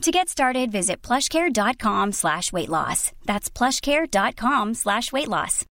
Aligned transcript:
To 0.00 0.10
get 0.10 0.30
started, 0.30 0.72
visit 0.72 1.02
plushcare.com 1.02 2.12
slash 2.12 2.52
weight 2.54 2.70
loss. 2.70 3.12
That's 3.26 3.50
plushcare.com 3.50 4.72
slash 4.74 5.12
weight 5.12 5.28
loss. 5.28 5.66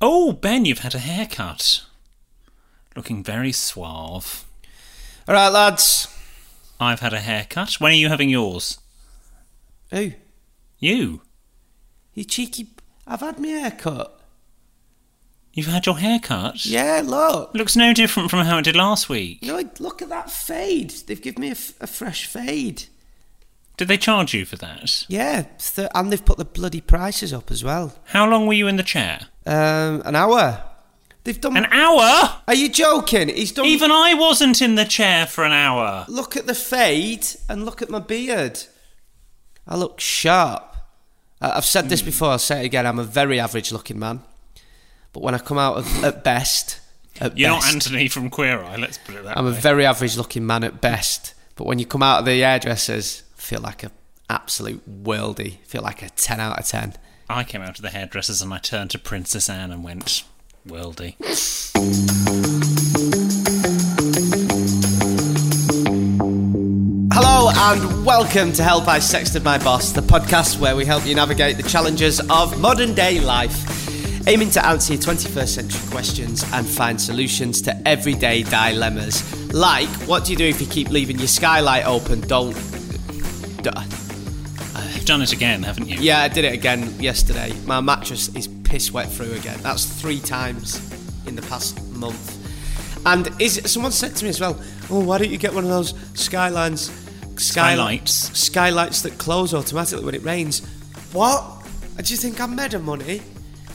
Oh, 0.00 0.32
Ben, 0.32 0.64
you've 0.64 0.78
had 0.78 0.94
a 0.94 0.98
haircut. 0.98 1.84
Looking 2.96 3.22
very 3.22 3.52
suave. 3.52 4.44
All 5.28 5.34
right, 5.34 5.48
lads. 5.48 6.08
I've 6.80 7.00
had 7.00 7.12
a 7.12 7.20
haircut. 7.20 7.74
When 7.74 7.92
are 7.92 7.96
you 7.96 8.08
having 8.08 8.30
yours? 8.30 8.78
Who? 9.90 10.12
You. 10.78 11.20
You 12.14 12.24
cheeky. 12.24 12.68
I've 13.06 13.20
had 13.20 13.38
my 13.38 13.48
hair 13.48 13.70
cut. 13.70 14.18
You've 15.54 15.66
had 15.66 15.84
your 15.86 15.98
haircut? 15.98 16.64
Yeah, 16.64 17.02
look. 17.04 17.52
Looks 17.54 17.76
no 17.76 17.92
different 17.92 18.30
from 18.30 18.46
how 18.46 18.58
it 18.58 18.62
did 18.64 18.76
last 18.76 19.08
week. 19.08 19.38
You 19.42 19.52
know, 19.62 19.70
look 19.80 20.00
at 20.00 20.08
that 20.08 20.30
fade. 20.30 20.90
They've 21.06 21.20
given 21.20 21.42
me 21.42 21.48
a, 21.48 21.52
f- 21.52 21.74
a 21.80 21.86
fresh 21.86 22.24
fade. 22.26 22.84
Did 23.76 23.88
they 23.88 23.96
charge 23.98 24.32
you 24.32 24.44
for 24.46 24.56
that? 24.56 25.04
Yeah, 25.08 25.42
th- 25.58 25.88
and 25.94 26.10
they've 26.10 26.24
put 26.24 26.38
the 26.38 26.44
bloody 26.44 26.80
prices 26.80 27.32
up 27.32 27.50
as 27.50 27.62
well. 27.62 27.94
How 28.06 28.28
long 28.28 28.46
were 28.46 28.52
you 28.54 28.66
in 28.66 28.76
the 28.76 28.82
chair? 28.82 29.26
Um, 29.44 30.02
an 30.04 30.14
hour. 30.16 30.62
They've 31.24 31.40
done. 31.40 31.56
An 31.56 31.66
hour? 31.66 32.40
Are 32.48 32.54
you 32.54 32.68
joking? 32.68 33.28
He's 33.28 33.52
done. 33.52 33.66
Even 33.66 33.90
I 33.90 34.14
wasn't 34.14 34.60
in 34.62 34.74
the 34.76 34.84
chair 34.84 35.26
for 35.26 35.44
an 35.44 35.52
hour. 35.52 36.04
Look 36.08 36.36
at 36.36 36.46
the 36.46 36.54
fade 36.54 37.26
and 37.48 37.64
look 37.64 37.80
at 37.82 37.90
my 37.90 37.98
beard. 37.98 38.60
I 39.68 39.76
look 39.76 40.00
sharp. 40.00 40.76
I've 41.40 41.64
said 41.64 41.88
this 41.88 42.02
before. 42.02 42.30
I'll 42.30 42.38
say 42.38 42.62
it 42.62 42.66
again. 42.66 42.86
I'm 42.86 42.98
a 42.98 43.04
very 43.04 43.38
average-looking 43.40 43.98
man, 43.98 44.22
but 45.12 45.22
when 45.22 45.34
I 45.34 45.38
come 45.38 45.58
out 45.58 45.76
of, 45.76 46.04
at 46.04 46.24
best, 46.24 46.80
at 47.20 47.36
You're 47.36 47.50
best, 47.50 47.66
not 47.66 47.74
Anthony 47.74 48.08
from 48.08 48.30
Queer 48.30 48.62
Eye, 48.62 48.76
let's 48.76 48.96
put 48.98 49.14
it 49.14 49.24
that 49.24 49.36
way. 49.36 49.40
I'm 49.40 49.44
way. 49.44 49.50
a 49.50 49.54
very 49.54 49.84
average-looking 49.84 50.46
man 50.46 50.64
at 50.64 50.80
best. 50.80 51.34
But 51.54 51.66
when 51.66 51.78
you 51.78 51.84
come 51.84 52.02
out 52.02 52.20
of 52.20 52.24
the 52.24 52.40
hairdressers, 52.40 53.22
I 53.36 53.40
feel 53.40 53.60
like 53.60 53.84
a 53.84 53.90
absolute 54.30 55.04
worldie. 55.04 55.58
I 55.60 55.64
feel 55.64 55.82
like 55.82 56.00
a 56.02 56.08
ten 56.10 56.40
out 56.40 56.58
of 56.58 56.66
ten. 56.66 56.94
I 57.28 57.44
came 57.44 57.60
out 57.60 57.78
of 57.78 57.82
the 57.82 57.90
hairdressers 57.90 58.40
and 58.40 58.54
I 58.54 58.58
turned 58.58 58.90
to 58.92 58.98
Princess 58.98 59.50
Anne 59.50 59.70
and 59.70 59.84
went, 59.84 60.24
worldy. 60.66 61.16
Hello 67.12 67.50
and 67.54 68.06
welcome 68.06 68.52
to 68.54 68.62
Help 68.62 68.88
I 68.88 68.98
Sexted 68.98 69.44
My 69.44 69.58
Boss, 69.58 69.92
the 69.92 70.00
podcast 70.00 70.58
where 70.58 70.74
we 70.74 70.86
help 70.86 71.04
you 71.04 71.14
navigate 71.14 71.58
the 71.58 71.62
challenges 71.62 72.18
of 72.30 72.58
modern 72.58 72.94
day 72.94 73.20
life, 73.20 73.81
aiming 74.26 74.50
to 74.50 74.64
answer 74.64 74.94
your 74.94 75.02
21st 75.02 75.48
century 75.48 75.90
questions 75.90 76.44
and 76.52 76.66
find 76.66 77.00
solutions 77.00 77.60
to 77.62 77.88
everyday 77.88 78.42
dilemmas. 78.42 79.22
Like, 79.52 79.88
what 80.08 80.24
do 80.24 80.32
you 80.32 80.36
do 80.38 80.44
if 80.46 80.60
you 80.60 80.66
keep 80.66 80.88
leaving 80.90 81.18
your 81.18 81.28
skylight 81.28 81.86
open? 81.86 82.20
Don't. 82.22 82.52
Duh. 83.62 83.82
You've 84.94 85.04
done 85.04 85.22
it 85.22 85.32
again, 85.32 85.62
haven't 85.64 85.88
you? 85.88 85.96
Yeah, 85.98 86.20
I 86.22 86.28
did 86.28 86.44
it 86.44 86.52
again 86.54 87.00
yesterday. 87.00 87.52
My 87.66 87.80
mattress 87.80 88.28
is 88.36 88.46
piss 88.46 88.92
wet 88.92 89.10
through 89.10 89.32
again. 89.32 89.58
That's 89.62 89.84
three 89.84 90.20
times 90.20 90.78
in 91.26 91.34
the 91.34 91.42
past 91.42 91.82
month. 91.92 92.38
And 93.04 93.28
is 93.40 93.60
someone 93.66 93.90
said 93.90 94.14
to 94.16 94.24
me 94.24 94.30
as 94.30 94.40
well, 94.40 94.60
"Oh, 94.88 95.00
why 95.00 95.18
don't 95.18 95.30
you 95.30 95.38
get 95.38 95.52
one 95.52 95.64
of 95.64 95.70
those 95.70 95.92
skylines, 96.14 96.92
sky- 97.36 97.74
Skylights. 97.74 98.38
skylights 98.38 99.02
that 99.02 99.18
close 99.18 99.52
automatically 99.52 100.04
when 100.04 100.14
it 100.14 100.22
rains?" 100.22 100.62
What? 101.12 101.44
Do 102.00 102.12
you 102.12 102.16
think 102.16 102.40
I'm 102.40 102.54
made 102.54 102.74
of 102.74 102.84
money? 102.84 103.22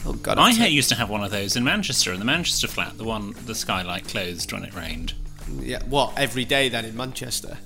Oh 0.06 0.12
God! 0.14 0.38
I 0.38 0.42
I'll 0.46 0.52
ha- 0.54 0.64
take- 0.64 0.72
used 0.72 0.88
to 0.90 0.94
have 0.94 1.10
one 1.10 1.22
of 1.24 1.30
those 1.30 1.56
in 1.56 1.64
Manchester, 1.64 2.12
in 2.12 2.18
the 2.18 2.24
Manchester 2.24 2.68
flat, 2.68 2.96
the 2.98 3.04
one 3.04 3.34
the 3.46 3.54
skylight 3.54 4.06
closed 4.08 4.52
when 4.52 4.64
it 4.64 4.74
rained. 4.74 5.14
Yeah, 5.60 5.82
what 5.84 6.12
every 6.18 6.44
day 6.44 6.68
then 6.68 6.84
in 6.84 6.96
Manchester? 6.96 7.58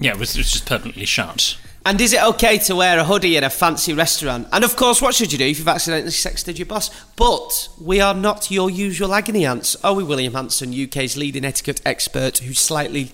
Yeah, 0.00 0.12
it 0.12 0.18
was, 0.18 0.34
it 0.34 0.38
was 0.38 0.50
just 0.52 0.66
permanently 0.66 1.04
shut. 1.04 1.58
And 1.84 2.00
is 2.00 2.12
it 2.12 2.22
okay 2.22 2.58
to 2.58 2.76
wear 2.76 2.98
a 2.98 3.04
hoodie 3.04 3.36
in 3.36 3.44
a 3.44 3.50
fancy 3.50 3.92
restaurant? 3.94 4.46
And 4.52 4.62
of 4.64 4.76
course, 4.76 5.00
what 5.02 5.14
should 5.14 5.32
you 5.32 5.38
do 5.38 5.46
if 5.46 5.58
you've 5.58 5.68
accidentally 5.68 6.10
sexted 6.10 6.58
your 6.58 6.66
boss? 6.66 6.90
But 7.16 7.68
we 7.80 8.00
are 8.00 8.14
not 8.14 8.50
your 8.50 8.68
usual 8.70 9.14
agony 9.14 9.44
ants, 9.46 9.76
are 9.84 9.94
we, 9.94 10.04
William 10.04 10.34
Hanson, 10.34 10.72
UK's 10.72 11.16
leading 11.16 11.44
etiquette 11.44 11.80
expert 11.86 12.38
who's 12.38 12.58
slightly 12.58 13.10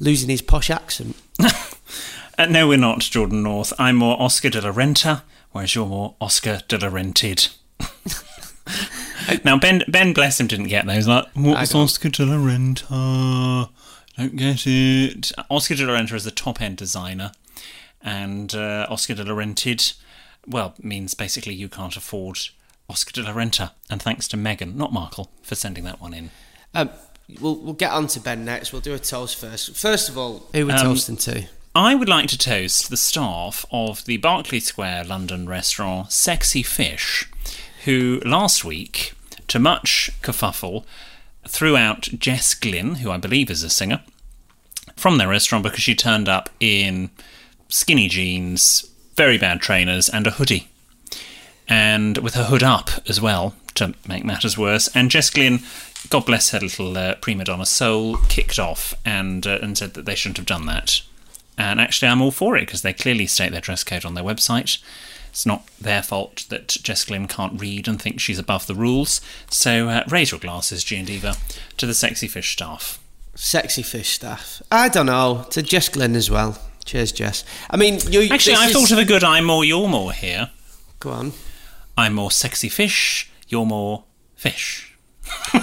losing 0.00 0.28
his 0.30 0.42
posh 0.42 0.70
accent? 0.70 1.16
Uh, 2.40 2.46
no, 2.46 2.68
we're 2.68 2.78
not, 2.78 3.00
Jordan 3.00 3.42
North. 3.42 3.72
I'm 3.80 3.96
more 3.96 4.16
Oscar 4.22 4.48
de 4.48 4.60
la 4.60 4.70
Renta, 4.70 5.22
whereas 5.50 5.74
you're 5.74 5.86
more 5.86 6.14
Oscar 6.20 6.60
de 6.68 6.78
la 6.78 6.86
Rented. 6.86 7.48
now, 9.44 9.58
Ben, 9.58 9.82
Ben, 9.88 10.12
bless 10.12 10.40
him, 10.40 10.46
didn't 10.46 10.68
get 10.68 10.86
those. 10.86 11.06
Like, 11.06 11.26
what's 11.34 11.72
don't. 11.72 11.82
Oscar 11.82 12.08
de 12.08 12.24
la 12.26 12.36
Renta? 12.36 13.68
Don't 14.16 14.36
get 14.36 14.66
it. 14.66 15.32
Oscar 15.50 15.74
de 15.74 15.86
la 15.86 15.92
Renta 15.98 16.14
is 16.14 16.26
a 16.26 16.30
top 16.30 16.60
end 16.60 16.76
designer, 16.76 17.32
and 18.02 18.54
uh, 18.54 18.86
Oscar 18.88 19.14
de 19.14 19.24
la 19.24 19.34
Rented, 19.34 19.92
well, 20.46 20.74
means 20.82 21.14
basically 21.14 21.54
you 21.54 21.68
can't 21.68 21.96
afford 21.96 22.38
Oscar 22.88 23.12
de 23.12 23.22
la 23.22 23.32
Renta. 23.34 23.72
And 23.90 24.00
thanks 24.02 24.28
to 24.28 24.36
Megan, 24.36 24.76
not 24.76 24.92
Markle, 24.92 25.30
for 25.42 25.54
sending 25.54 25.84
that 25.84 26.00
one 26.00 26.14
in. 26.14 26.30
Um, 26.74 26.90
we'll, 27.40 27.56
we'll 27.56 27.74
get 27.74 27.92
on 27.92 28.06
to 28.08 28.20
Ben 28.20 28.44
next. 28.44 28.72
We'll 28.72 28.82
do 28.82 28.94
a 28.94 28.98
toast 28.98 29.36
first. 29.36 29.76
First 29.76 30.08
of 30.08 30.16
all, 30.18 30.48
who 30.52 30.66
we're 30.66 30.72
Um, 30.74 30.78
toasting 30.82 31.16
to? 31.18 31.46
I 31.74 31.94
would 31.94 32.08
like 32.08 32.28
to 32.30 32.38
toast 32.38 32.90
the 32.90 32.96
staff 32.96 33.64
of 33.70 34.04
the 34.06 34.16
Berkeley 34.16 34.58
Square 34.58 35.04
London 35.04 35.46
restaurant 35.48 36.10
Sexy 36.10 36.62
Fish, 36.64 37.30
who 37.84 38.20
last 38.24 38.64
week, 38.64 39.12
to 39.48 39.58
much 39.58 40.10
kerfuffle, 40.22 40.84
threw 41.46 41.76
out 41.76 42.02
Jess 42.02 42.54
Glynne, 42.54 42.96
who 42.96 43.10
I 43.10 43.16
believe 43.16 43.50
is 43.50 43.62
a 43.62 43.70
singer, 43.70 44.02
from 44.96 45.18
their 45.18 45.28
restaurant 45.28 45.64
because 45.64 45.82
she 45.82 45.94
turned 45.94 46.28
up 46.28 46.50
in 46.60 47.10
skinny 47.68 48.08
jeans, 48.08 48.90
very 49.16 49.38
bad 49.38 49.60
trainers, 49.60 50.08
and 50.08 50.26
a 50.26 50.32
hoodie. 50.32 50.68
And 51.68 52.18
with 52.18 52.34
her 52.34 52.44
hood 52.44 52.62
up 52.62 52.90
as 53.08 53.20
well, 53.20 53.54
to 53.74 53.94
make 54.06 54.24
matters 54.24 54.58
worse. 54.58 54.88
And 54.94 55.10
Jess 55.10 55.30
Glynne, 55.30 55.60
God 56.10 56.26
bless 56.26 56.50
her 56.50 56.60
little 56.60 56.96
uh, 56.96 57.14
prima 57.16 57.44
donna 57.44 57.66
soul, 57.66 58.16
kicked 58.28 58.58
off 58.58 58.94
and, 59.04 59.46
uh, 59.46 59.58
and 59.62 59.76
said 59.76 59.94
that 59.94 60.04
they 60.04 60.14
shouldn't 60.14 60.38
have 60.38 60.46
done 60.46 60.66
that. 60.66 61.02
And 61.56 61.80
actually, 61.80 62.08
I'm 62.08 62.22
all 62.22 62.30
for 62.30 62.56
it 62.56 62.66
because 62.66 62.82
they 62.82 62.92
clearly 62.92 63.26
state 63.26 63.50
their 63.52 63.60
dress 63.60 63.82
code 63.82 64.04
on 64.04 64.14
their 64.14 64.24
website. 64.24 64.78
It's 65.30 65.46
not 65.46 65.66
their 65.80 66.02
fault 66.02 66.46
that 66.48 66.68
Jess 66.68 67.04
Glynne 67.04 67.28
can't 67.28 67.60
read 67.60 67.86
and 67.88 68.00
thinks 68.00 68.22
she's 68.22 68.38
above 68.38 68.66
the 68.66 68.74
rules. 68.74 69.20
So 69.50 69.88
uh, 69.88 70.04
raise 70.08 70.30
your 70.30 70.40
glasses, 70.40 70.82
G 70.84 70.96
and 70.96 71.06
Diva, 71.06 71.36
to 71.76 71.86
the 71.86 71.94
sexy 71.94 72.26
fish 72.28 72.52
staff. 72.52 72.98
Sexy 73.34 73.82
fish 73.82 74.10
staff. 74.14 74.60
I 74.70 74.88
don't 74.88 75.06
know. 75.06 75.46
To 75.50 75.62
Jess 75.62 75.88
Glynne 75.88 76.16
as 76.16 76.30
well. 76.30 76.58
Cheers, 76.84 77.12
Jess. 77.12 77.44
I 77.70 77.76
mean, 77.76 78.00
you. 78.10 78.28
Actually, 78.30 78.56
I 78.56 78.66
is- 78.66 78.72
thought 78.72 78.90
of 78.90 78.98
a 78.98 79.04
good 79.04 79.22
I'm 79.22 79.44
more, 79.44 79.64
you're 79.64 79.88
more 79.88 80.12
here. 80.12 80.50
Go 81.00 81.10
on. 81.10 81.32
I'm 81.96 82.14
more 82.14 82.30
sexy 82.30 82.68
fish, 82.68 83.30
you're 83.48 83.66
more 83.66 84.04
fish. 84.36 84.96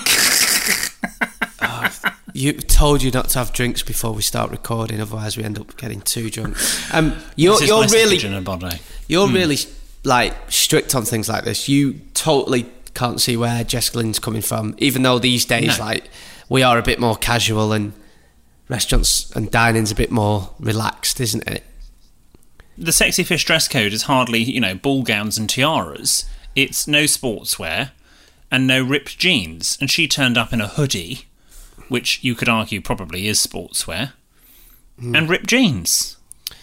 You 2.35 2.51
told 2.51 3.01
you 3.01 3.11
not 3.11 3.29
to 3.29 3.39
have 3.39 3.53
drinks 3.53 3.81
before 3.81 4.11
we 4.11 4.21
start 4.21 4.51
recording, 4.51 4.99
otherwise 4.99 5.37
we 5.37 5.43
end 5.45 5.57
up 5.57 5.77
getting 5.77 6.01
too 6.01 6.29
drunk. 6.29 6.57
Um, 6.93 7.15
you're 7.37 7.63
you're 7.63 7.87
really 7.87 8.17
you're 9.07 9.29
really 9.29 9.57
like 10.03 10.33
strict 10.51 10.93
on 10.95 11.05
things 11.05 11.29
like 11.29 11.45
this. 11.45 11.69
You 11.69 12.01
totally 12.13 12.65
can't 12.93 13.21
see 13.21 13.37
where 13.37 13.63
Jess 13.63 13.89
Glynne's 13.89 14.19
coming 14.19 14.41
from, 14.41 14.75
even 14.79 15.03
though 15.03 15.17
these 15.17 15.45
days 15.45 15.77
No. 15.79 15.85
like 15.85 16.09
we 16.49 16.61
are 16.61 16.77
a 16.77 16.83
bit 16.83 16.99
more 16.99 17.15
casual 17.15 17.71
and 17.71 17.93
restaurants 18.67 19.31
and 19.31 19.49
dining's 19.49 19.91
a 19.91 19.95
bit 19.95 20.11
more 20.11 20.49
relaxed, 20.59 21.21
isn't 21.21 21.47
it? 21.47 21.63
the 22.77 22.91
sexy 22.91 23.23
fish 23.23 23.45
dress 23.45 23.69
code 23.69 23.93
is 23.93 24.03
hardly, 24.03 24.39
you 24.39 24.59
know, 24.59 24.75
ball 24.75 25.03
gowns 25.03 25.37
and 25.37 25.49
tiaras. 25.49 26.25
It's 26.57 26.85
no 26.85 27.03
sportswear 27.05 27.91
and 28.51 28.67
no 28.67 28.83
ripped 28.83 29.17
jeans. 29.17 29.77
And 29.79 29.89
she 29.89 30.09
turned 30.09 30.37
up 30.37 30.51
in 30.51 30.59
a 30.59 30.67
hoodie, 30.67 31.25
which 31.89 32.23
you 32.23 32.35
could 32.35 32.49
argue 32.49 32.81
probably 32.81 33.27
is 33.27 33.45
sportswear, 33.45 34.13
and 34.97 35.29
ripped 35.29 35.47
jeans. 35.47 36.17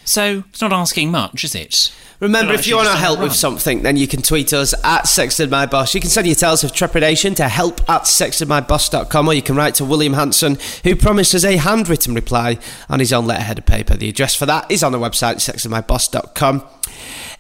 So 0.04 0.44
it's 0.50 0.60
not 0.60 0.72
asking 0.72 1.10
much, 1.10 1.44
is 1.44 1.54
it? 1.54 1.92
Remember, 2.22 2.52
if 2.52 2.68
you 2.68 2.76
want 2.76 2.88
to 2.88 2.96
help 2.96 3.18
run. 3.18 3.28
with 3.28 3.36
something, 3.36 3.82
then 3.82 3.96
you 3.96 4.06
can 4.06 4.22
tweet 4.22 4.52
us 4.52 4.74
at 4.84 5.04
sextedmyboss. 5.04 5.92
You 5.92 6.00
can 6.00 6.10
send 6.10 6.26
your 6.26 6.36
tales 6.36 6.62
of 6.62 6.72
trepidation 6.72 7.34
to 7.34 7.48
help 7.48 7.80
at 7.90 8.02
sextedmyboss.com 8.02 9.28
or 9.28 9.34
you 9.34 9.42
can 9.42 9.56
write 9.56 9.74
to 9.76 9.84
William 9.84 10.12
Hanson, 10.12 10.58
who 10.84 10.94
promises 10.94 11.44
a 11.44 11.56
handwritten 11.56 12.14
reply 12.14 12.58
on 12.88 13.00
his 13.00 13.12
own 13.12 13.26
letterhead 13.26 13.58
of 13.58 13.66
paper. 13.66 13.96
The 13.96 14.08
address 14.08 14.36
for 14.36 14.46
that 14.46 14.70
is 14.70 14.84
on 14.84 14.92
the 14.92 14.98
website, 14.98 15.36
sextedmyboss.com. 15.36 16.64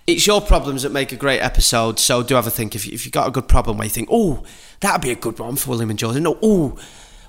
It's 0.08 0.26
your 0.26 0.40
problems 0.40 0.82
that 0.82 0.90
make 0.90 1.12
a 1.12 1.16
great 1.16 1.40
episode, 1.40 2.00
so 2.00 2.24
do 2.24 2.34
have 2.34 2.48
a 2.48 2.50
think. 2.50 2.74
If, 2.74 2.86
you, 2.86 2.92
if 2.92 3.04
you've 3.04 3.12
got 3.12 3.28
a 3.28 3.30
good 3.30 3.46
problem 3.46 3.78
where 3.78 3.84
you 3.84 3.90
think, 3.90 4.08
oh, 4.10 4.42
that'd 4.80 5.00
be 5.00 5.12
a 5.12 5.14
good 5.14 5.38
one 5.38 5.54
for 5.54 5.70
William 5.70 5.90
and 5.90 5.98
Jordan, 5.98 6.24
no, 6.24 6.38
oh, 6.42 6.76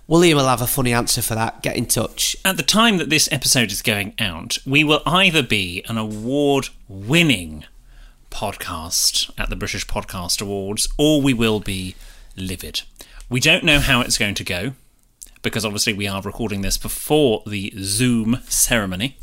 William 0.06 0.38
will 0.38 0.48
have 0.48 0.62
a 0.62 0.68
funny 0.68 0.92
answer 0.92 1.22
for 1.22 1.34
that, 1.36 1.62
get 1.62 1.78
in 1.78 1.86
touch. 1.86 2.36
At 2.44 2.58
the 2.58 2.64
time 2.64 2.98
that 2.98 3.10
this 3.10 3.30
episode 3.32 3.72
is 3.72 3.82
going 3.82 4.14
out, 4.20 4.58
we 4.66 4.84
will 4.84 5.02
either 5.06 5.42
be 5.42 5.82
an 5.88 5.98
award 5.98 6.70
winning 6.90 7.64
podcast 8.30 9.32
at 9.38 9.50
the 9.50 9.56
British 9.56 9.88
Podcast 9.88 10.42
Awards 10.42 10.90
or 10.98 11.22
we 11.22 11.34
will 11.34 11.62
be 11.62 11.96
livid. 12.36 12.82
We 13.30 13.40
don't 13.40 13.64
know 13.64 13.80
how 13.80 14.02
it's 14.02 14.18
going 14.18 14.36
to 14.36 14.44
go 14.44 14.74
because 15.42 15.64
obviously 15.64 15.94
we 15.94 16.08
are 16.08 16.22
recording 16.22 16.62
this 16.62 16.78
before 16.78 17.42
the 17.48 17.74
Zoom 17.78 18.40
ceremony. 18.48 19.18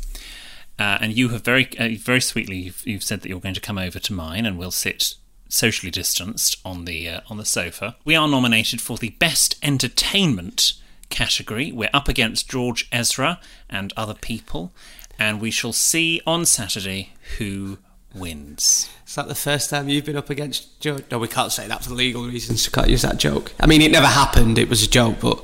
Uh, 0.79 0.97
and 0.99 1.15
you 1.15 1.29
have 1.29 1.43
very, 1.43 1.69
uh, 1.77 1.89
very 1.99 2.21
sweetly, 2.21 2.57
you've, 2.57 2.87
you've 2.87 3.03
said 3.03 3.21
that 3.21 3.29
you're 3.29 3.39
going 3.39 3.53
to 3.53 3.61
come 3.61 3.77
over 3.77 3.99
to 3.99 4.13
mine, 4.13 4.47
and 4.47 4.57
we'll 4.57 4.71
sit 4.71 5.13
socially 5.51 5.91
distanced 5.91 6.57
on 6.65 6.85
the 6.85 7.07
uh, 7.07 7.21
on 7.29 7.37
the 7.37 7.45
sofa. 7.45 7.95
We 8.03 8.15
are 8.15 8.27
nominated 8.27 8.81
for 8.81 8.97
the 8.97 9.09
best 9.09 9.59
entertainment 9.61 10.73
category. 11.09 11.71
We're 11.71 11.89
up 11.93 12.07
against 12.07 12.49
George 12.49 12.87
Ezra 12.91 13.39
and 13.69 13.93
other 13.95 14.13
people, 14.15 14.71
and 15.19 15.39
we 15.39 15.51
shall 15.51 15.73
see 15.73 16.21
on 16.25 16.45
Saturday 16.45 17.13
who 17.37 17.77
wins. 18.15 18.89
Is 19.05 19.15
that 19.15 19.27
the 19.27 19.35
first 19.35 19.69
time 19.69 19.89
you've 19.89 20.05
been 20.05 20.17
up 20.17 20.29
against 20.29 20.79
George? 20.79 21.03
No, 21.11 21.19
we 21.19 21.27
can't 21.27 21.51
say 21.51 21.67
that 21.67 21.83
for 21.83 21.91
legal 21.91 22.25
reasons. 22.25 22.67
We 22.67 22.71
can't 22.71 22.89
use 22.89 23.01
that 23.03 23.17
joke. 23.17 23.53
I 23.59 23.67
mean, 23.67 23.81
it 23.81 23.91
never 23.91 24.07
happened. 24.07 24.57
It 24.57 24.69
was 24.69 24.83
a 24.83 24.89
joke, 24.89 25.17
but 25.21 25.43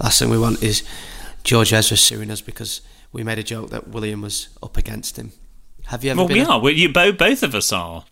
last 0.00 0.18
thing 0.18 0.30
we 0.30 0.38
want 0.38 0.62
is 0.62 0.82
George 1.44 1.72
Ezra 1.72 1.96
suing 1.96 2.30
us 2.30 2.40
because 2.40 2.80
we 3.12 3.22
made 3.22 3.38
a 3.38 3.42
joke 3.42 3.70
that 3.70 3.88
William 3.88 4.22
was 4.22 4.48
up 4.62 4.76
against 4.76 5.18
him. 5.18 5.32
Have 5.86 6.04
you 6.04 6.12
ever 6.12 6.24
Well, 6.24 6.28
we 6.28 6.40
are. 6.40 6.58
We, 6.60 6.72
you, 6.72 6.92
both, 6.92 7.18
both 7.18 7.42
of 7.42 7.54
us 7.54 7.72
are. 7.72 8.04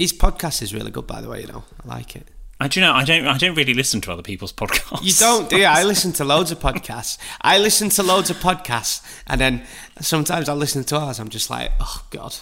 His 0.00 0.14
podcast 0.14 0.62
is 0.62 0.72
really 0.72 0.90
good, 0.90 1.06
by 1.06 1.20
the 1.20 1.28
way. 1.28 1.42
You 1.42 1.48
know, 1.48 1.64
I 1.84 1.88
like 1.96 2.16
it. 2.16 2.26
I 2.58 2.68
do 2.68 2.80
you 2.80 2.86
know. 2.86 2.94
I 2.94 3.04
don't. 3.04 3.26
I 3.26 3.36
don't 3.36 3.54
really 3.54 3.74
listen 3.74 4.00
to 4.00 4.12
other 4.12 4.22
people's 4.22 4.50
podcasts. 4.50 5.02
You 5.02 5.12
don't, 5.12 5.50
do 5.50 5.58
you? 5.58 5.66
I 5.66 5.82
listen 5.92 6.10
to 6.12 6.24
loads 6.24 6.50
of 6.50 6.58
podcasts. 6.58 7.18
I 7.42 7.58
listen 7.58 7.90
to 7.90 8.02
loads 8.02 8.30
of 8.30 8.38
podcasts, 8.38 9.02
and 9.26 9.38
then 9.38 9.62
sometimes 10.00 10.48
I 10.48 10.54
listen 10.54 10.84
to 10.84 10.96
ours. 10.96 11.20
I'm 11.20 11.28
just 11.28 11.50
like, 11.50 11.72
oh 11.80 12.06
god. 12.08 12.34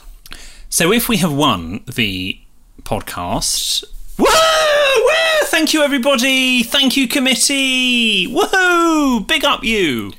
So 0.68 0.92
if 0.92 1.08
we 1.08 1.16
have 1.16 1.32
won 1.32 1.80
the 1.92 2.40
podcast, 2.84 3.82
woo, 4.16 4.26
woo! 4.26 5.46
Thank 5.46 5.74
you, 5.74 5.82
everybody. 5.82 6.62
Thank 6.62 6.96
you, 6.96 7.08
committee. 7.08 8.28
Woohoo! 8.28 9.26
Big 9.26 9.44
up 9.44 9.64
you, 9.64 10.12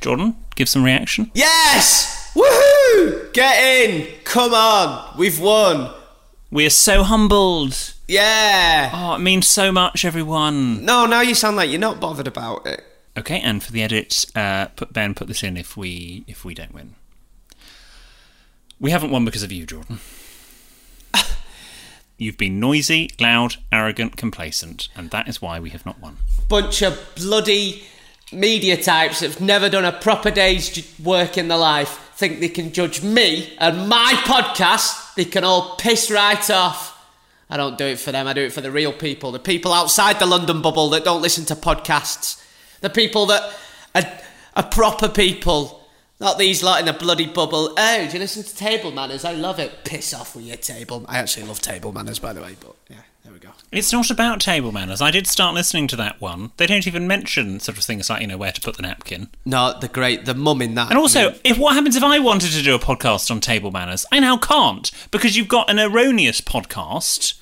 Jordan. 0.00 0.34
Give 0.56 0.68
some 0.68 0.82
reaction. 0.82 1.30
Yes! 1.34 2.32
Woohoo! 2.34 3.32
Get 3.32 3.62
in! 3.62 4.08
Come 4.24 4.54
on! 4.54 5.16
We've 5.16 5.38
won! 5.38 5.99
We 6.52 6.66
are 6.66 6.70
so 6.70 7.04
humbled. 7.04 7.94
Yeah! 8.08 8.90
Oh, 8.92 9.14
it 9.14 9.20
means 9.20 9.46
so 9.46 9.70
much, 9.70 10.04
everyone. 10.04 10.84
No, 10.84 11.06
now 11.06 11.20
you 11.20 11.36
sound 11.36 11.56
like 11.56 11.70
you're 11.70 11.78
not 11.78 12.00
bothered 12.00 12.26
about 12.26 12.66
it. 12.66 12.84
Okay, 13.16 13.40
and 13.40 13.62
for 13.62 13.70
the 13.70 13.84
edit, 13.84 14.24
uh, 14.34 14.66
put 14.74 14.92
Ben 14.92 15.14
put 15.14 15.28
this 15.28 15.44
in 15.44 15.56
if 15.56 15.76
we 15.76 16.24
if 16.26 16.44
we 16.44 16.54
don't 16.54 16.74
win. 16.74 16.96
We 18.80 18.90
haven't 18.90 19.12
won 19.12 19.24
because 19.24 19.44
of 19.44 19.52
you, 19.52 19.64
Jordan. 19.64 20.00
You've 22.18 22.38
been 22.38 22.58
noisy, 22.58 23.10
loud, 23.20 23.56
arrogant, 23.70 24.16
complacent, 24.16 24.88
and 24.96 25.10
that 25.10 25.28
is 25.28 25.40
why 25.40 25.60
we 25.60 25.70
have 25.70 25.86
not 25.86 26.00
won. 26.00 26.16
Bunch 26.48 26.82
of 26.82 26.98
bloody 27.14 27.84
media 28.32 28.76
types 28.76 29.20
that've 29.20 29.40
never 29.40 29.68
done 29.68 29.84
a 29.84 29.92
proper 29.92 30.32
day's 30.32 30.98
work 30.98 31.38
in 31.38 31.46
their 31.46 31.58
life 31.58 32.09
think 32.20 32.38
they 32.38 32.50
can 32.50 32.70
judge 32.70 33.02
me 33.02 33.54
and 33.58 33.88
my 33.88 34.12
podcast. 34.24 35.14
They 35.14 35.24
can 35.24 35.42
all 35.42 35.76
piss 35.76 36.10
right 36.10 36.50
off. 36.50 36.96
I 37.48 37.56
don't 37.56 37.78
do 37.78 37.86
it 37.86 37.98
for 37.98 38.12
them, 38.12 38.28
I 38.28 38.34
do 38.34 38.42
it 38.42 38.52
for 38.52 38.60
the 38.60 38.70
real 38.70 38.92
people. 38.92 39.32
The 39.32 39.40
people 39.40 39.72
outside 39.72 40.20
the 40.20 40.26
London 40.26 40.62
bubble 40.62 40.90
that 40.90 41.02
don't 41.02 41.22
listen 41.22 41.46
to 41.46 41.56
podcasts. 41.56 42.44
The 42.82 42.90
people 42.90 43.26
that 43.26 43.52
are, 43.94 44.04
are 44.54 44.68
proper 44.68 45.08
people. 45.08 45.88
Not 46.20 46.38
these 46.38 46.62
lot 46.62 46.82
in 46.82 46.88
a 46.88 46.92
bloody 46.92 47.26
bubble. 47.26 47.74
Oh, 47.76 48.06
do 48.06 48.12
you 48.12 48.18
listen 48.18 48.42
to 48.44 48.54
Table 48.54 48.92
Manners? 48.92 49.24
I 49.24 49.32
love 49.32 49.58
it. 49.58 49.84
Piss 49.84 50.12
off 50.12 50.36
with 50.36 50.44
your 50.44 50.58
table. 50.58 51.06
I 51.08 51.18
actually 51.18 51.46
love 51.46 51.62
Table 51.62 51.92
Manners, 51.92 52.18
by 52.18 52.34
the 52.34 52.42
way, 52.42 52.54
but 52.60 52.76
yeah, 52.90 52.98
there 53.30 53.34
we 53.34 53.46
go. 53.46 53.50
It's 53.70 53.92
not 53.92 54.10
about 54.10 54.40
table 54.40 54.72
manners. 54.72 55.00
I 55.00 55.10
did 55.12 55.26
start 55.26 55.54
listening 55.54 55.86
to 55.88 55.96
that 55.96 56.20
one. 56.20 56.50
They 56.56 56.66
don't 56.66 56.86
even 56.86 57.06
mention 57.06 57.60
sort 57.60 57.78
of 57.78 57.84
things 57.84 58.10
like 58.10 58.20
you 58.20 58.26
know 58.26 58.36
where 58.36 58.50
to 58.50 58.60
put 58.60 58.76
the 58.76 58.82
napkin. 58.82 59.28
No, 59.44 59.78
the 59.78 59.86
great, 59.88 60.24
the 60.24 60.34
mum 60.34 60.60
in 60.60 60.74
that. 60.74 60.90
And 60.90 60.98
also, 60.98 61.34
if 61.44 61.56
what 61.56 61.74
happens 61.74 61.94
if 61.94 62.02
I 62.02 62.18
wanted 62.18 62.50
to 62.52 62.62
do 62.62 62.74
a 62.74 62.78
podcast 62.78 63.30
on 63.30 63.40
table 63.40 63.70
manners, 63.70 64.04
I 64.10 64.18
now 64.18 64.36
can't 64.36 64.90
because 65.12 65.36
you've 65.36 65.48
got 65.48 65.70
an 65.70 65.78
erroneous 65.78 66.40
podcast 66.40 67.34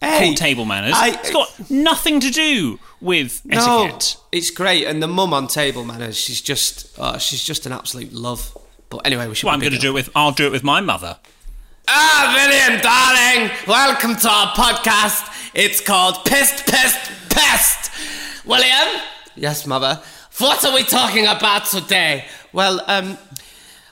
Hey, 0.00 0.26
called 0.26 0.36
Table 0.36 0.64
Manners. 0.64 0.94
I- 0.96 1.08
it's 1.10 1.30
got 1.30 1.70
nothing 1.70 2.20
to 2.20 2.30
do 2.30 2.78
with 3.00 3.44
no, 3.44 3.84
etiquette. 3.84 4.16
it's 4.30 4.50
great, 4.50 4.86
and 4.86 5.02
the 5.02 5.08
mum 5.08 5.32
on 5.34 5.48
Table 5.48 5.84
Manners, 5.84 6.16
she's 6.16 6.40
just, 6.40 6.94
oh, 6.98 7.18
she's 7.18 7.42
just 7.42 7.66
an 7.66 7.72
absolute 7.72 8.12
love. 8.12 8.56
But 8.90 9.06
anyway, 9.06 9.26
we 9.26 9.34
should. 9.34 9.46
Well, 9.46 9.54
I'm 9.54 9.60
going 9.60 9.72
to 9.72 9.78
do 9.78 9.90
it 9.90 9.94
with. 9.94 10.10
I'll 10.14 10.32
do 10.32 10.46
it 10.46 10.52
with 10.52 10.62
my 10.62 10.80
mother. 10.80 11.18
Ah, 11.88 12.32
William, 12.34 12.80
darling, 12.80 13.50
welcome 13.66 14.14
to 14.16 14.28
our 14.28 14.52
podcast. 14.54 15.50
It's 15.54 15.80
called 15.80 16.24
Pissed, 16.24 16.66
Pissed, 16.66 17.10
Pest. 17.28 17.90
William. 18.46 19.00
Yes, 19.34 19.66
mother. 19.66 20.00
What 20.38 20.64
are 20.64 20.74
we 20.74 20.84
talking 20.84 21.26
about 21.26 21.66
today? 21.66 22.24
Well, 22.52 22.82
um, 22.86 23.18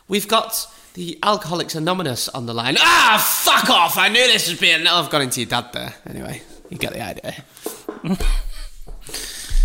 we've 0.08 0.28
got 0.28 0.66
the 0.94 1.18
Alcoholics 1.22 1.74
Anonymous 1.74 2.28
on 2.28 2.46
the 2.46 2.54
line. 2.54 2.76
Ah, 2.78 3.42
fuck 3.44 3.68
off! 3.68 3.98
I 3.98 4.08
knew 4.08 4.26
this 4.26 4.48
was 4.48 4.58
being. 4.58 4.86
Oh, 4.86 5.02
I've 5.02 5.10
gone 5.10 5.22
into 5.22 5.40
your 5.40 5.48
dad 5.48 5.72
there. 5.72 5.94
Anyway, 6.08 6.42
you 6.68 6.78
get 6.78 6.92
the 6.92 7.02
idea. 7.02 7.44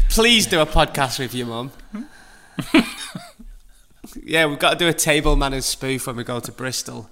Please 0.09 0.47
do 0.47 0.59
a 0.61 0.65
podcast 0.65 1.19
with 1.19 1.33
your 1.35 1.47
mum. 1.47 1.71
yeah, 4.23 4.45
we've 4.45 4.59
got 4.59 4.71
to 4.71 4.77
do 4.77 4.87
a 4.87 4.93
table 4.93 5.35
manners 5.35 5.65
spoof 5.65 6.07
when 6.07 6.15
we 6.15 6.23
go 6.23 6.39
to 6.39 6.51
Bristol 6.51 7.09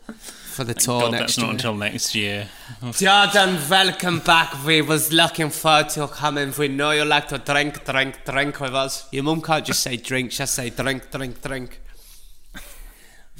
for 0.53 0.63
the 0.63 0.73
tour 0.73 1.01
God, 1.01 1.11
next 1.11 1.21
that's 1.21 1.37
year. 1.37 1.45
not 1.47 1.53
until 1.53 1.75
next 1.75 2.15
year. 2.15 2.49
Jordan, 2.91 3.57
welcome 3.69 4.19
back. 4.19 4.63
We 4.65 4.81
was 4.81 5.11
looking 5.11 5.49
forward 5.49 5.89
to 5.89 6.07
coming. 6.07 6.53
We 6.57 6.67
know 6.67 6.91
you 6.91 7.03
like 7.05 7.27
to 7.29 7.37
drink, 7.39 7.83
drink, 7.85 8.23
drink 8.23 8.59
with 8.59 8.75
us. 8.75 9.07
Your 9.11 9.23
mum 9.23 9.41
can't 9.41 9.65
just 9.65 9.81
say 9.81 9.97
drink, 9.97 10.31
she'll 10.31 10.47
say 10.47 10.69
drink, 10.69 11.09
drink, 11.11 11.41
drink. 11.41 11.81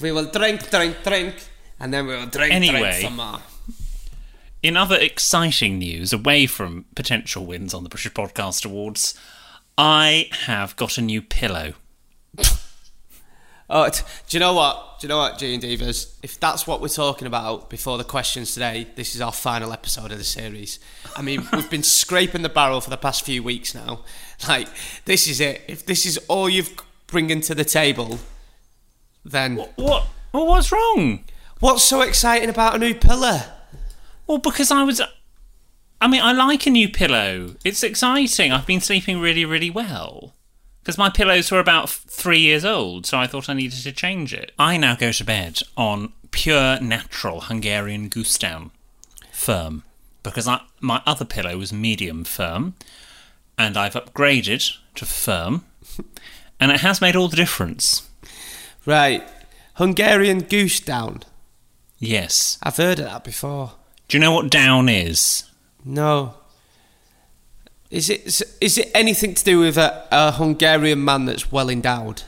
We 0.01 0.11
will 0.11 0.25
drink, 0.25 0.69
drink, 0.69 0.97
drink, 1.03 1.35
and 1.79 1.93
then 1.93 2.07
we 2.07 2.13
will 2.13 2.25
drink, 2.25 2.51
drink 2.51 2.53
Anyway. 2.53 3.01
some 3.01 3.15
more. 3.17 3.39
In 4.63 4.75
other 4.77 4.95
exciting 4.97 5.77
news, 5.79 6.13
away 6.13 6.45
from 6.47 6.85
potential 6.95 7.45
wins 7.45 7.73
on 7.73 7.83
the 7.83 7.89
British 7.89 8.11
Podcast 8.13 8.65
Awards, 8.65 9.13
I 9.77 10.29
have 10.45 10.75
got 10.77 10.97
a 10.97 11.01
new 11.01 11.21
pillow. 11.21 11.73
Oh, 13.69 13.89
do 13.89 14.01
you 14.29 14.39
know 14.39 14.53
what? 14.53 14.99
Do 14.99 15.07
you 15.07 15.09
know 15.09 15.17
what, 15.17 15.37
G 15.37 15.53
and 15.53 15.63
Divas? 15.63 16.13
If 16.21 16.39
that's 16.39 16.67
what 16.67 16.81
we're 16.81 16.87
talking 16.89 17.27
about 17.27 17.69
before 17.69 17.97
the 17.97 18.03
questions 18.03 18.53
today, 18.53 18.87
this 18.95 19.15
is 19.15 19.21
our 19.21 19.31
final 19.31 19.73
episode 19.73 20.11
of 20.11 20.17
the 20.17 20.23
series. 20.23 20.79
I 21.15 21.21
mean, 21.21 21.47
we've 21.53 21.69
been 21.69 21.83
scraping 21.83 22.41
the 22.41 22.49
barrel 22.49 22.81
for 22.81 22.89
the 22.89 22.97
past 22.97 23.23
few 23.25 23.43
weeks 23.43 23.73
now. 23.73 24.01
Like, 24.45 24.67
this 25.05 25.29
is 25.29 25.39
it. 25.39 25.61
If 25.69 25.85
this 25.85 26.05
is 26.05 26.17
all 26.27 26.49
you've 26.49 26.75
bringing 27.07 27.39
to 27.41 27.55
the 27.55 27.63
table, 27.63 28.19
then 29.23 29.55
What? 29.77 30.07
Well, 30.33 30.47
what's 30.47 30.69
wrong? 30.69 31.23
what's 31.61 31.83
so 31.83 32.01
exciting 32.01 32.49
about 32.49 32.75
a 32.75 32.77
new 32.77 32.93
pillar? 32.93 33.43
Well, 34.27 34.39
because 34.39 34.69
I 34.69 34.83
was. 34.83 35.01
I 36.01 36.07
mean, 36.09 36.21
I 36.21 36.33
like 36.33 36.65
a 36.65 36.69
new 36.69 36.89
pillow. 36.89 37.55
It's 37.63 37.83
exciting. 37.83 38.51
I've 38.51 38.67
been 38.67 38.81
sleeping 38.81 39.19
really, 39.19 39.45
really 39.45 39.69
well. 39.69 40.33
Because 40.83 40.97
my 40.97 41.09
pillows 41.09 41.49
were 41.49 41.61
about 41.61 41.89
three 41.89 42.39
years 42.39 42.65
old, 42.65 43.05
so 43.05 43.17
I 43.17 43.25
thought 43.25 43.47
I 43.47 43.53
needed 43.53 43.81
to 43.83 43.91
change 43.93 44.33
it. 44.33 44.51
I 44.59 44.75
now 44.75 44.95
go 44.97 45.13
to 45.13 45.23
bed 45.23 45.61
on 45.77 46.11
pure 46.31 46.77
natural 46.81 47.41
Hungarian 47.41 48.09
goose 48.09 48.37
down, 48.37 48.71
firm. 49.31 49.83
Because 50.23 50.45
I, 50.45 50.59
my 50.81 51.01
other 51.05 51.23
pillow 51.23 51.57
was 51.57 51.71
medium 51.71 52.25
firm, 52.25 52.75
and 53.57 53.77
I've 53.77 53.93
upgraded 53.93 54.75
to 54.95 55.05
firm, 55.05 55.63
and 56.59 56.69
it 56.69 56.81
has 56.81 56.99
made 56.99 57.15
all 57.15 57.29
the 57.29 57.37
difference. 57.37 58.09
Right, 58.85 59.25
Hungarian 59.75 60.39
goose 60.39 60.81
down. 60.81 61.23
Yes. 61.97 62.57
I've 62.61 62.75
heard 62.75 62.99
of 62.99 63.05
that 63.05 63.23
before. 63.23 63.71
Do 64.09 64.17
you 64.17 64.21
know 64.21 64.33
what 64.33 64.51
down 64.51 64.89
is? 64.89 65.45
No. 65.85 66.35
Is 67.93 68.09
it 68.09 68.41
is 68.59 68.79
it 68.79 68.89
anything 68.95 69.35
to 69.35 69.43
do 69.43 69.59
with 69.59 69.77
a, 69.77 70.07
a 70.11 70.31
Hungarian 70.31 71.05
man 71.05 71.25
that's 71.25 71.51
well 71.51 71.69
endowed? 71.69 72.23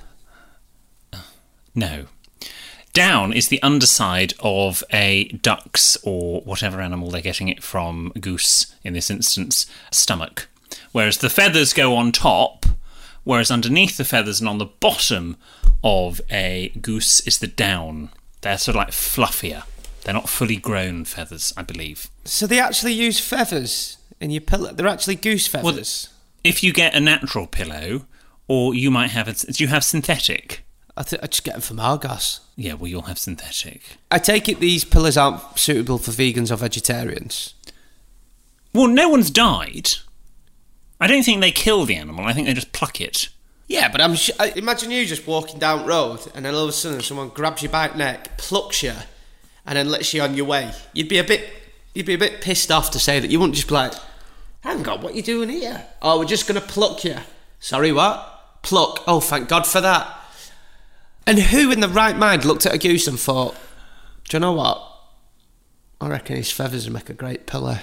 No. 1.74 2.06
Down 2.94 3.34
is 3.34 3.48
the 3.48 3.62
underside 3.64 4.36
of 4.40 4.84
a 4.94 5.26
duck's 5.30 5.98
or 6.04 6.42
whatever 6.42 6.80
animal 6.80 7.10
they're 7.10 7.20
getting 7.20 7.48
it 7.48 7.64
from, 7.64 8.14
goose 8.22 8.76
in 8.84 8.94
this 8.94 9.10
instance, 9.10 9.66
stomach. 9.92 10.48
Whereas 10.92 11.18
the 11.18 11.32
feathers 11.32 11.74
go 11.74 11.96
on 11.96 12.12
top, 12.12 12.68
whereas 13.24 13.50
underneath 13.50 13.98
the 13.98 14.06
feathers 14.06 14.40
and 14.40 14.48
on 14.48 14.60
the 14.60 14.66
bottom 14.68 15.36
of 15.84 16.22
a 16.30 16.72
goose 16.80 17.22
is 17.22 17.40
the 17.40 17.48
down. 17.48 18.10
They're 18.42 18.60
sort 18.60 18.76
of 18.76 18.82
like 18.82 18.92
fluffier. 18.92 19.64
They're 20.04 20.14
not 20.14 20.30
fully 20.30 20.58
grown 20.58 21.06
feathers, 21.06 21.52
I 21.58 21.64
believe. 21.64 22.08
So 22.24 22.46
they 22.46 22.60
actually 22.60 22.94
use 22.94 23.20
feathers 23.20 23.98
in 24.20 24.32
your 24.32 24.42
pillow. 24.42 24.74
They're 24.74 24.88
actually 24.88 25.16
goose 25.16 25.48
feathers. 25.48 26.10
If 26.44 26.64
you 26.64 26.74
get 26.74 26.96
a 26.96 27.00
natural 27.00 27.48
pillow, 27.48 28.06
or 28.48 28.76
you 28.76 28.92
might 28.92 29.12
have, 29.12 29.28
a, 29.28 29.34
do 29.34 29.64
you 29.64 29.68
have 29.70 29.84
synthetic? 29.84 30.64
I, 30.98 31.04
th- 31.04 31.22
I 31.22 31.28
just 31.28 31.44
get 31.44 31.54
them 31.54 31.62
from 31.62 31.80
Argos. 31.80 32.40
Yeah, 32.56 32.74
well, 32.76 32.88
you'll 32.88 33.02
have 33.04 33.20
synthetic. 33.20 33.98
I 34.10 34.20
take 34.20 34.48
it 34.48 34.60
these 34.60 34.86
pillows 34.86 35.18
aren't 35.18 35.60
suitable 35.60 35.98
for 35.98 36.12
vegans 36.12 36.52
or 36.52 36.56
vegetarians. 36.56 37.54
Well, 38.74 38.88
no 38.88 39.10
one's 39.10 39.30
died. 39.30 39.92
I 41.00 41.08
don't 41.08 41.24
think 41.24 41.42
they 41.42 41.52
kill 41.52 41.86
the 41.86 41.96
animal. 41.96 42.26
I 42.26 42.34
think 42.34 42.48
they 42.48 42.54
just 42.54 42.72
pluck 42.72 43.02
it. 43.02 43.30
Yeah, 43.68 43.90
but 43.90 44.00
I'm 44.00 44.16
sh- 44.16 44.32
imagine 44.56 44.92
you 44.92 45.06
just 45.06 45.28
walking 45.28 45.60
down 45.60 45.80
the 45.80 45.88
road 45.88 46.20
and 46.36 46.46
then 46.46 46.54
all 46.54 46.64
of 46.64 46.70
a 46.70 46.74
sudden 46.74 47.02
someone 47.02 47.30
grabs 47.30 47.64
you 47.64 47.70
by 47.70 47.88
the 47.88 47.98
neck, 47.98 48.38
plucks 48.38 48.84
you, 48.84 48.94
and 49.66 49.78
then 49.78 49.90
lets 49.90 50.14
you 50.14 50.22
on 50.22 50.36
your 50.36 50.46
way. 50.46 50.72
You'd 50.94 51.10
be 51.10 51.18
a 51.18 51.24
bit, 51.24 51.50
you'd 51.96 52.06
be 52.06 52.14
a 52.14 52.20
bit 52.20 52.42
pissed 52.42 52.72
off 52.72 52.92
to 52.92 53.00
say 53.00 53.20
that. 53.20 53.32
You 53.32 53.40
wouldn't 53.40 53.56
just 53.56 53.68
be 53.68 53.74
like, 53.74 53.94
"Hang 54.62 54.88
on, 54.88 55.02
what 55.02 55.14
are 55.14 55.16
you 55.16 55.24
doing 55.24 55.50
here?" 55.50 55.86
Oh, 56.02 56.20
we're 56.20 56.26
just 56.26 56.48
gonna 56.48 56.62
pluck 56.62 57.04
you. 57.04 57.18
Sorry, 57.60 57.92
what? 57.92 58.62
Pluck. 58.62 59.04
Oh, 59.08 59.20
thank 59.20 59.50
God 59.50 59.66
for 59.66 59.82
that. 59.82 60.22
And 61.26 61.40
who 61.40 61.72
in 61.72 61.80
the 61.80 61.90
right 61.90 62.16
mind 62.16 62.46
looked 62.46 62.66
at 62.68 62.74
a 62.74 62.78
goose 62.78 63.08
and 63.08 63.20
thought, 63.20 63.56
"Do 64.30 64.38
you 64.38 64.42
know 64.42 64.54
what? 64.54 64.92
I 66.00 66.10
reckon 66.10 66.36
his 66.36 66.52
feathers 66.52 66.86
would 66.86 66.94
make 66.94 67.10
a 67.10 67.14
great 67.14 67.48
pillow." 67.48 67.80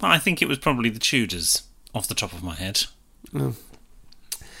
Well, 0.00 0.10
I 0.10 0.18
think 0.18 0.42
it 0.42 0.48
was 0.48 0.58
probably 0.58 0.90
the 0.90 0.98
Tudors, 0.98 1.62
off 1.94 2.08
the 2.08 2.14
top 2.14 2.32
of 2.32 2.42
my 2.42 2.54
head. 2.54 2.84
Mm. 3.32 3.54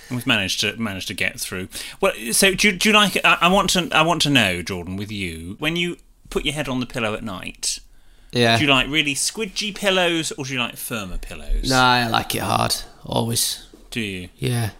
And 0.08 0.16
We've 0.16 0.26
managed 0.26 0.60
to 0.60 0.76
managed 0.76 1.08
to 1.08 1.14
get 1.14 1.38
through. 1.38 1.68
Well, 2.00 2.12
so 2.32 2.54
do, 2.54 2.72
do 2.72 2.88
you 2.88 2.94
like? 2.94 3.16
I, 3.24 3.38
I 3.42 3.48
want 3.48 3.70
to. 3.70 3.88
I 3.92 4.02
want 4.02 4.22
to 4.22 4.30
know, 4.30 4.60
Jordan, 4.62 4.96
with 4.96 5.12
you, 5.12 5.56
when 5.58 5.76
you 5.76 5.98
put 6.30 6.44
your 6.44 6.54
head 6.54 6.68
on 6.68 6.80
the 6.80 6.86
pillow 6.86 7.14
at 7.14 7.22
night, 7.22 7.78
Yeah. 8.32 8.56
do 8.56 8.64
you 8.64 8.70
like 8.70 8.88
really 8.88 9.14
squidgy 9.14 9.74
pillows 9.74 10.32
or 10.32 10.44
do 10.44 10.52
you 10.52 10.58
like 10.60 10.76
firmer 10.76 11.18
pillows? 11.18 11.68
Nah, 11.68 11.92
I 11.94 12.08
like 12.08 12.34
it 12.34 12.42
hard. 12.42 12.76
Always. 13.04 13.66
Do 13.90 14.00
you? 14.00 14.28
Yeah. 14.36 14.70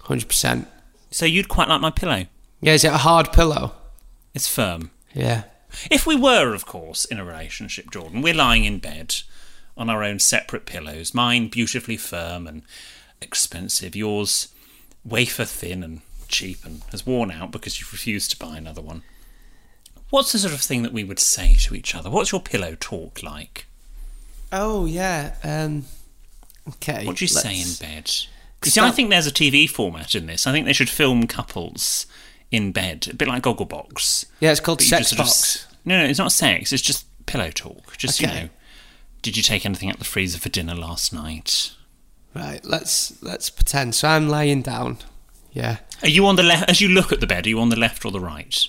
Hundred 0.00 0.28
percent. 0.28 0.68
So 1.10 1.26
you'd 1.26 1.48
quite 1.48 1.68
like 1.68 1.80
my 1.80 1.90
pillow. 1.90 2.26
Yeah, 2.60 2.72
is 2.72 2.84
it 2.84 2.92
a 2.92 2.98
hard 2.98 3.32
pillow? 3.32 3.72
It's 4.34 4.48
firm. 4.48 4.90
Yeah. 5.14 5.44
If 5.90 6.06
we 6.06 6.16
were, 6.16 6.54
of 6.54 6.66
course, 6.66 7.04
in 7.04 7.18
a 7.18 7.24
relationship, 7.24 7.90
Jordan, 7.90 8.22
we're 8.22 8.34
lying 8.34 8.64
in 8.64 8.78
bed 8.78 9.14
on 9.76 9.88
our 9.88 10.02
own 10.02 10.18
separate 10.18 10.66
pillows. 10.66 11.14
Mine 11.14 11.48
beautifully 11.48 11.96
firm 11.96 12.46
and 12.46 12.62
expensive. 13.20 13.96
Yours 13.96 14.48
wafer 15.04 15.44
thin 15.44 15.82
and 15.82 16.02
cheap 16.28 16.64
and 16.64 16.82
has 16.90 17.06
worn 17.06 17.30
out 17.30 17.50
because 17.50 17.80
you've 17.80 17.92
refused 17.92 18.30
to 18.32 18.38
buy 18.38 18.56
another 18.56 18.82
one. 18.82 19.02
What's 20.12 20.32
the 20.32 20.38
sort 20.38 20.52
of 20.52 20.60
thing 20.60 20.82
that 20.82 20.92
we 20.92 21.04
would 21.04 21.18
say 21.18 21.54
to 21.60 21.74
each 21.74 21.94
other? 21.94 22.10
What's 22.10 22.32
your 22.32 22.42
pillow 22.42 22.76
talk 22.78 23.22
like? 23.22 23.64
Oh 24.52 24.84
yeah. 24.84 25.36
Um. 25.42 25.86
Okay. 26.68 27.06
What 27.06 27.16
do 27.16 27.24
you 27.24 27.28
say 27.28 27.58
in 27.58 27.68
bed? 27.80 28.08
See, 28.62 28.78
I 28.78 28.90
think 28.90 29.08
there's 29.08 29.26
a 29.26 29.32
TV 29.32 29.66
format 29.68 30.14
in 30.14 30.26
this. 30.26 30.46
I 30.46 30.52
think 30.52 30.66
they 30.66 30.74
should 30.74 30.90
film 30.90 31.26
couples 31.26 32.04
in 32.50 32.72
bed, 32.72 33.08
a 33.10 33.14
bit 33.16 33.26
like 33.26 33.42
Gogglebox. 33.42 34.26
Yeah, 34.38 34.50
it's 34.50 34.60
called 34.60 34.82
Sex 34.82 35.12
of 35.12 35.18
Box. 35.18 35.66
no, 35.86 35.96
no, 35.96 36.04
it's 36.04 36.18
not 36.18 36.30
sex. 36.30 36.74
It's 36.74 36.82
just 36.82 37.06
pillow 37.24 37.50
talk. 37.50 37.96
Just 37.96 38.22
Okay. 38.22 38.30
you 38.34 38.40
know, 38.42 38.48
did 39.22 39.38
you 39.38 39.42
take 39.42 39.64
anything 39.64 39.88
out 39.88 39.98
the 39.98 40.04
freezer 40.04 40.38
for 40.38 40.50
dinner 40.50 40.74
last 40.74 41.10
night? 41.14 41.72
Right. 42.34 42.62
Let's 42.66 43.14
let's 43.22 43.48
pretend. 43.48 43.94
So 43.94 44.08
I'm 44.08 44.28
lying 44.28 44.60
down. 44.60 44.98
Yeah. 45.54 45.78
Are 46.02 46.08
you 46.08 46.26
on 46.26 46.36
the 46.36 46.42
left? 46.42 46.68
As 46.68 46.82
you 46.82 46.88
look 46.88 47.12
at 47.12 47.20
the 47.20 47.26
bed, 47.26 47.46
are 47.46 47.48
you 47.48 47.58
on 47.60 47.70
the 47.70 47.78
left 47.78 48.04
or 48.04 48.12
the 48.12 48.20
right? 48.20 48.68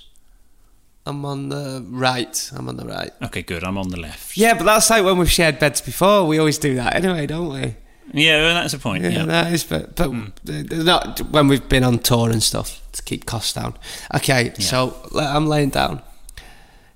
I'm 1.05 1.25
on 1.25 1.49
the 1.49 1.85
right. 1.89 2.51
I'm 2.55 2.69
on 2.69 2.77
the 2.77 2.85
right. 2.85 3.11
Okay, 3.23 3.41
good. 3.41 3.63
I'm 3.63 3.77
on 3.77 3.89
the 3.89 3.99
left. 3.99 4.37
Yeah, 4.37 4.53
but 4.53 4.63
that's 4.63 4.89
like 4.89 5.03
when 5.03 5.17
we've 5.17 5.31
shared 5.31 5.59
beds 5.59 5.81
before. 5.81 6.25
We 6.25 6.39
always 6.39 6.57
do 6.57 6.75
that 6.75 6.95
anyway, 6.95 7.25
don't 7.27 7.49
we? 7.51 7.75
yeah, 8.13 8.41
well, 8.43 8.55
that's 8.55 8.73
a 8.73 8.79
point. 8.79 9.03
Yeah, 9.03 9.09
Yeah, 9.09 9.25
that 9.25 9.51
is. 9.53 9.63
But 9.63 9.95
but 9.95 10.09
uh, 10.09 10.83
not 10.83 11.19
when 11.31 11.47
we've 11.49 11.67
been 11.67 11.83
on 11.83 11.99
tour 11.99 12.29
and 12.29 12.41
stuff 12.41 12.81
to 12.93 13.03
keep 13.03 13.25
costs 13.25 13.53
down. 13.53 13.75
Okay. 14.15 14.53
So 14.59 14.95
I'm 15.15 15.47
laying 15.47 15.69
down. 15.69 16.01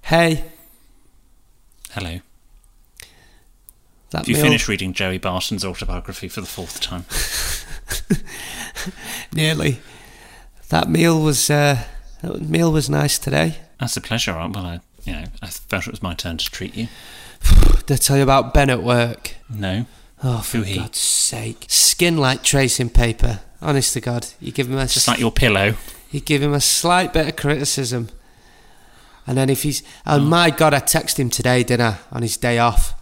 Hey. 0.03 0.45
Hello. 1.91 2.19
That 4.11 4.19
Have 4.19 4.29
you 4.29 4.35
finished 4.35 4.69
reading 4.69 4.93
Joey 4.93 5.17
Barton's 5.17 5.65
autobiography 5.65 6.29
for 6.29 6.39
the 6.39 6.47
fourth 6.47 6.79
time? 6.79 7.03
Nearly. 9.33 9.79
That 10.69 10.89
meal 10.89 11.21
was 11.21 11.49
uh, 11.49 11.83
that 12.21 12.41
meal 12.41 12.71
was 12.71 12.89
nice 12.89 13.19
today. 13.19 13.57
That's 13.79 13.97
a 13.97 14.01
pleasure. 14.01 14.31
Aren't 14.31 14.55
well, 14.55 14.65
I, 14.65 14.79
you 15.05 15.13
know, 15.13 15.23
I 15.41 15.47
felt 15.47 15.87
it 15.87 15.91
was 15.91 16.03
my 16.03 16.13
turn 16.13 16.37
to 16.37 16.51
treat 16.51 16.75
you. 16.75 16.87
Did 17.85 17.91
I 17.91 17.95
tell 17.97 18.17
you 18.17 18.23
about 18.23 18.53
Ben 18.53 18.69
at 18.69 18.83
work? 18.83 19.35
No. 19.49 19.85
Oh, 20.23 20.39
for 20.39 20.57
Who? 20.57 20.75
God's 20.75 20.97
sake! 20.97 21.65
Skin 21.67 22.17
like 22.17 22.43
tracing 22.43 22.89
paper. 22.89 23.41
Honest 23.61 23.93
to 23.93 24.01
God, 24.01 24.27
you 24.39 24.51
give 24.51 24.67
him 24.69 24.77
a 24.77 24.87
Just 24.87 25.07
like 25.07 25.19
your 25.19 25.31
pillow. 25.31 25.75
you 26.11 26.19
give 26.19 26.41
him 26.41 26.53
a 26.53 26.61
slight 26.61 27.13
bit 27.13 27.27
of 27.27 27.35
criticism, 27.35 28.09
and 29.25 29.37
then 29.37 29.49
if 29.49 29.63
he's 29.63 29.81
oh, 30.05 30.17
oh, 30.17 30.19
my 30.19 30.49
God, 30.49 30.73
I 30.73 30.79
texted 30.79 31.19
him 31.19 31.29
today, 31.29 31.63
didn't 31.63 31.85
I? 31.85 31.97
On 32.11 32.21
his 32.21 32.37
day 32.37 32.57
off, 32.59 32.93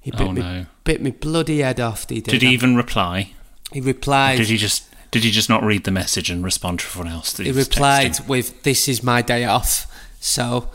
he 0.00 0.10
bit 0.10 0.20
Oh, 0.20 0.32
me 0.32 0.40
no. 0.40 0.66
bit 0.84 1.00
me 1.00 1.10
bloody 1.10 1.60
head 1.60 1.80
off. 1.80 2.08
He 2.08 2.20
did. 2.20 2.30
Did 2.30 2.42
he 2.42 2.48
even 2.48 2.76
reply? 2.76 3.32
He 3.72 3.80
replied. 3.80 4.36
Did 4.38 4.48
he 4.48 4.56
just 4.56 4.84
did 5.10 5.24
he 5.24 5.30
just 5.30 5.48
not 5.48 5.62
read 5.62 5.84
the 5.84 5.90
message 5.90 6.30
and 6.30 6.44
respond 6.44 6.80
to 6.80 6.86
everyone 6.86 7.12
else? 7.12 7.36
He 7.36 7.50
replied 7.52 8.12
texting? 8.12 8.28
with, 8.28 8.62
"This 8.62 8.88
is 8.88 9.02
my 9.02 9.22
day 9.22 9.44
off." 9.44 9.86
So, 10.20 10.70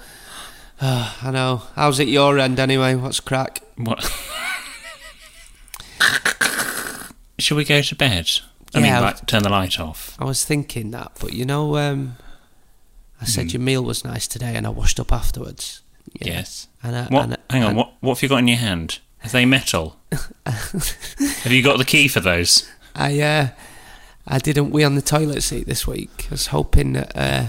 uh, 0.82 1.14
I 1.22 1.32
know. 1.32 1.62
How's 1.76 2.00
it 2.00 2.08
your 2.08 2.38
end 2.40 2.60
anyway? 2.60 2.96
What's 2.96 3.20
crack? 3.20 3.62
What? 3.78 4.04
Should 7.38 7.56
we 7.58 7.66
go 7.66 7.82
to 7.82 7.96
bed? 7.96 8.30
I 8.74 8.80
mean, 8.82 8.92
like, 8.92 9.26
turn 9.26 9.44
the 9.44 9.50
light 9.50 9.80
off. 9.80 10.16
I 10.20 10.26
was 10.26 10.44
thinking 10.44 10.92
that, 10.92 11.14
but 11.22 11.32
you 11.34 11.46
know, 11.46 11.78
um, 11.78 12.18
I 13.22 13.26
said 13.26 13.54
your 13.54 13.62
meal 13.62 13.84
was 13.84 14.04
nice 14.04 14.28
today, 14.28 14.56
and 14.56 14.66
I 14.66 14.70
washed 14.70 15.00
up 15.00 15.14
afterwards. 15.14 15.82
Yeah. 16.20 16.34
Yes. 16.34 16.68
And 16.84 16.96
I, 16.96 17.04
What? 17.06 17.24
and 17.26 17.34
I- 17.36 17.54
hang 17.54 17.64
on. 17.64 17.68
and- 17.70 17.78
What? 17.78 17.94
What 18.02 18.16
have 18.18 18.24
you 18.24 18.30
got 18.30 18.38
in 18.38 18.48
your 18.48 18.58
hand? 18.58 19.00
Are 19.24 19.30
they 19.30 19.46
metal? 19.46 19.98
have 20.46 21.48
you 21.52 21.62
got 21.64 21.78
the 21.78 21.86
key 21.86 22.08
for 22.08 22.20
those? 22.20 22.70
I 22.96 23.20
uh, 23.22 23.48
I 24.28 24.40
didn't 24.40 24.72
wee 24.72 24.84
on 24.84 24.96
the 24.96 25.02
toilet 25.02 25.42
seat 25.42 25.68
this 25.68 25.86
week. 25.88 26.28
I 26.30 26.32
was 26.32 26.48
hoping 26.48 26.94
that. 26.94 27.16
Uh, 27.16 27.46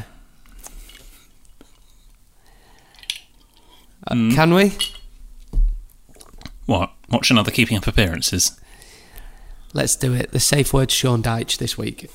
uh, 4.06 4.14
Hmm. 4.14 4.30
Can 4.32 4.54
we? 4.54 4.72
What? 6.66 6.92
Watch 7.10 7.30
another 7.30 7.50
Keeping 7.50 7.76
Up 7.76 7.86
Appearances. 7.86 8.58
Let's 9.72 9.94
do 9.96 10.14
it. 10.14 10.32
The 10.32 10.40
safe 10.40 10.72
word 10.72 10.90
Sean 10.90 11.22
Deitch 11.22 11.58
this 11.58 11.76
week. 11.78 12.10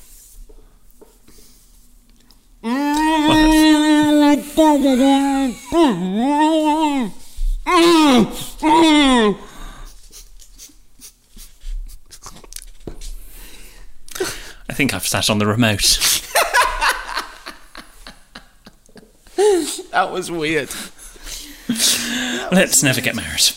I 14.68 14.74
think 14.74 14.94
I've 14.94 15.06
sat 15.06 15.28
on 15.30 15.38
the 15.38 15.46
remote. 15.46 16.18
That 19.90 20.10
was 20.10 20.30
weird. 20.30 20.70
Let's 22.50 22.82
never 22.82 23.00
get 23.00 23.14
married. 23.14 23.52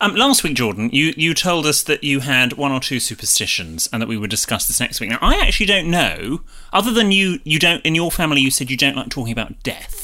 Um, 0.00 0.14
last 0.16 0.42
week, 0.44 0.54
Jordan, 0.54 0.90
you, 0.92 1.14
you 1.16 1.32
told 1.34 1.64
us 1.66 1.82
that 1.84 2.04
you 2.04 2.20
had 2.20 2.54
one 2.54 2.72
or 2.72 2.80
two 2.80 3.00
superstitions 3.00 3.88
and 3.92 4.02
that 4.02 4.08
we 4.08 4.16
would 4.18 4.28
discuss 4.28 4.66
this 4.66 4.80
next 4.80 5.00
week. 5.00 5.08
Now, 5.10 5.18
I 5.22 5.36
actually 5.36 5.66
don't 5.66 5.90
know, 5.90 6.40
other 6.72 6.92
than 6.92 7.10
you, 7.10 7.38
you 7.44 7.58
don't, 7.58 7.84
in 7.86 7.94
your 7.94 8.10
family, 8.10 8.40
you 8.40 8.50
said 8.50 8.70
you 8.70 8.76
don't 8.76 8.96
like 8.96 9.08
talking 9.08 9.32
about 9.32 9.62
death. 9.62 10.02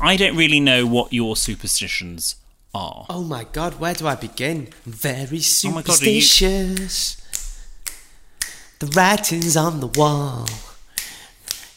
I 0.00 0.16
don't 0.16 0.36
really 0.36 0.60
know 0.60 0.86
what 0.86 1.12
your 1.12 1.36
superstitions 1.36 2.36
are. 2.74 3.06
Oh 3.08 3.22
my 3.24 3.44
god, 3.44 3.80
where 3.80 3.94
do 3.94 4.06
I 4.06 4.14
begin? 4.14 4.68
Very 4.84 5.38
Oh 5.38 5.80
God, 5.82 6.00
you- 6.02 6.20
superstitious. 6.20 7.20
The 8.80 8.86
writing's 8.88 9.56
on 9.56 9.80
the 9.80 9.86
wall. 9.86 10.46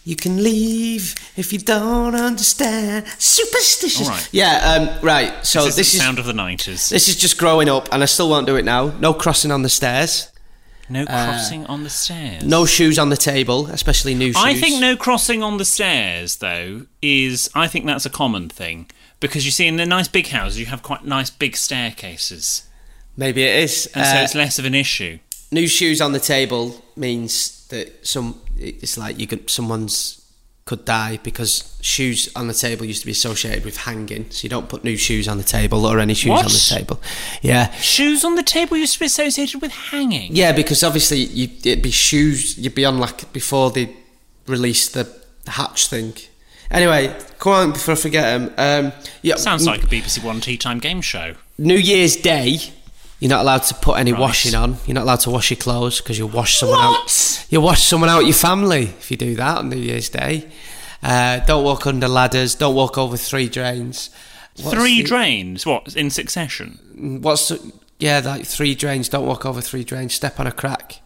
You 0.07 0.15
can 0.15 0.41
leave 0.41 1.15
if 1.35 1.51
you 1.51 1.59
don't 1.59 2.15
understand. 2.15 3.05
Superstitious. 3.17 4.07
All 4.07 4.13
right. 4.13 4.29
Yeah. 4.31 4.95
Um, 4.95 5.05
right. 5.05 5.45
So 5.45 5.65
this, 5.65 5.75
this, 5.75 5.87
is 5.87 5.93
the 5.93 5.97
is 5.97 6.01
sound 6.01 6.17
of 6.17 6.25
the 6.25 6.31
nineties. 6.31 6.87
this 6.87 7.09
is 7.09 7.17
just 7.17 7.37
growing 7.37 7.67
up, 7.67 7.89
and 7.91 8.01
I 8.01 8.05
still 8.05 8.29
won't 8.29 8.47
do 8.47 8.55
it 8.55 8.63
now. 8.63 8.97
No 8.99 9.13
crossing 9.13 9.51
on 9.51 9.63
the 9.63 9.69
stairs. 9.69 10.31
No 10.87 11.05
crossing 11.05 11.65
on 11.65 11.83
the 11.83 11.89
stairs. 11.89 12.41
No 12.41 12.65
shoes 12.65 12.97
on 12.97 13.09
the 13.09 13.17
table, 13.17 13.67
especially 13.67 14.15
new 14.15 14.27
shoes. 14.27 14.41
I 14.41 14.53
think 14.53 14.79
no 14.79 14.95
crossing 14.95 15.43
on 15.43 15.57
the 15.57 15.65
stairs, 15.65 16.37
though, 16.37 16.85
is. 17.01 17.49
I 17.53 17.67
think 17.67 17.85
that's 17.85 18.05
a 18.05 18.09
common 18.09 18.47
thing. 18.47 18.89
Because 19.19 19.43
you 19.43 19.51
see, 19.51 19.67
in 19.67 19.75
the 19.75 19.85
nice 19.85 20.07
big 20.07 20.27
houses, 20.27 20.57
you 20.57 20.67
have 20.67 20.83
quite 20.83 21.03
nice 21.03 21.29
big 21.29 21.57
staircases. 21.57 22.65
Maybe 23.17 23.43
it 23.43 23.61
is. 23.63 23.87
And 23.87 24.05
so 24.05 24.19
Uh, 24.19 24.21
it's 24.23 24.35
less 24.35 24.57
of 24.57 24.63
an 24.63 24.73
issue. 24.73 25.19
new 25.51 25.67
shoes 25.67 25.99
on 25.99 26.13
the 26.13 26.21
table 26.21 26.81
means 26.95 27.56
that 27.69 28.05
some. 28.07 28.39
It's 28.57 28.97
like 28.97 29.19
you 29.19 29.27
could 29.27 29.49
someone's 29.49 30.23
could 30.65 30.83
die 30.83 31.17
because 31.23 31.77
shoes 31.81 32.29
on 32.35 32.47
the 32.49 32.53
table 32.53 32.85
used 32.85 32.99
to 32.99 33.05
be 33.05 33.11
associated 33.13 33.63
with 33.63 33.77
hanging, 33.77 34.29
so 34.29 34.43
you 34.43 34.49
don't 34.49 34.67
put 34.67 34.83
new 34.83 34.97
shoes 34.97 35.25
on 35.27 35.37
the 35.37 35.43
table 35.43 35.85
or 35.85 35.97
any 35.99 36.13
shoes 36.13 36.31
What? 36.31 36.45
on 36.45 36.51
the 36.51 36.65
table. 36.75 37.01
Yeah. 37.41 37.71
Shoes 37.75 38.25
on 38.25 38.35
the 38.35 38.43
table 38.43 38.75
used 38.75 38.93
to 38.95 38.99
be 38.99 39.05
associated 39.05 39.61
with 39.61 39.71
hanging. 39.71 40.35
Yeah, 40.35 40.51
because 40.51 40.83
obviously 40.83 41.19
you, 41.19 41.47
it'd 41.63 41.81
be 41.81 41.91
shoes. 41.91 42.57
You'd 42.57 42.75
be 42.75 42.83
on 42.83 42.99
like 42.99 43.31
before 43.31 43.71
they 43.71 43.95
released 44.45 44.93
the 44.93 45.09
hatch 45.47 45.87
thing. 45.87 46.13
Anyway, 46.69 47.17
come 47.39 47.53
on 47.53 47.71
before 47.71 47.93
I 47.93 47.97
forget 47.97 48.23
them. 48.37 48.53
Um, 48.57 48.91
yeah, 49.21 49.35
Sounds 49.35 49.65
like 49.65 49.83
a 49.83 49.87
BBC 49.87 50.21
One 50.21 50.41
tea 50.41 50.57
time 50.57 50.79
game 50.79 50.99
show. 50.99 51.35
New 51.57 51.77
Year's 51.77 52.17
Day. 52.17 52.59
You're 53.19 53.29
not 53.29 53.41
allowed 53.41 53.63
to 53.63 53.73
put 53.73 53.97
any 53.97 54.11
Right. 54.11 54.21
washing 54.21 54.53
on. 54.53 54.77
You're 54.85 54.93
not 54.95 55.03
allowed 55.03 55.21
to 55.21 55.31
wash 55.31 55.49
your 55.49 55.57
clothes 55.57 55.99
because 55.99 56.17
you'll 56.19 56.29
wash 56.29 56.57
someone 56.59 56.79
out. 56.79 57.45
You'll 57.49 57.63
wash 57.63 57.83
someone 57.83 58.09
out 58.09 58.25
your 58.25 58.33
family 58.35 58.93
if 58.99 59.09
you 59.09 59.17
do 59.17 59.35
that 59.35 59.57
on 59.57 59.69
New 59.69 59.77
Year's 59.77 60.09
Day. 60.09 60.47
Uh, 61.01 61.39
don't 61.39 61.63
walk 61.63 61.87
under 61.87 62.07
ladders. 62.07 62.53
Don't 62.55 62.75
walk 62.75 62.97
over 62.97 63.17
three 63.17 63.49
drains. 63.49 64.09
What's 64.61 64.75
Three 64.77 65.01
the- 65.01 65.07
drains, 65.07 65.65
what, 65.65 65.95
in 65.95 66.09
succession? 66.09 67.19
What's 67.21 67.47
the- 67.49 67.71
yeah, 67.99 68.21
like 68.23 68.45
three 68.45 68.73
drains. 68.75 69.07
Don't 69.09 69.25
walk 69.25 69.45
over 69.45 69.61
three 69.61 69.83
drains. 69.83 70.13
Step 70.13 70.39
on 70.39 70.47
a 70.47 70.51
crack. 70.51 71.01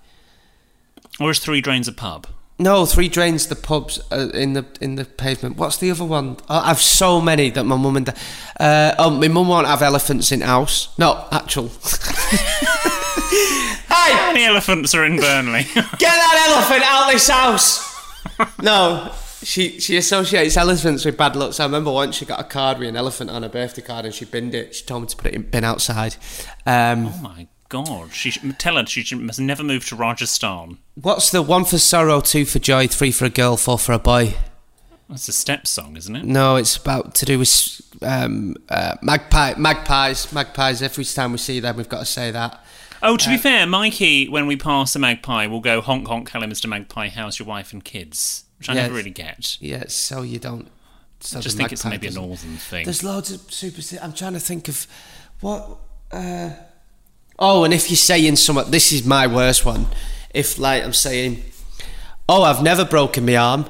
Or 1.19 1.31
is 1.31 1.39
three 1.39 1.61
drains 1.61 1.87
a 1.87 1.91
pub? 1.93 2.27
No, 2.61 2.85
three 2.85 3.09
drains. 3.09 3.47
The 3.47 3.55
pubs 3.55 3.99
uh, 4.11 4.29
in 4.35 4.53
the 4.53 4.63
in 4.79 4.93
the 4.93 5.03
pavement. 5.03 5.57
What's 5.57 5.77
the 5.77 5.89
other 5.89 6.05
one? 6.05 6.37
Oh, 6.47 6.61
I've 6.63 6.79
so 6.79 7.19
many 7.19 7.49
that 7.49 7.63
my 7.63 7.75
mum 7.75 7.97
and 7.97 8.05
dad. 8.05 8.17
Uh, 8.59 8.93
oh, 8.99 9.09
my 9.09 9.27
mum 9.27 9.47
won't 9.47 9.65
have 9.65 9.81
elephants 9.81 10.31
in 10.31 10.41
house. 10.41 10.95
No, 10.99 11.25
actual. 11.31 11.69
hey, 11.69 12.37
How 13.87 14.31
many 14.31 14.45
elephants 14.45 14.93
are 14.93 15.03
in 15.05 15.17
Burnley? 15.17 15.63
get 15.73 15.99
that 15.99 16.49
elephant 16.49 16.83
out 16.85 17.07
of 17.07 17.13
this 17.13 17.27
house. 17.27 18.61
no, 18.61 19.11
she 19.41 19.79
she 19.79 19.97
associates 19.97 20.55
elephants 20.55 21.03
with 21.03 21.17
bad 21.17 21.35
luck. 21.35 21.53
So 21.53 21.63
I 21.63 21.65
remember 21.65 21.91
once 21.91 22.15
she 22.15 22.25
got 22.25 22.39
a 22.39 22.43
card 22.43 22.77
with 22.77 22.89
an 22.89 22.95
elephant 22.95 23.31
on 23.31 23.41
her 23.41 23.49
birthday 23.49 23.81
card 23.81 24.05
and 24.05 24.13
she 24.13 24.25
binned 24.25 24.53
it. 24.53 24.75
She 24.75 24.85
told 24.85 25.01
me 25.01 25.07
to 25.07 25.17
put 25.17 25.27
it 25.27 25.33
in 25.33 25.49
bin 25.49 25.63
outside. 25.63 26.15
Um, 26.67 27.07
oh 27.07 27.19
my 27.23 27.47
god. 27.71 28.13
She 28.13 28.31
should, 28.31 28.59
tell 28.59 28.75
her 28.75 28.85
she 28.85 29.01
should, 29.01 29.19
must 29.19 29.39
never 29.39 29.63
move 29.63 29.85
to 29.87 29.95
Rajasthan. 29.95 30.77
what's 30.95 31.31
the 31.31 31.41
one 31.41 31.63
for 31.65 31.77
sorrow, 31.77 32.19
two 32.19 32.45
for 32.45 32.59
joy, 32.59 32.87
three 32.87 33.11
for 33.11 33.25
a 33.25 33.29
girl, 33.29 33.55
four 33.57 33.79
for 33.79 33.93
a 33.93 33.99
boy? 33.99 34.35
That's 35.09 35.27
a 35.27 35.33
step 35.33 35.65
song, 35.65 35.97
isn't 35.97 36.15
it? 36.15 36.25
No, 36.25 36.57
it's 36.57 36.75
about 36.77 37.15
to 37.15 37.25
do 37.25 37.39
with 37.39 37.81
um, 38.01 38.55
uh, 38.69 38.95
magpie, 39.01 39.55
magpies, 39.57 40.31
magpies. 40.31 40.81
Every 40.81 41.05
time 41.05 41.31
we 41.31 41.37
see 41.37 41.59
them, 41.59 41.77
we've 41.77 41.89
got 41.89 41.99
to 41.99 42.05
say 42.05 42.29
that. 42.31 42.63
Oh, 43.01 43.17
to 43.17 43.29
be 43.29 43.37
fair, 43.37 43.65
Mikey, 43.65 44.29
when 44.29 44.45
we 44.47 44.55
pass 44.55 44.95
a 44.95 44.99
magpie, 44.99 45.47
we'll 45.47 45.59
go 45.59 45.81
honk 45.81 46.07
honk, 46.07 46.29
hello, 46.29 46.45
Mr. 46.45 46.67
Magpie, 46.67 47.07
how's 47.09 47.39
your 47.39 47.47
wife 47.47 47.73
and 47.73 47.83
kids? 47.83 48.43
Which 48.59 48.69
I 48.69 48.73
Yes. 48.73 48.83
never 48.83 48.95
really 48.95 49.09
get. 49.09 49.57
Yeah, 49.59 49.85
so 49.87 50.21
you 50.21 50.37
don't. 50.37 50.69
So 51.19 51.39
I 51.39 51.41
just 51.41 51.57
think 51.57 51.71
it's 51.71 51.83
maybe 51.83 52.07
a 52.07 52.11
northern 52.11 52.57
thing. 52.57 52.85
There's 52.85 53.03
loads 53.03 53.31
of 53.31 53.41
superstition. 53.51 54.03
I'm 54.03 54.13
trying 54.13 54.33
to 54.33 54.39
think 54.39 54.67
of 54.67 54.87
what. 55.39 55.77
Uh, 56.11 56.51
oh, 57.41 57.63
and 57.65 57.73
if 57.73 57.89
you're 57.89 57.97
saying 57.97 58.37
something, 58.37 58.71
this 58.71 58.93
is 58.93 59.05
my 59.05 59.27
worst 59.27 59.65
one. 59.65 59.87
If 60.33 60.57
like 60.57 60.83
I'm 60.83 60.93
saying, 60.93 61.43
oh, 62.29 62.43
I've 62.43 62.63
never 62.63 62.85
broken 62.85 63.25
my 63.25 63.35
arm, 63.35 63.65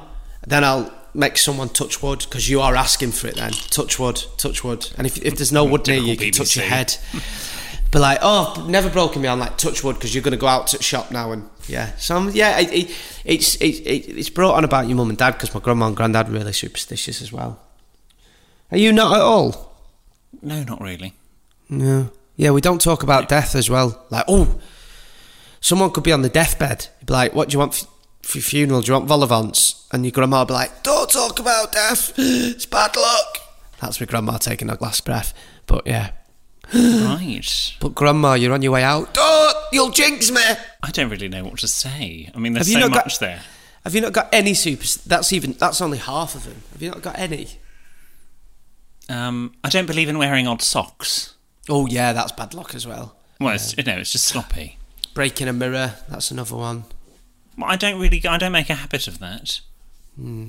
then 0.46 0.62
I'll 0.62 0.92
make 1.14 1.36
someone 1.38 1.70
touch 1.70 2.02
wood 2.02 2.20
because 2.20 2.48
you 2.48 2.60
are 2.60 2.76
asking 2.76 3.12
for 3.12 3.26
it. 3.26 3.36
Then 3.36 3.50
touch 3.50 3.98
wood, 3.98 4.22
touch 4.36 4.62
wood, 4.62 4.90
and 4.96 5.06
if, 5.06 5.16
if 5.22 5.36
there's 5.36 5.50
no 5.50 5.64
wood 5.64 5.86
near 5.88 5.98
you, 5.98 6.16
can 6.16 6.30
touch 6.30 6.54
your 6.54 6.66
head. 6.66 6.96
But 7.92 8.00
like, 8.00 8.20
oh, 8.22 8.54
I've 8.56 8.70
never 8.70 8.88
broken 8.88 9.20
my 9.20 9.28
arm. 9.28 9.40
Like 9.40 9.58
touch 9.58 9.84
wood 9.84 9.96
because 9.96 10.14
you're 10.14 10.22
going 10.22 10.32
to 10.32 10.38
go 10.38 10.46
out 10.46 10.68
to 10.68 10.82
shop 10.82 11.10
now 11.10 11.30
and 11.30 11.50
yeah. 11.68 11.94
So 11.96 12.16
um, 12.16 12.30
yeah, 12.32 12.58
it, 12.58 12.72
it, 12.72 12.96
it's 13.26 13.54
it, 13.56 13.86
it, 13.86 14.18
it's 14.18 14.30
brought 14.30 14.54
on 14.54 14.64
about 14.64 14.88
your 14.88 14.96
mum 14.96 15.10
and 15.10 15.18
dad 15.18 15.32
because 15.32 15.52
my 15.52 15.60
grandma 15.60 15.88
and 15.88 15.96
granddad 15.96 16.26
are 16.30 16.32
really 16.32 16.54
superstitious 16.54 17.20
as 17.20 17.30
well. 17.34 17.60
Are 18.70 18.78
you 18.78 18.92
not 18.92 19.14
at 19.14 19.20
all? 19.20 19.76
No, 20.40 20.62
not 20.62 20.80
really. 20.80 21.12
No. 21.68 22.10
Yeah, 22.36 22.50
we 22.50 22.60
don't 22.60 22.80
talk 22.80 23.02
about 23.02 23.28
death 23.28 23.54
as 23.54 23.68
well. 23.68 24.04
Like, 24.10 24.24
oh, 24.28 24.58
someone 25.60 25.90
could 25.90 26.04
be 26.04 26.12
on 26.12 26.22
the 26.22 26.28
deathbed. 26.28 26.88
You'd 27.00 27.06
be 27.06 27.12
like, 27.12 27.34
what 27.34 27.48
do 27.48 27.54
you 27.54 27.58
want 27.58 27.86
for 28.22 28.38
your 28.38 28.42
funeral? 28.42 28.80
Do 28.80 28.88
you 28.88 28.92
want 28.94 29.06
vol 29.06 29.22
au 29.22 29.26
vents? 29.26 29.86
And 29.92 30.04
your 30.04 30.12
grandma 30.12 30.40
would 30.40 30.48
be 30.48 30.54
like, 30.54 30.82
don't 30.82 31.10
talk 31.10 31.38
about 31.38 31.72
death. 31.72 32.12
It's 32.18 32.66
bad 32.66 32.96
luck. 32.96 33.38
That's 33.80 34.00
my 34.00 34.06
grandma 34.06 34.38
taking 34.38 34.70
a 34.70 34.76
last 34.80 35.04
breath. 35.04 35.34
But 35.66 35.86
yeah. 35.86 36.10
right. 36.74 37.76
But 37.80 37.94
grandma, 37.94 38.34
you're 38.34 38.52
on 38.54 38.62
your 38.62 38.72
way 38.72 38.82
out. 38.82 39.12
Don't! 39.12 39.56
You'll 39.72 39.90
jinx 39.90 40.30
me! 40.30 40.40
I 40.82 40.90
don't 40.90 41.10
really 41.10 41.28
know 41.28 41.44
what 41.44 41.58
to 41.58 41.68
say. 41.68 42.30
I 42.34 42.38
mean, 42.38 42.52
there's 42.54 42.72
so 42.72 42.78
not 42.78 42.92
got- 42.92 43.06
much 43.06 43.18
there. 43.18 43.42
Have 43.84 43.94
you 43.96 44.00
not 44.00 44.12
got 44.12 44.28
any 44.32 44.54
super... 44.54 44.86
That's 45.06 45.32
even... 45.32 45.54
That's 45.54 45.80
only 45.80 45.98
half 45.98 46.36
of 46.36 46.44
them. 46.44 46.62
Have 46.72 46.82
you 46.82 46.90
not 46.90 47.02
got 47.02 47.18
any? 47.18 47.48
Um, 49.08 49.54
I 49.64 49.68
don't 49.70 49.86
believe 49.86 50.08
in 50.08 50.18
wearing 50.18 50.46
odd 50.46 50.62
socks. 50.62 51.34
Oh, 51.68 51.86
yeah, 51.86 52.12
that's 52.12 52.32
bad 52.32 52.54
luck 52.54 52.74
as 52.74 52.86
well. 52.86 53.16
Well, 53.40 53.54
it's, 53.54 53.76
no, 53.76 53.98
it's 53.98 54.12
just 54.12 54.26
sloppy. 54.26 54.78
Breaking 55.14 55.48
a 55.48 55.52
mirror, 55.52 55.94
that's 56.08 56.30
another 56.30 56.56
one. 56.56 56.84
Well, 57.58 57.70
I 57.70 57.76
don't 57.76 58.00
really. 58.00 58.24
I 58.26 58.38
don't 58.38 58.52
make 58.52 58.70
a 58.70 58.74
habit 58.74 59.06
of 59.06 59.18
that. 59.18 59.60
Hmm. 60.16 60.48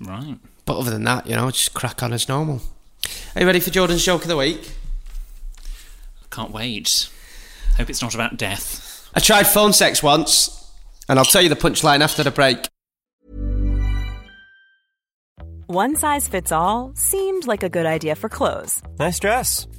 Right. 0.00 0.38
But 0.64 0.78
other 0.78 0.90
than 0.90 1.04
that, 1.04 1.26
you 1.26 1.36
know, 1.36 1.50
just 1.50 1.74
crack 1.74 2.02
on 2.02 2.12
as 2.12 2.28
normal. 2.28 2.62
Are 3.34 3.40
you 3.40 3.46
ready 3.46 3.60
for 3.60 3.70
Jordan's 3.70 4.04
joke 4.04 4.22
of 4.22 4.28
the 4.28 4.36
week? 4.36 4.72
I 6.22 6.34
Can't 6.34 6.52
wait. 6.52 7.10
Hope 7.76 7.90
it's 7.90 8.02
not 8.02 8.14
about 8.14 8.36
death. 8.36 9.10
I 9.14 9.20
tried 9.20 9.46
phone 9.46 9.72
sex 9.72 10.02
once, 10.02 10.72
and 11.08 11.18
I'll 11.18 11.24
tell 11.24 11.42
you 11.42 11.48
the 11.48 11.56
punchline 11.56 12.00
after 12.00 12.22
the 12.22 12.30
break. 12.30 12.66
One 15.66 15.96
size 15.96 16.28
fits 16.28 16.52
all 16.52 16.92
seemed 16.94 17.46
like 17.46 17.62
a 17.62 17.68
good 17.70 17.86
idea 17.86 18.14
for 18.14 18.28
clothes 18.28 18.82
Nice 18.98 19.18
dress. 19.18 19.66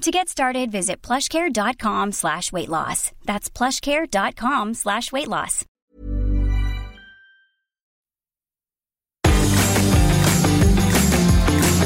To 0.00 0.10
get 0.10 0.30
started, 0.30 0.72
visit 0.72 1.02
plushcare.com 1.02 2.12
slash 2.12 2.52
weight 2.52 2.70
loss. 2.70 3.12
That's 3.26 3.50
plushcare.com 3.50 4.72
slash 4.72 5.12
weight 5.12 5.28
loss. 5.28 5.66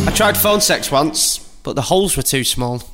I 0.06 0.12
tried 0.14 0.36
phone 0.36 0.60
sex 0.60 0.92
once, 0.92 1.38
but 1.64 1.74
the 1.74 1.82
holes 1.82 2.16
were 2.16 2.22
too 2.22 2.44
small. 2.44 2.84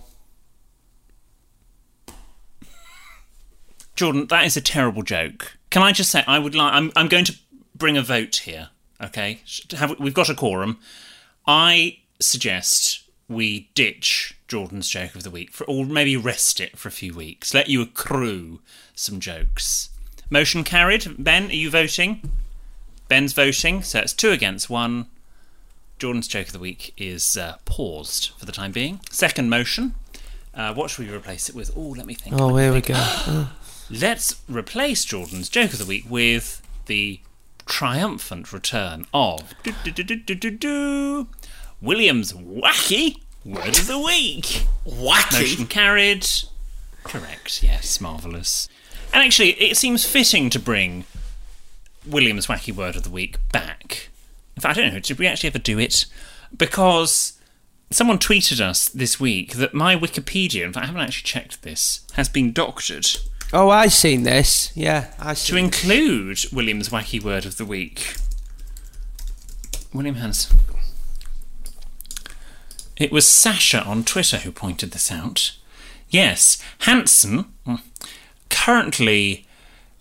Jordan, 3.95 4.27
that 4.29 4.47
is 4.47 4.57
a 4.57 4.63
terrible 4.63 5.03
joke. 5.03 5.59
Can 5.69 5.83
I 5.83 5.93
just 5.93 6.11
say, 6.11 6.25
I 6.27 6.39
would 6.39 6.55
like. 6.55 6.73
I'm, 6.73 6.91
I'm 6.97 7.09
going 7.09 7.27
to 7.27 7.37
bring 7.75 7.99
a 7.99 8.03
vote 8.03 8.37
here. 8.37 8.71
Okay, 9.03 9.41
Have, 9.77 10.01
we've 10.01 10.15
got 10.15 10.31
a 10.31 10.35
quorum. 10.35 10.79
I 11.47 11.99
suggest 12.21 13.10
we 13.31 13.71
ditch 13.75 14.37
Jordan's 14.49 14.89
joke 14.89 15.15
of 15.15 15.23
the 15.23 15.31
week, 15.31 15.53
for, 15.53 15.65
or 15.65 15.87
maybe 15.87 16.17
rest 16.17 16.61
it 16.61 16.77
for 16.77 16.89
a 16.89 16.93
few 16.93 17.15
weeks. 17.15 17.55
Let 17.55 17.69
you 17.69 17.81
accrue 17.81 18.61
some 18.95 19.21
jokes. 19.21 19.91
Motion 20.29 20.65
carried. 20.65 21.23
Ben, 21.23 21.47
are 21.47 21.55
you 21.55 21.71
voting? 21.71 22.29
Ben's 23.07 23.33
voting, 23.33 23.83
so 23.83 24.01
it's 24.01 24.13
two 24.13 24.33
against 24.33 24.69
one. 24.69 25.07
Jordan's 25.99 26.27
joke 26.27 26.49
of 26.49 26.53
the 26.53 26.59
week 26.59 26.93
is 26.97 27.37
uh, 27.37 27.59
paused 27.65 28.33
for 28.37 28.47
the 28.47 28.53
time 28.53 28.73
being. 28.73 29.01
Second 29.11 29.49
motion. 29.49 29.95
Uh, 30.53 30.75
what 30.75 30.91
should 30.91 31.07
we 31.07 31.15
replace 31.15 31.49
it 31.49 31.55
with? 31.55 31.71
Oh, 31.77 31.95
let 31.97 32.07
me 32.07 32.15
think. 32.15 32.35
Oh, 32.35 32.49
let 32.49 32.57
me 32.57 32.63
here 32.63 32.73
we 32.73 32.81
go. 32.81 32.95
Oh. 32.97 33.53
Let's 33.91 34.43
replace 34.49 35.05
Jordan's 35.05 35.49
joke 35.49 35.73
of 35.73 35.79
the 35.79 35.85
week 35.85 36.05
with 36.09 36.63
the 36.87 37.21
triumphant 37.67 38.53
return 38.53 39.07
of 39.13 39.55
William's 41.81 42.33
wacky 42.33 43.17
word 43.45 43.79
of 43.79 43.87
the 43.87 43.99
week. 43.99 44.67
Wacky? 44.87 45.41
Motion 45.41 45.67
carried. 45.67 46.27
Correct. 47.05 47.63
Yes, 47.63 48.01
marvelous. 48.01 48.69
And 49.13 49.23
actually, 49.23 49.51
it 49.53 49.77
seems 49.77 50.05
fitting 50.05 50.51
to 50.51 50.59
bring 50.59 51.05
William's 52.07 52.47
wacky 52.47 52.75
word 52.75 52.97
of 52.97 53.03
the 53.03 53.11
week 53.11 53.37
back. 53.53 54.11
In 54.57 54.63
fact, 54.63 54.79
I 54.79 54.83
don't 54.83 54.95
know. 54.95 55.01
Did 55.01 55.19
we 55.19 55.27
actually 55.27 55.49
ever 55.49 55.59
do 55.59 55.79
it? 55.79 56.07
Because 56.57 57.39
someone 57.91 58.19
tweeted 58.19 58.61
us 58.61 58.89
this 58.89 59.19
week 59.19 59.55
that 59.55 59.75
my 59.75 59.97
Wikipedia, 59.97 60.65
in 60.65 60.73
fact, 60.73 60.85
I 60.85 60.87
haven't 60.89 61.03
actually 61.03 61.25
checked 61.25 61.63
this, 61.63 62.07
has 62.15 62.29
been 62.29 62.53
doctored 62.53 63.07
Oh, 63.53 63.69
I've 63.69 63.93
seen 63.93 64.23
this. 64.23 64.71
Yeah, 64.77 65.13
I 65.19 65.35
to 65.35 65.57
include 65.57 66.39
William's 66.53 66.91
wacky 66.91 67.23
word 67.23 67.45
of 67.45 67.57
the 67.57 67.65
week. 67.65 68.15
William 69.93 70.15
has. 70.17 70.53
It 73.01 73.11
was 73.11 73.27
Sasha 73.27 73.83
on 73.83 74.05
Twitter 74.05 74.37
who 74.37 74.53
pointed 74.53 74.91
this 74.93 75.11
out. 75.11 75.57
Yes, 76.11 76.63
Hanson 76.81 77.47
mm, 77.67 77.81
currently 78.51 79.47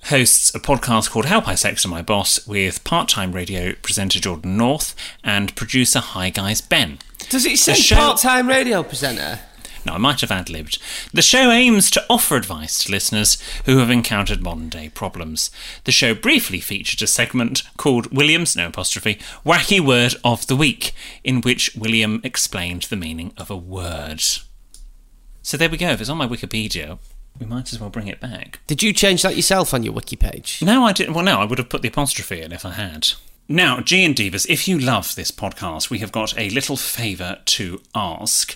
hosts 0.06 0.54
a 0.54 0.60
podcast 0.60 1.10
called 1.10 1.26
Help 1.26 1.48
I 1.48 1.56
Sex 1.56 1.88
My 1.88 2.02
Boss 2.02 2.46
with 2.46 2.84
part 2.84 3.08
time 3.08 3.32
radio 3.32 3.74
presenter 3.82 4.20
Jordan 4.20 4.58
North 4.58 4.94
and 5.24 5.56
producer 5.56 6.00
Hi 6.00 6.30
Guys 6.30 6.60
Ben. 6.60 7.00
Does 7.30 7.46
it 7.46 7.58
say 7.58 7.74
show- 7.76 7.96
part-time 7.96 8.48
radio 8.48 8.84
presenter? 8.84 9.40
No, 9.86 9.94
I 9.94 9.98
might 9.98 10.22
have 10.22 10.32
ad 10.32 10.50
libbed. 10.50 10.80
The 11.14 11.22
show 11.22 11.52
aims 11.52 11.90
to 11.92 12.06
offer 12.10 12.36
advice 12.36 12.84
to 12.84 12.92
listeners 12.92 13.42
who 13.66 13.78
have 13.78 13.90
encountered 13.90 14.42
modern 14.42 14.70
day 14.70 14.90
problems. 14.90 15.52
The 15.86 15.92
show 15.92 16.14
briefly 16.14 16.60
featured 16.60 17.02
a 17.02 17.08
segment 17.08 17.64
called 17.78 18.16
William's, 18.16 18.56
no 18.56 18.68
apostrophe, 18.68 19.20
Wacky 19.46 19.80
Word 19.80 20.16
of 20.24 20.48
the 20.48 20.56
Week, 20.56 20.94
in 21.24 21.42
which 21.42 21.76
William 21.76 22.22
explained 22.24 22.84
the 22.84 22.96
meaning 22.96 23.34
of 23.38 23.50
a 23.50 23.58
word. 23.58 24.24
So 25.42 25.58
there 25.58 25.70
we 25.70 25.78
go. 25.78 25.90
If 25.90 26.02
it's 26.02 26.10
on 26.10 26.18
my 26.18 26.28
Wikipedia, 26.28 27.00
we 27.40 27.46
might 27.46 27.72
as 27.72 27.80
well 27.80 27.90
bring 27.90 28.08
it 28.08 28.20
back. 28.20 28.60
Did 28.68 28.84
you 28.84 28.94
change 28.94 29.22
that 29.24 29.36
yourself 29.36 29.74
on 29.74 29.84
your 29.84 29.94
wiki 29.94 30.16
page? 30.16 30.62
No, 30.62 30.86
I 30.86 30.94
didn't. 30.94 31.14
Well, 31.14 31.24
no, 31.24 31.40
I 31.40 31.46
would 31.46 31.58
have 31.58 31.70
put 31.70 31.82
the 31.82 31.88
apostrophe 31.88 32.42
in 32.42 32.52
if 32.52 32.66
I 32.66 32.72
had. 32.72 33.10
Now, 33.48 33.80
G 33.80 34.06
and 34.06 34.16
Divas, 34.16 34.46
if 34.48 34.68
you 34.68 34.78
love 34.78 35.16
this 35.16 35.32
podcast, 35.32 35.90
we 35.90 36.00
have 36.00 36.12
got 36.12 36.38
a 36.38 36.52
little 36.52 36.78
favour 36.78 37.40
to 37.46 37.82
ask. 37.96 38.56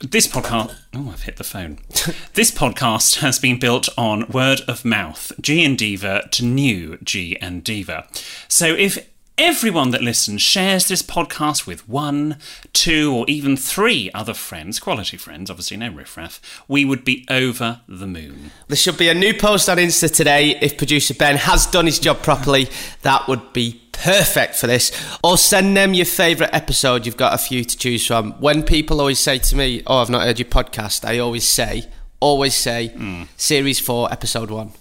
This 0.00 0.26
podcast. 0.28 0.76
Oh, 0.94 1.08
I've 1.10 1.22
hit 1.22 1.36
the 1.36 1.44
phone. 1.44 1.78
this 2.34 2.50
podcast 2.50 3.20
has 3.20 3.38
been 3.38 3.58
built 3.58 3.88
on 3.96 4.28
word 4.28 4.60
of 4.68 4.84
mouth, 4.84 5.32
G 5.40 5.64
and 5.64 5.78
Diva 5.78 6.28
to 6.32 6.44
new 6.44 6.98
G 7.02 7.38
and 7.40 7.64
Diva. 7.64 8.06
So 8.46 8.66
if 8.66 9.08
everyone 9.38 9.90
that 9.90 10.02
listens 10.02 10.40
shares 10.40 10.88
this 10.88 11.02
podcast 11.02 11.66
with 11.66 11.88
one, 11.88 12.38
two, 12.72 13.14
or 13.14 13.24
even 13.28 13.56
three 13.56 14.10
other 14.14 14.34
friends, 14.34 14.78
quality 14.78 15.16
friends, 15.16 15.50
obviously 15.50 15.76
no 15.76 15.90
riffraff, 15.90 16.40
we 16.68 16.84
would 16.84 17.04
be 17.04 17.26
over 17.28 17.80
the 17.86 18.06
moon. 18.06 18.50
There 18.68 18.76
should 18.76 18.96
be 18.96 19.08
a 19.08 19.14
new 19.14 19.34
post 19.34 19.68
on 19.68 19.76
Insta 19.76 20.12
today. 20.12 20.58
If 20.60 20.78
producer 20.78 21.14
Ben 21.14 21.36
has 21.36 21.66
done 21.66 21.86
his 21.86 21.98
job 21.98 22.22
properly, 22.22 22.68
that 23.02 23.28
would 23.28 23.52
be 23.52 23.82
perfect 23.92 24.54
for 24.54 24.66
this. 24.66 24.90
Or 25.22 25.36
send 25.36 25.76
them 25.76 25.94
your 25.94 26.06
favourite 26.06 26.54
episode. 26.54 27.06
You've 27.06 27.16
got 27.16 27.34
a 27.34 27.38
few 27.38 27.64
to 27.64 27.76
choose 27.78 28.06
from. 28.06 28.32
When 28.40 28.62
people 28.62 29.00
always 29.00 29.18
say 29.18 29.38
to 29.38 29.56
me, 29.56 29.82
"Oh, 29.86 29.98
I've 29.98 30.10
not 30.10 30.22
heard 30.22 30.38
your 30.38 30.48
podcast," 30.48 31.04
I 31.04 31.18
always 31.18 31.46
say, 31.48 31.86
always 32.20 32.54
say, 32.54 32.88
hmm. 32.88 33.24
Series 33.36 33.78
Four, 33.80 34.10
Episode 34.12 34.50
One. 34.50 34.72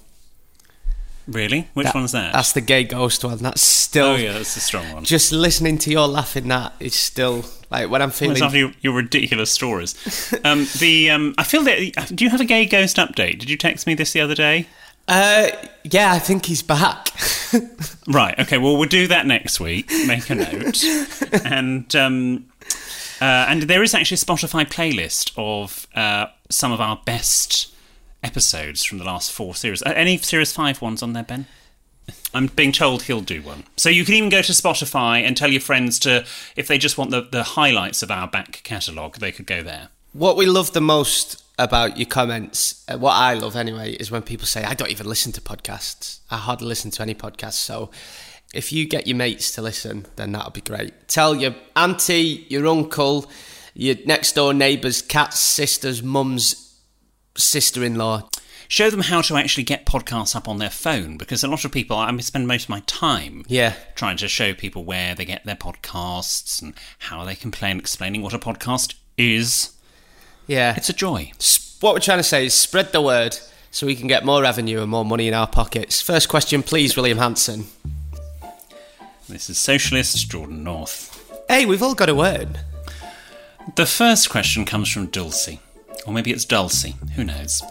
Really? 1.28 1.68
Which 1.74 1.88
one's 1.94 2.12
that? 2.12 2.34
That's 2.34 2.54
the 2.54 2.62
gay 2.62 2.84
ghost 2.84 3.24
one. 3.24 3.38
That's 3.40 3.62
still. 3.62 4.06
oh, 4.08 4.16
yeah, 4.16 4.34
that's 4.34 4.56
a 4.56 4.60
strong 4.60 4.92
one. 4.94 5.04
Just 5.04 5.32
listening 5.32 5.78
to 5.80 5.90
your 5.92 6.08
laughing 6.08 6.48
that 6.50 6.74
is 6.80 6.94
still 6.94 7.46
like 7.72 7.90
when 7.90 8.02
I'm 8.02 8.10
Well, 8.10 8.14
feeling. 8.18 8.34
it's 8.34 8.42
after 8.44 8.58
your, 8.58 8.72
your 8.82 8.94
ridiculous 8.94 9.52
stories. 9.52 9.96
Um, 10.44 10.68
the 10.80 11.10
um, 11.10 11.34
I 11.38 11.44
feel 11.44 11.64
that. 11.64 12.12
Do 12.16 12.24
you 12.24 12.30
have 12.30 12.42
a 12.42 12.46
gay 12.46 12.66
ghost 12.68 12.98
update? 12.98 13.40
Did 13.40 13.50
you 13.50 13.58
text 13.58 13.88
me 13.88 13.96
this 13.96 14.14
the 14.14 14.22
other 14.22 14.36
day? 14.36 14.68
Uh, 15.08 15.50
yeah, 15.84 16.12
I 16.14 16.20
think 16.20 16.46
he's 16.46 16.62
back. 16.64 17.10
Right. 18.08 18.38
Okay. 18.40 18.58
Well, 18.60 18.78
we'll 18.78 18.90
do 18.90 19.08
that 19.08 19.26
next 19.26 19.60
week. 19.60 19.90
Make 20.06 20.30
a 20.30 20.36
note. 20.46 20.84
and 21.46 21.96
um, 21.96 22.46
uh, 23.22 23.46
and 23.50 23.64
there 23.64 23.82
is 23.82 23.94
actually 23.96 24.16
a 24.16 24.20
Spotify 24.20 24.66
playlist 24.66 25.32
of 25.38 25.88
uh, 25.96 26.28
some 26.50 26.72
of 26.72 26.80
our 26.82 27.02
best 27.06 27.74
episodes 28.26 28.84
from 28.84 28.98
the 28.98 29.06
last 29.06 29.32
four 29.32 29.56
series. 29.56 29.82
Uh, 29.84 29.94
any 29.96 30.18
series 30.18 30.52
five 30.52 30.82
ones 30.82 31.04
on 31.04 31.14
there, 31.14 31.24
Ben? 31.24 31.46
I'm 32.34 32.48
being 32.48 32.72
told 32.72 33.04
he'll 33.04 33.22
do 33.22 33.42
one. 33.42 33.64
So 33.78 33.90
you 33.90 34.04
can 34.04 34.16
even 34.16 34.30
go 34.30 34.42
to 34.42 34.52
Spotify 34.52 35.22
and 35.22 35.38
tell 35.38 35.52
your 35.52 35.62
friends 35.62 36.00
to, 36.00 36.26
if 36.56 36.68
they 36.68 36.78
just 36.78 36.98
want 36.98 37.12
the, 37.12 37.22
the 37.22 37.44
highlights 37.44 38.04
of 38.04 38.12
our 38.12 38.28
back 38.28 38.62
catalogue, 38.64 39.18
they 39.18 39.32
could 39.32 39.46
go 39.46 39.64
there. 39.64 39.90
What 40.14 40.38
we 40.38 40.46
love 40.46 40.74
the 40.74 40.82
most 40.82 41.44
about 41.58 41.98
your 41.98 42.08
comments, 42.08 42.84
uh, 42.88 42.98
what 42.98 43.14
I 43.14 43.34
love 43.34 43.56
anyway, 43.56 43.94
is 43.94 44.12
when 44.12 44.22
people 44.22 44.46
say, 44.46 44.64
I 44.64 44.74
don't 44.74 44.92
even 44.92 45.08
listen 45.08 45.32
to 45.34 45.42
podcasts. 45.42 46.20
I 46.30 46.38
hardly 46.38 46.68
listen 46.68 46.92
to 46.92 47.02
any 47.02 47.16
podcasts. 47.16 47.54
So 47.54 47.90
if 48.54 48.72
you 48.72 48.88
get 48.88 49.08
your 49.08 49.18
mates 49.18 49.52
to 49.56 49.62
listen, 49.62 50.06
then 50.16 50.32
that'll 50.32 50.52
be 50.52 50.62
great. 50.62 51.08
Tell 51.08 51.36
your 51.36 51.56
auntie, 51.76 52.46
your 52.50 52.68
uncle, 52.68 53.32
your 53.74 53.96
next 54.06 54.36
door 54.36 54.54
neighbours, 54.54 55.02
cats, 55.02 55.40
sisters, 55.40 56.04
mums, 56.04 56.65
sister 57.38 57.84
in 57.84 57.96
law. 57.96 58.30
show 58.68 58.90
them 58.90 59.02
how 59.02 59.22
to 59.22 59.36
actually 59.38 59.64
get 59.64 59.86
podcasts 59.86 60.36
up 60.36 60.48
on 60.48 60.58
their 60.58 60.72
phone 60.72 61.18
because 61.18 61.44
a 61.44 61.48
lot 61.48 61.64
of 61.66 61.72
people 61.72 61.96
I 61.96 62.16
spend 62.18 62.48
most 62.48 62.64
of 62.64 62.70
my 62.70 62.80
time 62.88 63.46
Yeah. 63.48 63.74
trying 63.94 64.18
to 64.18 64.28
show 64.28 64.56
people 64.56 64.84
where 64.84 65.14
they 65.14 65.24
get 65.24 65.46
their 65.46 65.56
podcasts 65.56 66.64
and 66.64 66.74
how 66.98 67.24
they 67.24 67.36
can 67.36 67.52
play 67.52 67.70
and 67.70 67.80
explaining 67.80 68.24
what 68.24 68.34
a 68.34 68.40
podcast 68.40 68.96
is. 69.20 69.70
Yeah. 70.48 70.74
It's 70.76 70.90
a 70.90 70.94
joy. 70.94 71.32
What 71.80 71.94
we're 71.94 72.00
trying 72.00 72.18
to 72.18 72.24
say 72.24 72.48
is 72.48 72.56
spread 72.56 72.92
the 72.92 73.02
word 73.04 73.38
so 73.70 73.86
we 73.86 73.96
can 73.96 74.08
get 74.08 74.26
more 74.26 74.42
revenue 74.42 74.82
and 74.82 74.90
more 74.90 75.06
money 75.06 75.28
in 75.28 75.36
our 75.36 75.48
pockets. 75.48 76.02
First 76.02 76.28
question, 76.28 76.64
please, 76.64 76.96
William 76.96 77.20
Hanson. 77.20 77.66
This 79.30 79.48
is 79.50 79.60
Socialist 79.60 80.28
Jordan 80.30 80.64
North. 80.64 81.12
Hey, 81.48 81.68
we've 81.68 81.84
all 81.84 81.94
got 81.94 82.10
a 82.10 82.16
word. 82.16 82.62
The 83.76 83.86
first 83.86 84.30
question 84.32 84.66
comes 84.66 84.90
from 84.92 85.08
Dulcie. 85.08 85.60
Or 86.06 86.14
maybe 86.14 86.32
it's 86.32 86.46
Dulcie, 86.46 86.96
who 87.16 87.24
knows. 87.24 87.62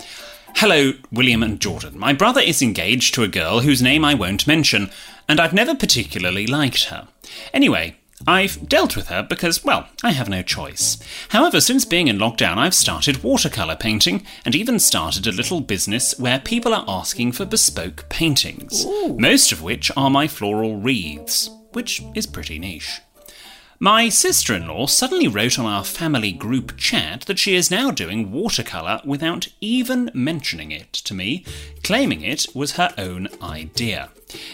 Hello, 0.57 0.92
William 1.11 1.42
and 1.42 1.61
Jordan. 1.61 1.99
My 1.99 2.12
brother 2.12 2.40
is 2.40 2.62
engaged 2.62 3.14
to 3.14 3.23
a 3.23 3.29
girl 3.29 3.61
whose 3.61 3.83
name 3.83 4.05
I 4.05 4.14
won't 4.14 4.47
mention, 4.47 4.90
and 5.29 5.40
I've 5.40 5.53
never 5.53 5.75
particularly 5.75 6.47
liked 6.47 6.85
her. 6.85 7.09
Anyway, 7.53 7.97
I've 8.27 8.68
dealt 8.68 8.97
with 8.97 9.09
her 9.09 9.23
because, 9.23 9.64
well, 9.64 9.88
I 10.03 10.12
have 10.12 10.29
no 10.29 10.42
choice. 10.42 10.99
However, 11.31 11.61
since 11.61 11.85
being 11.85 12.09
in 12.09 12.18
lockdown, 12.18 12.57
I've 12.57 12.75
started 12.75 13.23
watercolour 13.23 13.77
painting 13.77 14.25
and 14.44 14.55
even 14.55 14.79
started 14.79 15.27
a 15.27 15.33
little 15.33 15.61
business 15.61 16.18
where 16.18 16.38
people 16.38 16.73
are 16.73 16.85
asking 16.87 17.33
for 17.33 17.44
bespoke 17.44 18.09
paintings, 18.09 18.87
most 19.18 19.53
of 19.53 19.62
which 19.62 19.90
are 19.97 20.09
my 20.11 20.29
floral 20.29 20.77
wreaths, 20.77 21.51
which 21.73 22.03
is 22.14 22.27
pretty 22.27 22.59
niche. 22.59 23.01
My 23.81 24.09
sister 24.09 24.55
in 24.55 24.69
law 24.69 24.87
suddenly 24.87 25.27
wrote 25.27 25.59
on 25.59 25.67
our 25.67 25.85
family 25.85 26.31
group 26.33 26.77
chat 26.77 27.23
that 27.23 27.39
she 27.39 27.57
is 27.57 27.71
now 27.71 27.91
doing 27.91 28.31
watercolour 28.31 29.01
without 29.05 29.49
even 29.61 30.11
mentioning 30.15 30.71
it 30.71 30.93
to 30.93 31.13
me, 31.13 31.45
claiming 31.83 32.23
it 32.23 32.47
was 32.55 32.73
her 32.73 32.95
own 32.97 33.29
idea. 33.43 34.11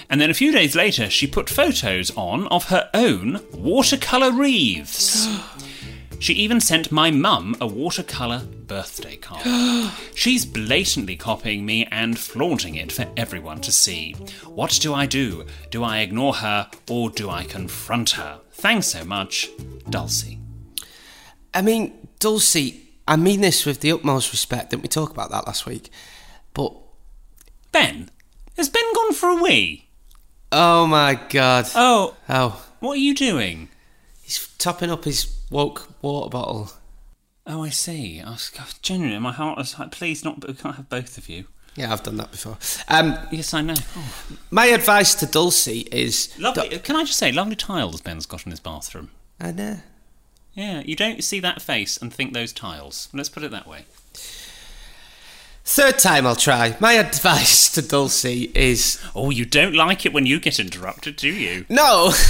And 0.09 0.21
then 0.21 0.31
a 0.31 0.35
few 0.35 0.53
days 0.53 0.75
later, 0.75 1.11
she 1.11 1.27
put 1.27 1.51
photos 1.51 2.11
on 2.17 2.47
of 2.49 2.69
her 2.69 2.89
own 2.95 3.41
watercolour 3.53 4.33
wreaths. 4.33 5.29
She 6.21 6.35
even 6.35 6.61
sent 6.61 6.93
my 6.93 7.11
mum 7.11 7.57
a 7.63 7.67
watercolour 7.67 8.43
birthday 8.45 9.17
card. 9.17 9.41
She's 10.15 10.45
blatantly 10.45 11.17
copying 11.17 11.65
me 11.65 11.89
and 11.91 12.19
flaunting 12.19 12.75
it 12.75 12.93
for 12.93 13.07
everyone 13.17 13.63
to 13.63 13.73
see. 13.73 14.13
What 14.45 14.79
do 14.83 14.93
I 14.93 15.07
do? 15.07 15.47
Do 15.71 15.83
I 15.83 16.01
ignore 16.01 16.35
her 16.35 16.71
or 16.91 17.09
do 17.09 17.31
I 17.31 17.45
confront 17.45 18.11
her? 18.11 18.41
Thanks 18.61 18.89
so 18.89 19.05
much, 19.05 19.49
Dulcie. 19.89 20.39
I 21.55 21.63
mean, 21.63 22.09
Dulcie, 22.19 22.89
I 23.09 23.17
mean 23.17 23.41
this 23.41 23.65
with 23.65 23.81
the 23.81 23.91
utmost 23.93 24.33
respect. 24.33 24.71
Didn't 24.71 24.83
we 24.83 24.89
talk 24.89 25.11
about 25.11 25.31
that 25.31 25.47
last 25.47 25.67
week? 25.67 25.91
But, 26.53 26.75
Ben, 27.73 28.11
has 28.57 28.69
Ben 28.69 28.85
gone 28.95 29.15
for 29.15 29.31
a 29.31 29.43
wee? 29.43 29.87
oh 30.53 30.87
my 30.87 31.15
god. 31.31 31.67
Oh, 31.75 32.17
Oh, 32.29 32.65
what 32.81 32.95
are 32.95 33.01
you 33.01 33.15
doing? 33.15 33.69
he's 34.23 34.49
topping 34.59 34.91
up 34.91 35.05
his 35.05 35.37
woke 35.51 35.89
water 36.03 36.29
bottle. 36.29 36.71
Oh, 37.47 37.65
I 37.65 37.71
see. 37.71 38.21
I 38.21 38.31
was 38.31 38.53
genuinely, 38.83 39.19
my 39.21 39.33
heart 39.33 39.57
was 39.59 39.79
like, 39.79 39.91
please, 39.91 40.25
not. 40.25 40.39
But 40.41 40.51
we 40.51 40.57
can't 40.57 40.77
have 40.77 40.89
both 40.89 41.17
of 41.19 41.29
you. 41.29 41.47
Yeah, 41.77 41.93
I've 41.93 42.03
done 42.03 42.17
that 42.17 42.31
before. 42.33 42.59
Um, 42.89 43.17
Yes, 43.31 43.55
I 43.55 43.61
know. 43.63 43.75
Oh, 43.97 44.13
my 44.51 44.67
advice 44.67 45.15
to 45.17 45.27
Dulcie 45.27 45.89
is. 45.93 46.37
lovely. 46.39 46.79
Can 46.81 46.97
I 46.97 47.05
just 47.05 47.19
say, 47.19 47.31
lovely 47.33 47.57
tiles 47.57 48.01
Ben's 48.01 48.27
got 48.27 48.45
in 48.45 48.51
his 48.51 48.61
bathroom. 48.61 49.11
I 49.41 49.53
know. 49.53 49.79
Yeah, 50.53 50.81
you 50.85 50.97
don't 50.97 51.23
see 51.23 51.39
that 51.41 51.63
face 51.63 51.97
and 51.97 52.13
think 52.13 52.35
those 52.35 52.53
tiles. 52.53 53.09
Let's 53.15 53.29
put 53.29 53.45
it 53.45 53.51
that 53.53 53.67
way. 53.69 53.85
Third 55.65 55.99
time 56.01 56.27
I'll 56.27 56.35
try. 56.37 56.77
My 56.81 56.93
advice 57.07 57.71
to 57.73 57.83
Dulcie 57.83 58.51
is 58.55 59.01
Oh, 59.15 59.31
you 59.31 59.45
don't 59.45 59.75
like 59.75 60.05
it 60.05 60.13
when 60.13 60.27
you 60.27 60.41
get 60.41 60.59
interrupted, 60.59 61.17
do 61.17 61.29
you? 61.29 61.65
no. 61.69 62.11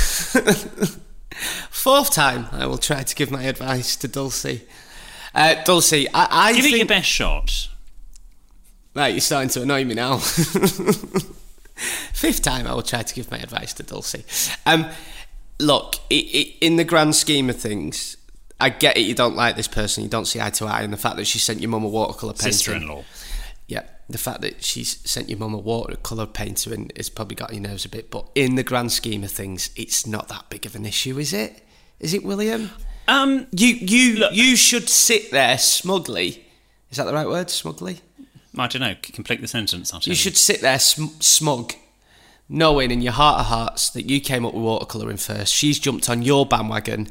Fourth 1.71 2.13
time 2.13 2.47
I 2.53 2.67
will 2.67 2.77
try 2.79 3.03
to 3.03 3.15
give 3.15 3.31
my 3.31 3.45
advice 3.45 3.97
to 3.97 4.09
Dulcie. 4.09 4.63
Uh, 5.35 5.55
Dulcie, 5.65 6.07
I, 6.13 6.49
I 6.49 6.53
Give 6.53 6.65
think 6.65 6.75
it 6.75 6.79
your 6.79 6.87
best 6.87 7.09
shot. 7.09 7.69
Right. 8.95 9.13
You're 9.13 9.21
starting 9.21 9.51
to 9.51 9.63
annoy 9.63 9.85
me 9.85 9.95
now. 9.95 10.19
Fifth 12.13 12.43
time 12.43 12.67
I 12.67 12.75
will 12.75 12.83
try 12.83 13.03
to 13.03 13.15
give 13.15 13.31
my 13.31 13.39
advice 13.39 13.73
to 13.75 13.83
Dulcie. 13.83 14.25
Um, 14.67 14.87
look, 15.59 15.97
i 16.11 16.15
i 16.35 16.55
in 16.61 16.77
the 16.77 16.85
grand 16.85 17.15
scheme 17.15 17.49
of 17.49 17.57
things, 17.57 18.17
I 18.61 18.69
get 18.69 18.99
it. 18.99 19.03
You 19.03 19.15
don't 19.15 19.37
like 19.37 19.57
this 19.57 19.69
person. 19.69 20.03
You 20.05 20.11
don't 20.11 20.27
see 20.27 20.41
eye 20.41 20.51
to 20.51 20.67
eye, 20.67 20.83
and 20.83 20.93
the 20.93 20.99
fact 20.99 21.17
that 21.17 21.27
she 21.27 21.39
sent 21.39 21.61
your 21.61 21.71
mum 21.71 21.85
a 21.85 21.89
watercolor 21.89 22.35
painting. 22.35 22.53
Sister-in-law. 22.53 23.05
Yeah, 23.67 23.85
the 24.11 24.19
fact 24.19 24.43
that 24.43 24.63
she's 24.65 24.99
sent 25.11 25.31
your 25.31 25.39
mum 25.39 25.55
a 25.55 25.59
watercolour 25.59 26.27
painter 26.27 26.75
and 26.75 26.93
it's 26.97 27.09
probably 27.09 27.37
got 27.37 27.53
your 27.53 27.63
nerves 27.63 27.85
a 27.85 27.89
bit, 27.89 28.11
but 28.11 28.27
in 28.35 28.57
the 28.57 28.65
grand 28.65 28.91
scheme 28.93 29.23
of 29.25 29.31
things, 29.31 29.71
it's 29.77 30.07
not 30.07 30.29
that 30.29 30.51
big 30.51 30.67
of 30.67 30.75
an 30.75 30.85
issue, 30.85 31.19
is 31.19 31.33
it? 31.33 31.63
Is 32.01 32.13
it, 32.13 32.25
William? 32.25 32.71
Um, 33.09 33.47
You 33.53 33.69
you 33.69 34.17
Look- 34.19 34.35
you 34.35 34.57
should 34.57 34.89
sit 34.89 35.31
there 35.31 35.57
smugly. 35.57 36.45
Is 36.91 36.97
that 36.99 37.05
the 37.05 37.13
right 37.15 37.29
word? 37.29 37.49
Smugly. 37.49 38.01
I 38.57 38.67
don't 38.67 38.81
know. 38.81 38.95
Complete 39.03 39.41
the 39.41 39.49
sentence. 39.49 39.93
You 40.07 40.15
should 40.15 40.37
sit 40.37 40.61
there 40.61 40.79
sm- 40.79 41.21
smug, 41.21 41.75
knowing 42.49 42.91
in 42.91 43.01
your 43.01 43.13
heart 43.13 43.41
of 43.41 43.47
hearts 43.47 43.91
that 43.91 44.09
you 44.09 44.21
came 44.21 44.45
up 44.45 44.55
with 44.55 44.63
watercolouring 44.65 45.25
first. 45.25 45.55
She's 45.55 45.79
jumped 45.79 46.09
on 46.11 46.23
your 46.23 46.45
bandwagon. 46.47 47.09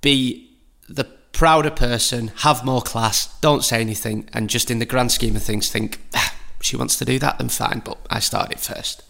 Be 0.00 0.50
the 0.88 1.04
prouder 1.32 1.70
person, 1.70 2.28
have 2.38 2.64
more 2.64 2.82
class, 2.82 3.38
don't 3.40 3.64
say 3.64 3.80
anything, 3.80 4.28
and 4.32 4.50
just 4.50 4.70
in 4.70 4.78
the 4.78 4.86
grand 4.86 5.12
scheme 5.12 5.36
of 5.36 5.42
things, 5.42 5.68
think 5.70 6.00
"Ah, 6.14 6.34
she 6.60 6.76
wants 6.76 6.96
to 6.98 7.04
do 7.04 7.18
that, 7.18 7.38
then 7.38 7.48
fine. 7.48 7.82
But 7.84 7.98
I 8.10 8.18
started 8.20 8.58
first. 8.60 9.02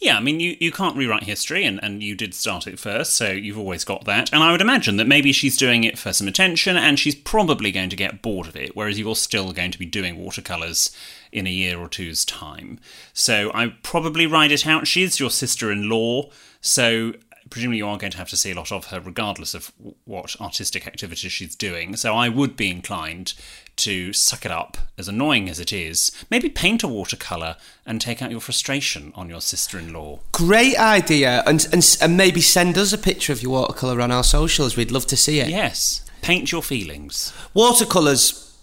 Yeah, 0.00 0.16
I 0.16 0.20
mean, 0.20 0.38
you, 0.38 0.56
you 0.60 0.70
can't 0.70 0.96
rewrite 0.96 1.24
history, 1.24 1.64
and, 1.64 1.80
and 1.82 2.04
you 2.04 2.14
did 2.14 2.32
start 2.32 2.68
it 2.68 2.78
first, 2.78 3.14
so 3.14 3.32
you've 3.32 3.58
always 3.58 3.82
got 3.82 4.04
that. 4.04 4.32
And 4.32 4.44
I 4.44 4.52
would 4.52 4.60
imagine 4.60 4.96
that 4.96 5.08
maybe 5.08 5.32
she's 5.32 5.56
doing 5.56 5.82
it 5.82 5.98
for 5.98 6.12
some 6.12 6.28
attention, 6.28 6.76
and 6.76 7.00
she's 7.00 7.16
probably 7.16 7.72
going 7.72 7.90
to 7.90 7.96
get 7.96 8.22
bored 8.22 8.46
of 8.46 8.54
it, 8.54 8.76
whereas 8.76 8.96
you're 8.96 9.16
still 9.16 9.52
going 9.52 9.72
to 9.72 9.78
be 9.78 9.86
doing 9.86 10.16
watercolours 10.16 10.96
in 11.32 11.48
a 11.48 11.50
year 11.50 11.80
or 11.80 11.88
two's 11.88 12.24
time. 12.24 12.78
So 13.12 13.50
I 13.52 13.74
probably 13.82 14.24
ride 14.24 14.52
it 14.52 14.68
out. 14.68 14.86
She 14.86 15.02
is 15.02 15.18
your 15.18 15.30
sister 15.30 15.72
in 15.72 15.88
law, 15.88 16.30
so 16.60 17.14
presumably 17.50 17.78
you 17.78 17.86
are 17.86 17.98
going 17.98 18.12
to 18.12 18.18
have 18.18 18.28
to 18.30 18.36
see 18.36 18.50
a 18.50 18.54
lot 18.54 18.72
of 18.72 18.86
her, 18.86 19.00
regardless 19.00 19.54
of 19.54 19.72
what 20.04 20.40
artistic 20.40 20.86
activity 20.86 21.28
she's 21.28 21.54
doing. 21.54 21.96
So 21.96 22.14
I 22.14 22.28
would 22.28 22.56
be 22.56 22.70
inclined 22.70 23.34
to 23.76 24.12
suck 24.12 24.44
it 24.44 24.50
up, 24.50 24.76
as 24.96 25.08
annoying 25.08 25.48
as 25.48 25.60
it 25.60 25.72
is. 25.72 26.10
Maybe 26.30 26.48
paint 26.48 26.82
a 26.82 26.88
watercolour 26.88 27.56
and 27.86 28.00
take 28.00 28.20
out 28.20 28.30
your 28.30 28.40
frustration 28.40 29.12
on 29.14 29.28
your 29.28 29.40
sister 29.40 29.78
in 29.78 29.92
law. 29.92 30.20
Great 30.32 30.76
idea, 30.78 31.42
and, 31.46 31.66
and 31.72 31.96
and 32.00 32.16
maybe 32.16 32.40
send 32.40 32.76
us 32.76 32.92
a 32.92 32.98
picture 32.98 33.32
of 33.32 33.42
your 33.42 33.52
watercolour 33.52 34.00
on 34.00 34.10
our 34.10 34.24
socials. 34.24 34.76
We'd 34.76 34.90
love 34.90 35.06
to 35.06 35.16
see 35.16 35.40
it. 35.40 35.48
Yes, 35.48 36.04
paint 36.22 36.50
your 36.50 36.62
feelings. 36.62 37.32
Watercolours 37.54 38.56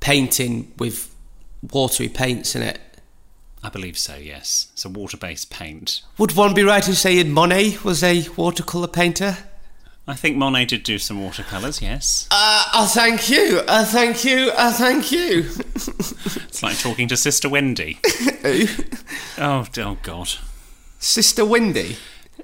painting 0.00 0.72
with 0.78 1.14
watery 1.72 2.08
paints 2.08 2.54
in 2.54 2.62
it. 2.62 2.80
I 3.62 3.68
believe 3.68 3.98
so, 3.98 4.16
yes. 4.16 4.68
It's 4.72 4.84
a 4.84 4.88
water 4.88 5.16
based 5.16 5.50
paint. 5.50 6.02
Would 6.18 6.34
one 6.34 6.54
be 6.54 6.62
right 6.62 6.86
in 6.86 6.94
saying 6.94 7.30
Monet 7.30 7.78
was 7.84 8.02
a 8.02 8.26
watercolour 8.36 8.88
painter? 8.88 9.36
I 10.08 10.14
think 10.14 10.36
Monet 10.36 10.66
did 10.66 10.82
do 10.82 10.98
some 10.98 11.22
watercolours, 11.22 11.82
yes. 11.82 12.26
Uh, 12.30 12.64
oh, 12.74 12.86
thank 12.86 13.28
you. 13.28 13.60
Uh, 13.68 13.84
thank 13.84 14.24
you. 14.24 14.50
Uh, 14.56 14.72
thank 14.72 15.12
you. 15.12 15.50
It's 16.50 16.64
like 16.64 16.78
talking 16.78 17.08
to 17.08 17.16
Sister 17.16 17.48
Wendy. 17.48 17.98
oh, 19.38 19.66
oh 19.78 19.98
God. 20.02 20.30
Sister 20.98 21.44
Wendy? 21.44 21.96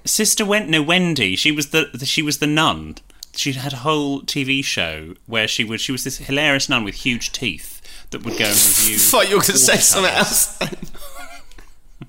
Sister 0.05 0.45
Wen 0.45 0.71
no 0.71 0.83
Wendy. 0.83 1.37
She 1.37 1.53
was 1.53 1.71
the, 1.71 1.91
the 1.93 2.07
she 2.07 2.23
was 2.23 2.39
the 2.39 2.47
nun. 2.47 2.97
She 3.35 3.53
had 3.53 3.73
a 3.73 3.79
whole 3.79 4.23
TV 4.23 4.65
show 4.65 5.15
where 5.27 5.49
she 5.49 5.65
would 5.65 5.81
she 5.81 5.93
was 5.93 6.05
this 6.05 6.19
hilarious 6.19 6.69
nun 6.69 6.85
with 6.85 6.95
huge 6.95 7.33
teeth 7.33 7.76
that 8.11 8.25
would 8.25 8.39
go 8.39 8.45
and 8.45 8.55
review. 8.55 8.99
thought 8.99 9.29
you 9.29 9.37
were 9.37 9.43
going 9.43 9.53
to 9.53 9.59
say 9.59 9.77
something 9.77 10.13
else. 10.13 10.59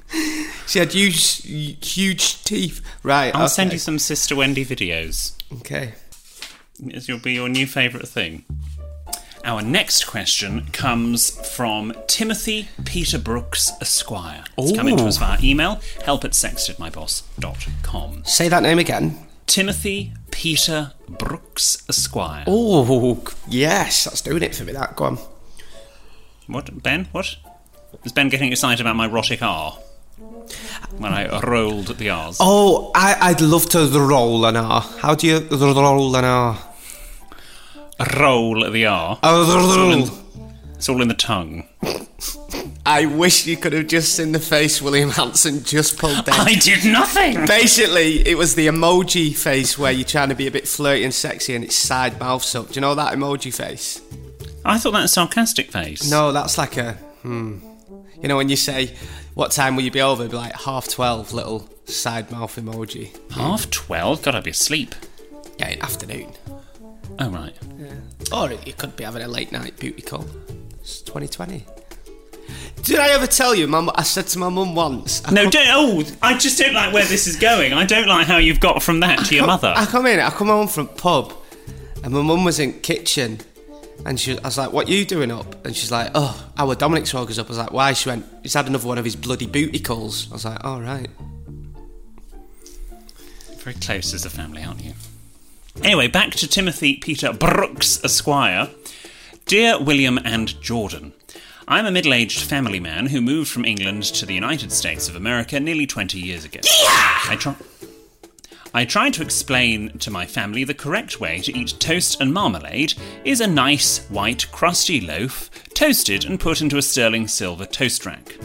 she 0.68 0.80
had 0.80 0.94
huge, 0.94 1.44
huge 1.44 2.44
teeth. 2.44 2.82
Right. 3.04 3.34
I'll 3.36 3.44
okay. 3.44 3.50
send 3.50 3.74
you 3.74 3.80
some 3.80 4.00
Sister 4.00 4.36
Wendy 4.36 4.66
videos. 4.66 5.34
Okay. 5.60 5.94
This 6.80 7.08
will 7.08 7.20
be 7.20 7.34
your 7.34 7.50
new 7.50 7.66
favourite 7.66 8.08
thing. 8.08 8.46
Our 9.44 9.62
next 9.62 10.06
question 10.06 10.68
comes 10.74 11.30
from 11.56 11.94
Timothy 12.08 12.68
Peter 12.84 13.18
Brooks 13.18 13.72
Esquire. 13.80 14.44
It's 14.58 14.76
coming 14.76 14.98
to 14.98 15.06
us 15.06 15.18
via 15.18 15.38
email, 15.42 15.80
help 16.04 16.26
at 16.26 16.32
sextedmyboss.com. 16.32 18.26
Say 18.26 18.50
that 18.50 18.64
name 18.64 18.78
again. 18.78 19.18
Timothy 19.46 20.12
Peter 20.32 20.92
Brooks 21.08 21.84
Esquire. 21.88 22.44
Oh, 22.46 23.24
yes. 23.48 24.04
That's 24.04 24.22
doing 24.22 24.44
it 24.44 24.54
for 24.54 24.66
me, 24.66 24.74
that. 24.74 24.98
Go 24.98 25.06
on. 25.06 25.18
What, 26.48 26.82
Ben? 26.82 27.06
What? 27.12 27.36
Is 28.04 28.12
Ben 28.12 28.30
getting 28.30 28.52
excited 28.52 28.82
about 28.82 28.96
my 28.96 29.06
erotic 29.06 29.42
R? 29.42 29.78
When 30.98 31.14
I 31.14 31.40
rolled 31.42 31.88
the 31.88 32.10
R's. 32.10 32.38
Oh, 32.40 32.92
I, 32.96 33.18
I'd 33.20 33.42
love 33.42 33.68
to 33.70 33.88
roll 34.00 34.46
an 34.46 34.56
R. 34.56 34.82
How 34.82 35.14
do 35.14 35.28
you 35.28 35.40
roll 35.52 36.16
an 36.16 36.26
R? 36.26 36.58
Roll 38.18 38.72
the 38.72 38.86
R. 38.86 39.20
Oh, 39.24 40.22
It's 40.76 40.88
all 40.90 41.02
in 41.02 41.08
the 41.10 41.14
tongue. 41.14 41.68
I 42.86 43.06
wish 43.06 43.46
you 43.46 43.58
could 43.58 43.74
have 43.74 43.88
just 43.88 44.16
seen 44.16 44.32
the 44.32 44.40
face 44.40 44.82
William 44.82 45.10
Hanson 45.10 45.64
just 45.64 45.98
pulled 45.98 46.24
down. 46.24 46.40
I 46.40 46.56
did 46.56 46.86
nothing! 46.86 47.46
Basically, 47.46 48.26
it 48.26 48.38
was 48.38 48.56
the 48.56 48.68
emoji 48.68 49.36
face 49.36 49.78
where 49.78 49.92
you're 49.92 50.06
trying 50.06 50.30
to 50.30 50.36
be 50.36 50.48
a 50.48 50.52
bit 50.52 50.68
flirty 50.68 51.04
and 51.04 51.14
sexy 51.14 51.54
and 51.56 51.66
it's 51.66 51.76
side 51.76 52.18
mouths 52.18 52.56
up. 52.56 52.70
Do 52.70 52.76
you 52.76 52.82
know 52.82 52.96
that 52.96 53.14
emoji 53.14 53.54
face? 53.54 54.02
I 54.68 54.78
thought 54.78 54.92
that 54.92 55.02
was 55.02 55.12
a 55.12 55.14
sarcastic 55.14 55.72
face. 55.72 56.10
No, 56.10 56.32
that's 56.32 56.58
like 56.58 56.78
a 56.78 56.94
hmm. 57.24 57.60
You 58.22 58.28
know 58.28 58.38
when 58.38 58.50
you 58.50 58.56
say, 58.56 58.94
"What 59.36 59.52
time 59.52 59.76
will 59.76 59.84
you 59.84 59.92
be 59.92 60.02
over?" 60.02 60.24
It'd 60.24 60.32
be 60.32 60.38
like 60.38 60.54
half 60.62 60.88
twelve, 60.90 61.34
little 61.34 61.70
side 61.86 62.32
mouth 62.32 62.56
emoji. 62.56 63.16
Half 63.32 63.70
twelve? 63.72 64.22
God, 64.24 64.36
I'd 64.36 64.44
be 64.44 64.52
asleep. 64.52 64.94
Yeah, 65.60 65.70
in 65.70 65.82
afternoon. 65.82 66.32
Oh, 67.20 67.30
right. 67.30 67.56
Or 68.32 68.52
you 68.52 68.74
could 68.74 68.96
be 68.96 69.04
having 69.04 69.24
a 69.24 69.28
late 69.28 69.52
night 69.52 69.78
beauty 69.80 70.02
call. 70.02 70.26
It's 70.82 71.02
2020. 71.02 71.66
Did 72.84 73.00
I 73.00 73.10
ever 73.10 73.28
tell 73.28 73.56
you, 73.56 73.68
Mum? 73.68 73.90
I 73.96 74.04
said 74.04 74.28
to 74.28 74.40
my 74.40 74.50
mum 74.50 74.76
once. 74.76 75.22
I 75.26 75.32
No, 75.32 75.44
come- 75.44 75.52
don't. 75.52 75.68
Oh, 75.70 76.04
I 76.22 76.38
just 76.38 76.58
don't 76.60 76.74
like 76.74 76.94
where 76.94 77.06
this 77.06 77.28
is 77.28 77.36
going. 77.36 77.74
I 77.74 77.86
don't 77.86 78.08
like 78.08 78.28
how 78.28 78.38
you've 78.38 78.60
got 78.60 78.84
from 78.84 79.00
that 79.02 79.26
to 79.26 79.36
your 79.36 79.48
mother. 79.48 79.74
I 79.76 79.86
come 79.86 80.06
in, 80.06 80.20
I 80.20 80.30
come 80.30 80.48
home 80.48 80.68
from 80.68 80.88
pub, 80.88 81.34
and 82.04 82.14
my 82.14 82.22
mum 82.22 82.44
was 82.46 82.60
in 82.60 82.74
kitchen, 82.82 83.40
and 84.06 84.20
she, 84.20 84.38
I 84.40 84.42
was 84.44 84.58
like, 84.58 84.72
"What 84.72 84.88
you 84.88 85.06
doing 85.06 85.32
up?" 85.32 85.66
And 85.66 85.76
she's 85.76 85.92
like, 85.92 86.12
"Oh, 86.16 86.50
our 86.58 86.76
Dominic's 86.76 87.14
woke 87.14 87.30
us 87.30 87.38
up." 87.40 87.48
I 87.48 87.50
was 87.50 87.58
like, 87.58 87.72
"Why?" 87.72 87.94
She 87.94 88.10
went, 88.10 88.26
"He's 88.44 88.54
had 88.54 88.68
another 88.68 88.88
one 88.88 88.98
of 88.98 89.06
his 89.06 89.16
bloody 89.16 89.48
booty 89.48 89.80
calls." 89.80 90.30
I 90.32 90.34
was 90.34 90.46
like, 90.46 90.64
"All 90.64 90.82
right." 90.82 91.10
Very 93.58 93.76
close 93.76 94.14
as 94.14 94.26
a 94.26 94.30
family, 94.30 94.64
aren't 94.64 94.84
you? 94.84 94.94
Anyway, 95.84 96.08
back 96.08 96.32
to 96.32 96.48
Timothy 96.48 96.96
Peter 96.96 97.34
Brooks 97.34 98.04
Esquire. 98.04 98.70
Dear 99.46 99.82
William 99.82 100.18
and 100.24 100.60
Jordan, 100.62 101.14
I'm 101.68 101.86
a 101.86 101.92
middle 101.92 102.14
aged 102.14 102.42
family 102.42 102.80
man 102.80 103.08
who 103.08 103.22
moved 103.22 103.50
from 103.50 103.66
England 103.66 104.04
to 104.04 104.26
the 104.26 104.34
United 104.34 104.72
States 104.72 105.08
of 105.10 105.16
America 105.16 105.60
nearly 105.60 105.86
20 105.86 106.20
years 106.20 106.46
ago. 106.46 106.60
Yeah! 106.64 107.20
I, 107.30 107.36
try- 107.38 107.56
I 108.78 108.86
tried 108.86 109.16
to 109.16 109.24
explain 109.24 109.98
to 109.98 110.12
my 110.12 110.28
family 110.28 110.64
the 110.64 110.76
correct 110.76 111.20
way 111.20 111.40
to 111.40 111.58
eat 111.58 111.74
toast 111.80 112.22
and 112.22 112.32
marmalade 112.32 112.94
is 113.26 113.42
a 113.42 113.48
nice, 113.48 114.06
white, 114.10 114.46
crusty 114.52 115.02
loaf, 115.02 115.50
toasted 115.78 116.26
and 116.26 116.40
put 116.40 116.60
into 116.60 116.80
a 116.80 116.82
sterling 116.82 117.28
silver 117.28 117.64
toast 117.64 118.04
rack. 118.04 118.36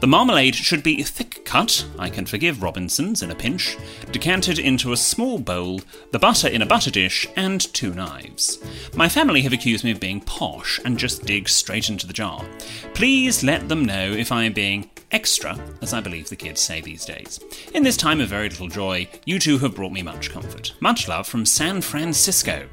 The 0.00 0.08
marmalade 0.08 0.56
should 0.56 0.82
be 0.82 1.04
thick 1.04 1.44
cut, 1.44 1.86
I 1.96 2.10
can 2.10 2.26
forgive 2.26 2.60
Robinson's 2.60 3.22
in 3.22 3.30
a 3.30 3.36
pinch, 3.36 3.76
decanted 4.10 4.58
into 4.58 4.90
a 4.90 4.96
small 4.96 5.38
bowl, 5.38 5.82
the 6.10 6.18
butter 6.18 6.48
in 6.48 6.60
a 6.60 6.66
butter 6.66 6.90
dish, 6.90 7.24
and 7.36 7.60
two 7.72 7.94
knives. 7.94 8.58
My 8.96 9.08
family 9.08 9.42
have 9.42 9.52
accused 9.52 9.84
me 9.84 9.92
of 9.92 10.00
being 10.00 10.22
posh 10.22 10.80
and 10.84 10.98
just 10.98 11.24
dig 11.24 11.48
straight 11.48 11.88
into 11.88 12.08
the 12.08 12.12
jar. 12.12 12.44
Please 12.94 13.44
let 13.44 13.68
them 13.68 13.84
know 13.84 14.10
if 14.10 14.32
I 14.32 14.42
am 14.42 14.52
being 14.52 14.90
extra, 15.12 15.56
as 15.82 15.92
I 15.92 16.00
believe 16.00 16.30
the 16.30 16.34
kids 16.34 16.60
say 16.60 16.80
these 16.80 17.04
days. 17.04 17.38
In 17.72 17.84
this 17.84 17.96
time 17.96 18.20
of 18.20 18.28
very 18.28 18.48
little 18.48 18.66
joy, 18.66 19.08
you 19.24 19.38
two 19.38 19.58
have 19.58 19.76
brought 19.76 19.92
me 19.92 20.02
much 20.02 20.32
comfort. 20.32 20.74
Much 20.80 21.06
love 21.06 21.28
from 21.28 21.46
San 21.46 21.80
Francisco. 21.80 22.66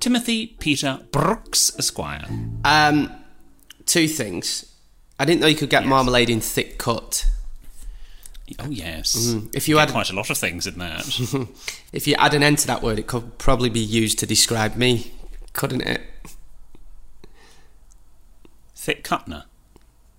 Timothy 0.00 0.56
Peter 0.58 1.00
Brooks, 1.12 1.70
Esquire. 1.78 2.24
Um, 2.64 3.21
two 3.92 4.08
things. 4.08 4.46
I 5.18 5.24
didn't 5.24 5.40
know 5.40 5.46
you 5.46 5.56
could 5.56 5.70
get 5.70 5.82
Yes. 5.82 5.88
marmalade 5.90 6.30
in 6.30 6.40
thick 6.40 6.78
cut. 6.78 7.26
Oh 8.58 8.68
yes, 8.68 9.16
Mm, 9.16 9.48
If 9.54 9.68
you 9.68 9.76
Get 9.76 9.80
had 9.88 9.92
quite 9.92 10.10
a 10.10 10.14
lot 10.14 10.28
of 10.30 10.36
things 10.38 10.66
in 10.66 10.78
that. 10.78 11.06
if 11.92 12.06
you 12.06 12.14
add 12.16 12.34
an 12.34 12.42
end 12.42 12.58
to 12.58 12.66
that 12.66 12.82
word, 12.82 12.98
it 12.98 13.06
could 13.06 13.38
probably 13.38 13.70
be 13.70 13.80
used 13.80 14.18
to 14.18 14.26
describe 14.26 14.76
me, 14.76 15.12
couldn't 15.52 15.82
it? 15.82 16.00
Thick 18.76 19.04
Cutner. 19.04 19.44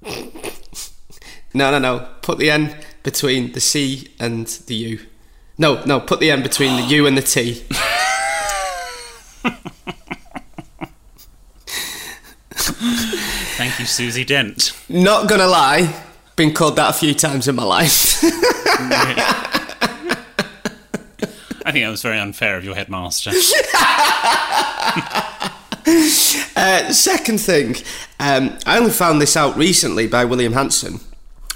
No, 1.55 1.69
no, 1.69 1.77
no. 1.77 2.07
Put 2.23 2.39
the 2.39 2.49
N 2.49 2.75
between 3.03 3.51
the 3.51 3.59
C 3.61 4.07
and 4.19 4.47
the 4.65 4.73
U. 4.73 4.99
No, 5.59 5.83
no. 5.85 5.99
Put 5.99 6.19
the 6.19 6.31
N 6.31 6.41
between 6.41 6.75
the 6.77 6.87
U 6.95 7.05
and 7.05 7.15
the 7.15 7.21
T. 7.21 7.63
Thank 13.55 13.79
you, 13.79 13.85
Susie 13.85 14.25
Dent. 14.25 14.73
Not 14.89 15.29
gonna 15.29 15.47
lie, 15.47 15.93
been 16.35 16.53
called 16.53 16.75
that 16.77 16.89
a 16.89 16.93
few 16.93 17.13
times 17.13 17.47
in 17.47 17.55
my 17.55 17.63
life. 17.63 18.19
I 21.65 21.71
think 21.71 21.85
that 21.85 21.89
was 21.91 22.01
very 22.01 22.19
unfair 22.19 22.57
of 22.57 22.63
your 22.65 22.75
headmaster. 22.75 23.31
Uh, 26.55 26.93
second 26.93 27.39
thing, 27.39 27.75
um, 28.19 28.57
I 28.65 28.77
only 28.77 28.91
found 28.91 29.21
this 29.21 29.35
out 29.35 29.57
recently 29.57 30.07
by 30.07 30.23
William 30.23 30.53
Hanson. 30.53 31.01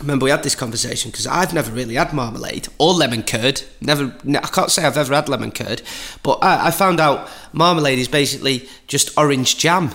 Remember, 0.02 0.26
we 0.26 0.32
had 0.32 0.44
this 0.44 0.56
conversation 0.56 1.12
because 1.12 1.26
I've 1.26 1.54
never 1.54 1.72
really 1.72 1.96
had 1.96 2.12
marmalade 2.14 2.68
or 2.78 2.94
lemon 2.94 3.24
curd. 3.24 3.62
Never, 3.80 4.14
I 4.28 4.48
can't 4.48 4.70
say 4.70 4.84
I've 4.84 4.98
ever 4.98 5.14
had 5.16 5.30
lemon 5.30 5.52
curd, 5.52 5.82
but 6.24 6.40
I, 6.44 6.68
I 6.68 6.72
found 6.72 7.00
out 7.00 7.30
marmalade 7.54 8.00
is 8.00 8.10
basically 8.10 8.68
just 8.88 9.18
orange 9.18 9.58
jam. 9.58 9.92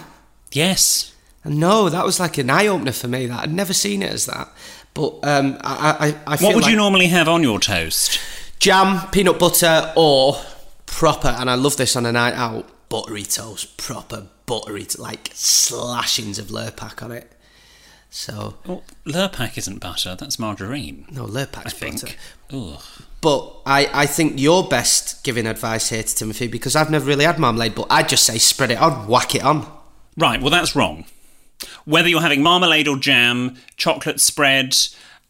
yes. 0.53 1.12
No, 1.45 1.89
that 1.89 2.05
was 2.05 2.21
like 2.21 2.39
an 2.39 2.51
eye 2.51 2.67
opener 2.69 2.93
for 2.93 3.09
me. 3.09 3.27
That 3.27 3.41
I'd 3.41 3.53
never 3.53 3.73
seen 3.73 4.03
it 4.03 4.13
as 4.13 4.27
that. 4.27 4.49
But 4.95 5.19
um, 5.25 5.59
I, 5.63 6.15
I, 6.27 6.33
I 6.35 6.37
feel 6.37 6.49
What 6.49 6.55
would 6.57 6.65
like 6.65 6.71
you 6.71 6.77
normally 6.77 7.07
have 7.09 7.29
on 7.29 7.43
your 7.43 7.59
toast? 7.59 8.21
jam, 8.61 9.09
peanut 9.11 9.39
butter, 9.41 9.93
or 9.97 10.37
proper. 10.87 11.29
And 11.29 11.51
I 11.51 11.55
love 11.55 11.77
this 11.77 11.97
on 11.97 12.07
a 12.07 12.13
night 12.13 12.35
out. 12.35 12.69
Buttery 12.89 13.23
toast, 13.25 13.77
proper 13.79 14.27
buttery, 14.47 14.87
like 14.99 15.31
slashings 15.33 16.39
of 16.39 16.47
Lurpak 16.49 17.03
on 17.03 17.11
it. 17.11 17.33
So 18.11 18.57
Well, 18.67 18.83
Lurpak 19.07 19.57
isn't 19.57 19.79
butter, 19.81 20.15
that's 20.15 20.39
margarine. 20.39 21.07
no 21.11 21.25
I 21.25 21.29
Lurpak's 21.29 21.73
think. 21.73 22.03
butter. 22.03 22.15
Ugh. 22.53 22.83
But 23.23 23.57
I, 23.65 23.89
I 23.93 24.07
think 24.07 24.35
you're 24.37 24.65
best 24.65 25.25
giving 25.25 25.47
advice 25.47 25.89
here 25.89 26.03
to 26.03 26.15
Timothy 26.15 26.49
because 26.49 26.77
I've 26.77 26.91
never 26.91 27.07
really 27.07 27.25
had 27.25 27.39
marmalade. 27.39 27.75
But 27.75 27.87
I'd 27.89 28.09
just 28.11 28.25
say 28.25 28.37
spread 28.39 28.71
it 28.71 28.79
on, 28.79 29.09
whack 29.09 29.35
it 29.35 29.43
on. 29.43 29.67
Right, 30.19 30.41
well, 30.43 30.51
that's 30.51 30.77
wrong. 30.77 31.07
Whether 31.85 32.09
you're 32.09 32.21
having 32.21 32.43
marmalade 32.43 32.89
or 32.89 32.97
jam, 32.97 33.57
chocolate 33.77 34.21
spread, 34.21 34.77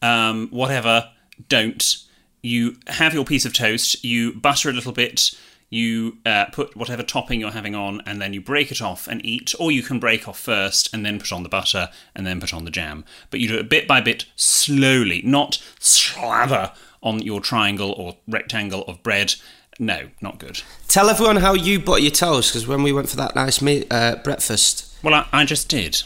um, 0.00 0.48
whatever, 0.50 1.10
don't. 1.48 1.96
You 2.42 2.76
have 2.88 3.14
your 3.14 3.24
piece 3.24 3.44
of 3.44 3.52
toast, 3.52 4.04
you 4.04 4.34
butter 4.34 4.68
a 4.68 4.72
little 4.72 4.92
bit, 4.92 5.30
you 5.70 6.18
uh, 6.26 6.46
put 6.52 6.76
whatever 6.76 7.02
topping 7.02 7.40
you're 7.40 7.50
having 7.50 7.74
on, 7.74 8.02
and 8.04 8.20
then 8.20 8.34
you 8.34 8.40
break 8.42 8.70
it 8.70 8.82
off 8.82 9.08
and 9.08 9.24
eat. 9.24 9.54
Or 9.58 9.70
you 9.70 9.82
can 9.82 9.98
break 9.98 10.28
off 10.28 10.38
first 10.38 10.92
and 10.92 11.06
then 11.06 11.18
put 11.18 11.32
on 11.32 11.44
the 11.44 11.48
butter 11.48 11.88
and 12.14 12.26
then 12.26 12.40
put 12.40 12.52
on 12.52 12.64
the 12.64 12.70
jam. 12.70 13.04
But 13.30 13.40
you 13.40 13.48
do 13.48 13.58
it 13.58 13.70
bit 13.70 13.88
by 13.88 14.00
bit, 14.00 14.26
slowly, 14.36 15.22
not 15.24 15.62
slather 15.78 16.72
on 17.02 17.22
your 17.22 17.40
triangle 17.40 17.92
or 17.92 18.16
rectangle 18.28 18.82
of 18.82 19.02
bread. 19.02 19.34
No, 19.78 20.10
not 20.20 20.38
good. 20.38 20.62
Tell 20.88 21.08
everyone 21.08 21.36
how 21.36 21.54
you 21.54 21.80
butter 21.80 22.02
your 22.02 22.10
toast 22.10 22.52
because 22.52 22.66
when 22.66 22.82
we 22.82 22.92
went 22.92 23.08
for 23.08 23.16
that 23.16 23.34
nice 23.34 23.62
meat, 23.62 23.86
uh, 23.90 24.16
breakfast. 24.16 24.94
Well, 25.02 25.14
I, 25.14 25.26
I 25.32 25.44
just 25.46 25.68
did. 25.68 26.02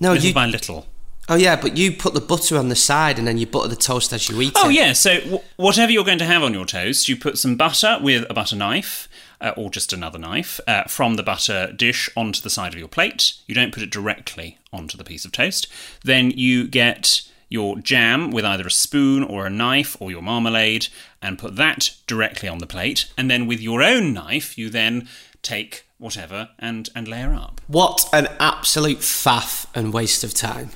No, 0.00 0.12
little 0.12 0.28
you. 0.28 0.34
by 0.34 0.46
little. 0.46 0.86
Oh 1.28 1.34
yeah, 1.34 1.56
but 1.60 1.76
you 1.76 1.90
put 1.92 2.14
the 2.14 2.20
butter 2.20 2.56
on 2.56 2.68
the 2.68 2.76
side 2.76 3.18
and 3.18 3.26
then 3.26 3.36
you 3.36 3.46
butter 3.46 3.68
the 3.68 3.76
toast 3.76 4.12
as 4.12 4.28
you 4.28 4.40
eat 4.40 4.48
it. 4.50 4.54
Oh 4.56 4.68
it. 4.68 4.74
yeah, 4.74 4.92
so 4.92 5.18
w- 5.20 5.40
whatever 5.56 5.90
you're 5.90 6.04
going 6.04 6.18
to 6.18 6.24
have 6.24 6.42
on 6.42 6.54
your 6.54 6.64
toast, 6.66 7.08
you 7.08 7.16
put 7.16 7.36
some 7.36 7.56
butter 7.56 7.98
with 8.00 8.24
a 8.30 8.34
butter 8.34 8.54
knife, 8.54 9.08
uh, 9.40 9.52
or 9.56 9.68
just 9.70 9.92
another 9.92 10.18
knife, 10.18 10.60
uh, 10.68 10.84
from 10.84 11.14
the 11.14 11.24
butter 11.24 11.72
dish 11.72 12.08
onto 12.16 12.40
the 12.40 12.50
side 12.50 12.74
of 12.74 12.78
your 12.78 12.88
plate. 12.88 13.32
You 13.46 13.56
don't 13.56 13.74
put 13.74 13.82
it 13.82 13.90
directly 13.90 14.58
onto 14.72 14.96
the 14.96 15.04
piece 15.04 15.24
of 15.24 15.32
toast. 15.32 15.66
Then 16.04 16.30
you 16.30 16.68
get 16.68 17.22
your 17.48 17.78
jam 17.78 18.30
with 18.30 18.44
either 18.44 18.66
a 18.66 18.70
spoon 18.70 19.22
or 19.24 19.46
a 19.46 19.50
knife, 19.50 19.96
or 20.00 20.10
your 20.12 20.22
marmalade, 20.22 20.88
and 21.20 21.38
put 21.38 21.56
that 21.56 21.90
directly 22.06 22.48
on 22.48 22.58
the 22.58 22.66
plate. 22.66 23.12
And 23.16 23.28
then 23.28 23.46
with 23.46 23.60
your 23.60 23.82
own 23.82 24.12
knife, 24.12 24.56
you 24.56 24.70
then 24.70 25.08
take 25.46 25.86
whatever 25.98 26.50
and 26.58 26.90
and 26.94 27.08
layer 27.08 27.32
up. 27.32 27.60
What 27.68 28.08
an 28.12 28.28
absolute 28.38 28.98
faff 28.98 29.66
and 29.74 29.92
waste 29.92 30.24
of 30.24 30.34
time. 30.34 30.70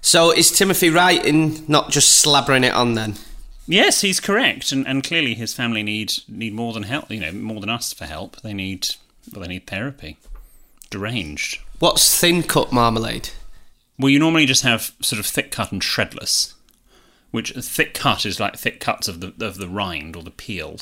So 0.00 0.32
is 0.32 0.50
Timothy 0.50 0.90
right 0.90 1.24
in 1.24 1.64
not 1.68 1.90
just 1.90 2.24
slabbering 2.24 2.64
it 2.64 2.72
on 2.72 2.94
then? 2.94 3.14
Yes, 3.66 4.00
he's 4.00 4.18
correct, 4.18 4.72
and, 4.72 4.86
and 4.86 5.04
clearly 5.04 5.34
his 5.34 5.54
family 5.54 5.82
need 5.82 6.12
need 6.28 6.54
more 6.54 6.72
than 6.72 6.84
help. 6.84 7.10
You 7.10 7.20
know, 7.20 7.32
more 7.32 7.60
than 7.60 7.70
us 7.70 7.92
for 7.92 8.06
help. 8.06 8.40
They 8.42 8.54
need 8.54 8.88
well, 9.32 9.42
they 9.42 9.48
need 9.48 9.66
therapy. 9.66 10.18
Deranged. 10.90 11.60
What's 11.78 12.18
thin 12.18 12.42
cut 12.42 12.72
marmalade? 12.72 13.30
Well, 13.98 14.10
you 14.10 14.18
normally 14.18 14.46
just 14.46 14.62
have 14.62 14.92
sort 15.00 15.20
of 15.20 15.26
thick 15.26 15.50
cut 15.50 15.72
and 15.72 15.80
shredless, 15.80 16.54
which 17.30 17.52
thick 17.52 17.94
cut 17.94 18.26
is 18.26 18.40
like 18.40 18.56
thick 18.56 18.80
cuts 18.80 19.08
of 19.08 19.20
the 19.20 19.32
of 19.44 19.58
the 19.58 19.68
rind 19.68 20.16
or 20.16 20.22
the 20.22 20.30
peel 20.30 20.78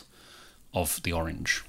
of 0.73 1.03
the 1.03 1.13
orange. 1.13 1.63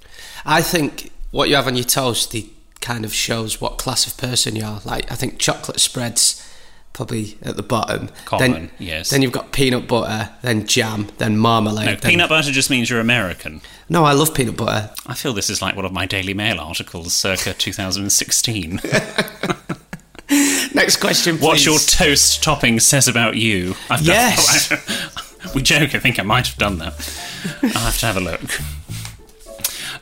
I 0.45 0.61
think 0.61 1.11
what 1.31 1.49
you 1.49 1.55
have 1.55 1.67
on 1.67 1.75
your 1.75 1.85
toast 1.85 2.33
it 2.35 2.45
kind 2.81 3.05
of 3.05 3.13
shows 3.13 3.59
what 3.61 3.77
class 3.77 4.05
of 4.07 4.17
person 4.17 4.55
you 4.55 4.63
are. 4.65 4.81
Like 4.85 5.11
I 5.11 5.15
think 5.15 5.37
chocolate 5.39 5.79
spreads 5.79 6.47
probably 6.93 7.37
at 7.41 7.55
the 7.55 7.63
bottom. 7.63 8.09
Common, 8.25 8.51
then, 8.51 8.71
yes. 8.77 9.09
Then 9.11 9.21
you've 9.21 9.31
got 9.31 9.53
peanut 9.53 9.87
butter, 9.87 10.29
then 10.41 10.67
jam, 10.67 11.07
then 11.19 11.37
marmalade. 11.37 11.85
No, 11.85 11.95
then- 11.95 12.11
peanut 12.11 12.29
butter 12.29 12.51
just 12.51 12.69
means 12.69 12.89
you're 12.89 12.99
American. 12.99 13.61
No, 13.87 14.03
I 14.03 14.11
love 14.13 14.33
peanut 14.33 14.57
butter. 14.57 14.91
I 15.07 15.13
feel 15.13 15.31
this 15.33 15.49
is 15.49 15.61
like 15.61 15.75
one 15.75 15.85
of 15.85 15.91
my 15.93 16.05
Daily 16.05 16.33
Mail 16.33 16.59
articles, 16.59 17.13
circa 17.13 17.53
2016. 17.57 18.81
Next 20.73 20.97
question, 20.97 21.37
please. 21.37 21.45
What 21.45 21.65
your 21.65 21.77
toast 21.79 22.41
topping 22.43 22.79
says 22.79 23.07
about 23.07 23.35
you. 23.35 23.75
I've 23.89 23.99
done- 23.99 24.15
Yes. 24.15 24.71
we 25.55 25.61
joke, 25.61 25.93
I 25.95 25.99
think 25.99 26.19
I 26.19 26.23
might 26.23 26.47
have 26.47 26.57
done 26.57 26.77
that. 26.79 26.93
I'll 27.63 27.69
have 27.69 27.97
to 27.99 28.05
have 28.05 28.17
a 28.17 28.21
look. 28.21 28.41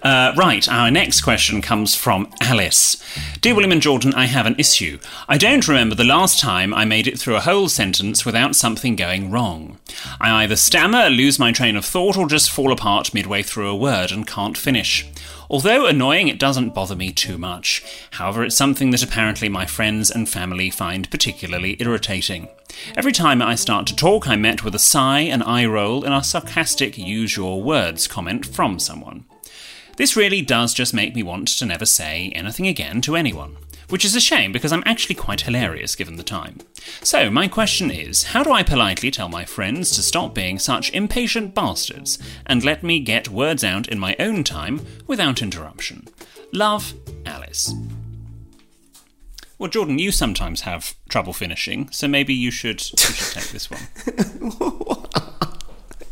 Uh, 0.01 0.33
right, 0.37 0.67
our 0.69 0.89
next 0.89 1.21
question 1.21 1.61
comes 1.61 1.93
from 1.93 2.31
Alice. 2.39 3.03
Dear 3.41 3.53
William 3.53 3.73
and 3.73 3.81
Jordan, 3.81 4.13
I 4.13 4.25
have 4.25 4.45
an 4.45 4.55
issue. 4.57 4.97
I 5.27 5.37
don't 5.37 5.67
remember 5.67 5.93
the 5.93 6.05
last 6.05 6.39
time 6.39 6.73
I 6.73 6.85
made 6.85 7.05
it 7.05 7.19
through 7.19 7.35
a 7.35 7.41
whole 7.41 7.67
sentence 7.67 8.25
without 8.25 8.55
something 8.55 8.95
going 8.95 9.29
wrong. 9.29 9.77
I 10.21 10.43
either 10.43 10.55
stammer, 10.55 11.09
lose 11.09 11.37
my 11.37 11.51
train 11.51 11.75
of 11.75 11.83
thought, 11.83 12.17
or 12.17 12.27
just 12.27 12.49
fall 12.49 12.71
apart 12.71 13.13
midway 13.13 13.43
through 13.43 13.69
a 13.69 13.75
word 13.75 14.11
and 14.11 14.25
can't 14.25 14.57
finish. 14.57 15.05
Although 15.49 15.87
annoying, 15.87 16.27
it 16.27 16.39
doesn't 16.39 16.75
bother 16.75 16.95
me 16.95 17.11
too 17.11 17.37
much. 17.37 17.83
However, 18.11 18.43
it's 18.43 18.55
something 18.55 18.91
that 18.91 19.03
apparently 19.03 19.49
my 19.49 19.65
friends 19.65 20.11
and 20.11 20.29
family 20.29 20.69
find 20.69 21.09
particularly 21.09 21.75
irritating. 21.79 22.47
Every 22.95 23.11
time 23.11 23.41
I 23.41 23.55
start 23.55 23.87
to 23.87 23.95
talk, 23.95 24.27
I'm 24.29 24.43
met 24.43 24.63
with 24.63 24.75
a 24.75 24.79
sigh, 24.79 25.21
an 25.21 25.41
eye 25.41 25.65
roll, 25.65 26.05
and 26.05 26.13
a 26.13 26.23
sarcastic 26.23 26.97
use 26.97 27.35
your 27.35 27.61
words 27.61 28.07
comment 28.07 28.45
from 28.45 28.79
someone. 28.79 29.25
This 29.99 30.15
really 30.15 30.41
does 30.41 30.73
just 30.73 30.93
make 30.93 31.13
me 31.13 31.23
want 31.23 31.49
to 31.49 31.65
never 31.65 31.85
say 31.85 32.31
anything 32.33 32.67
again 32.67 33.01
to 33.01 33.17
anyone, 33.17 33.57
which 33.89 34.05
is 34.05 34.15
a 34.15 34.21
shame 34.21 34.53
because 34.53 34.71
I'm 34.71 34.81
actually 34.85 35.15
quite 35.15 35.41
hilarious 35.41 35.93
given 35.93 36.15
the 36.15 36.23
time. 36.23 36.59
So, 37.03 37.29
my 37.29 37.49
question 37.49 37.91
is 37.91 38.23
how 38.23 38.41
do 38.41 38.53
I 38.53 38.63
politely 38.63 39.11
tell 39.11 39.27
my 39.27 39.43
friends 39.43 39.91
to 39.91 40.01
stop 40.01 40.33
being 40.33 40.57
such 40.57 40.93
impatient 40.93 41.53
bastards 41.53 42.17
and 42.45 42.63
let 42.63 42.81
me 42.81 43.01
get 43.01 43.27
words 43.27 43.61
out 43.61 43.89
in 43.89 43.99
my 43.99 44.15
own 44.19 44.45
time 44.45 44.85
without 45.05 45.41
interruption? 45.41 46.07
Love, 46.53 46.93
Alice. 47.25 47.73
Well, 49.57 49.69
Jordan, 49.69 49.99
you 49.99 50.13
sometimes 50.13 50.61
have 50.61 50.95
trouble 51.09 51.33
finishing, 51.33 51.89
so 51.91 52.07
maybe 52.07 52.33
you 52.33 52.51
should, 52.51 52.81
you 52.89 52.97
should 52.97 53.33
take 53.33 53.49
this 53.49 53.69
one. 53.69 53.81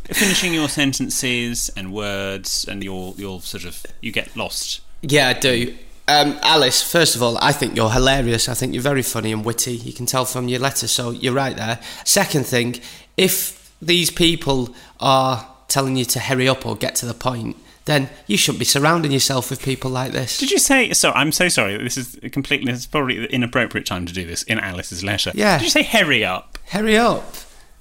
finishing 0.08 0.54
your 0.54 0.68
sentences 0.68 1.70
and 1.76 1.92
words, 1.92 2.64
and 2.68 2.82
you'll 2.82 3.14
you'll 3.18 3.40
sort 3.40 3.64
of 3.64 3.84
you 4.00 4.12
get 4.12 4.36
lost. 4.36 4.80
Yeah, 5.02 5.28
I 5.28 5.32
do. 5.34 5.76
Um, 6.08 6.38
Alice, 6.42 6.82
first 6.82 7.16
of 7.16 7.22
all, 7.22 7.36
I 7.38 7.52
think 7.52 7.76
you're 7.76 7.90
hilarious. 7.90 8.48
I 8.48 8.54
think 8.54 8.72
you're 8.72 8.82
very 8.82 9.02
funny 9.02 9.30
and 9.30 9.44
witty. 9.44 9.76
You 9.76 9.92
can 9.92 10.06
tell 10.06 10.24
from 10.24 10.48
your 10.48 10.58
letter, 10.58 10.88
so 10.88 11.10
you're 11.10 11.34
right 11.34 11.54
there. 11.54 11.80
Second 12.04 12.46
thing, 12.46 12.80
if 13.18 13.76
these 13.82 14.10
people 14.10 14.74
are 15.00 15.46
telling 15.68 15.96
you 15.96 16.06
to 16.06 16.18
hurry 16.18 16.48
up 16.48 16.64
or 16.64 16.74
get 16.76 16.94
to 16.96 17.06
the 17.06 17.12
point, 17.12 17.58
then 17.84 18.08
you 18.26 18.38
shouldn't 18.38 18.58
be 18.58 18.64
surrounding 18.64 19.12
yourself 19.12 19.50
with 19.50 19.62
people 19.62 19.90
like 19.90 20.12
this. 20.12 20.38
Did 20.38 20.50
you 20.50 20.58
say? 20.58 20.94
So 20.94 21.10
I'm 21.12 21.30
so 21.30 21.48
sorry. 21.48 21.76
This 21.76 21.98
is 21.98 22.18
completely. 22.32 22.72
This 22.72 22.80
is 22.80 22.86
probably 22.86 23.18
the 23.18 23.32
inappropriate 23.32 23.86
time 23.86 24.06
to 24.06 24.14
do 24.14 24.26
this 24.26 24.42
in 24.44 24.58
Alice's 24.58 25.04
letter. 25.04 25.32
Yeah. 25.34 25.58
Did 25.58 25.64
you 25.64 25.70
say 25.70 25.82
hurry 25.82 26.24
up? 26.24 26.56
Hurry 26.68 26.96
up. 26.96 27.34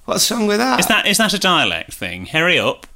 What's 0.08 0.32
wrong 0.32 0.48
with 0.48 0.58
that? 0.60 0.80
Is 0.80 0.88
that 0.88 1.06
is 1.06 1.18
that 1.18 1.34
a 1.34 1.40
dialect 1.40 1.94
thing? 1.94 2.28
Hurry 2.28 2.58
up, 2.58 2.88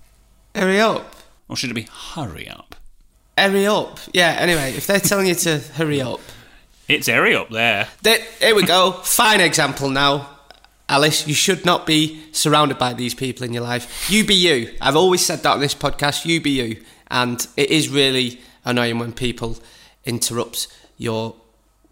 Hurry 0.56 0.80
up. 0.80 1.14
or 1.50 1.58
should 1.58 1.70
it 1.70 1.74
be 1.74 1.88
hurry 2.16 2.48
up? 2.48 2.76
Hurry 3.38 3.66
up. 3.68 4.00
Yeah, 4.14 4.36
anyway, 4.40 4.74
if 4.78 4.88
they're 4.88 5.00
telling 5.02 5.28
you 5.28 5.36
to 5.36 5.60
hurry 5.60 6.00
up. 6.02 6.22
It's 6.88 7.08
hurry 7.08 7.36
up 7.36 7.50
there. 7.50 7.90
There, 8.02 8.20
here 8.40 8.56
we 8.56 8.64
go. 8.64 8.94
Fine 9.04 9.42
example 9.42 9.90
now. 9.90 10.30
Alice, 10.88 11.28
you 11.28 11.34
should 11.34 11.66
not 11.66 11.86
be 11.86 12.22
surrounded 12.32 12.78
by 12.78 12.94
these 12.94 13.14
people 13.14 13.46
in 13.46 13.52
your 13.54 13.64
life. 13.64 14.10
You 14.10 14.26
be 14.26 14.34
you. 14.36 14.74
I've 14.82 14.96
always 14.98 15.26
said 15.26 15.40
that 15.44 15.52
on 15.52 15.60
this 15.60 15.76
podcast. 15.76 16.26
You 16.26 16.40
be 16.42 16.52
you. 16.52 16.82
And 17.10 17.46
it 17.58 17.70
is 17.72 17.90
really 17.90 18.40
annoying 18.64 19.00
when 19.00 19.12
people 19.14 19.58
interrupt 20.06 20.68
your 20.98 21.36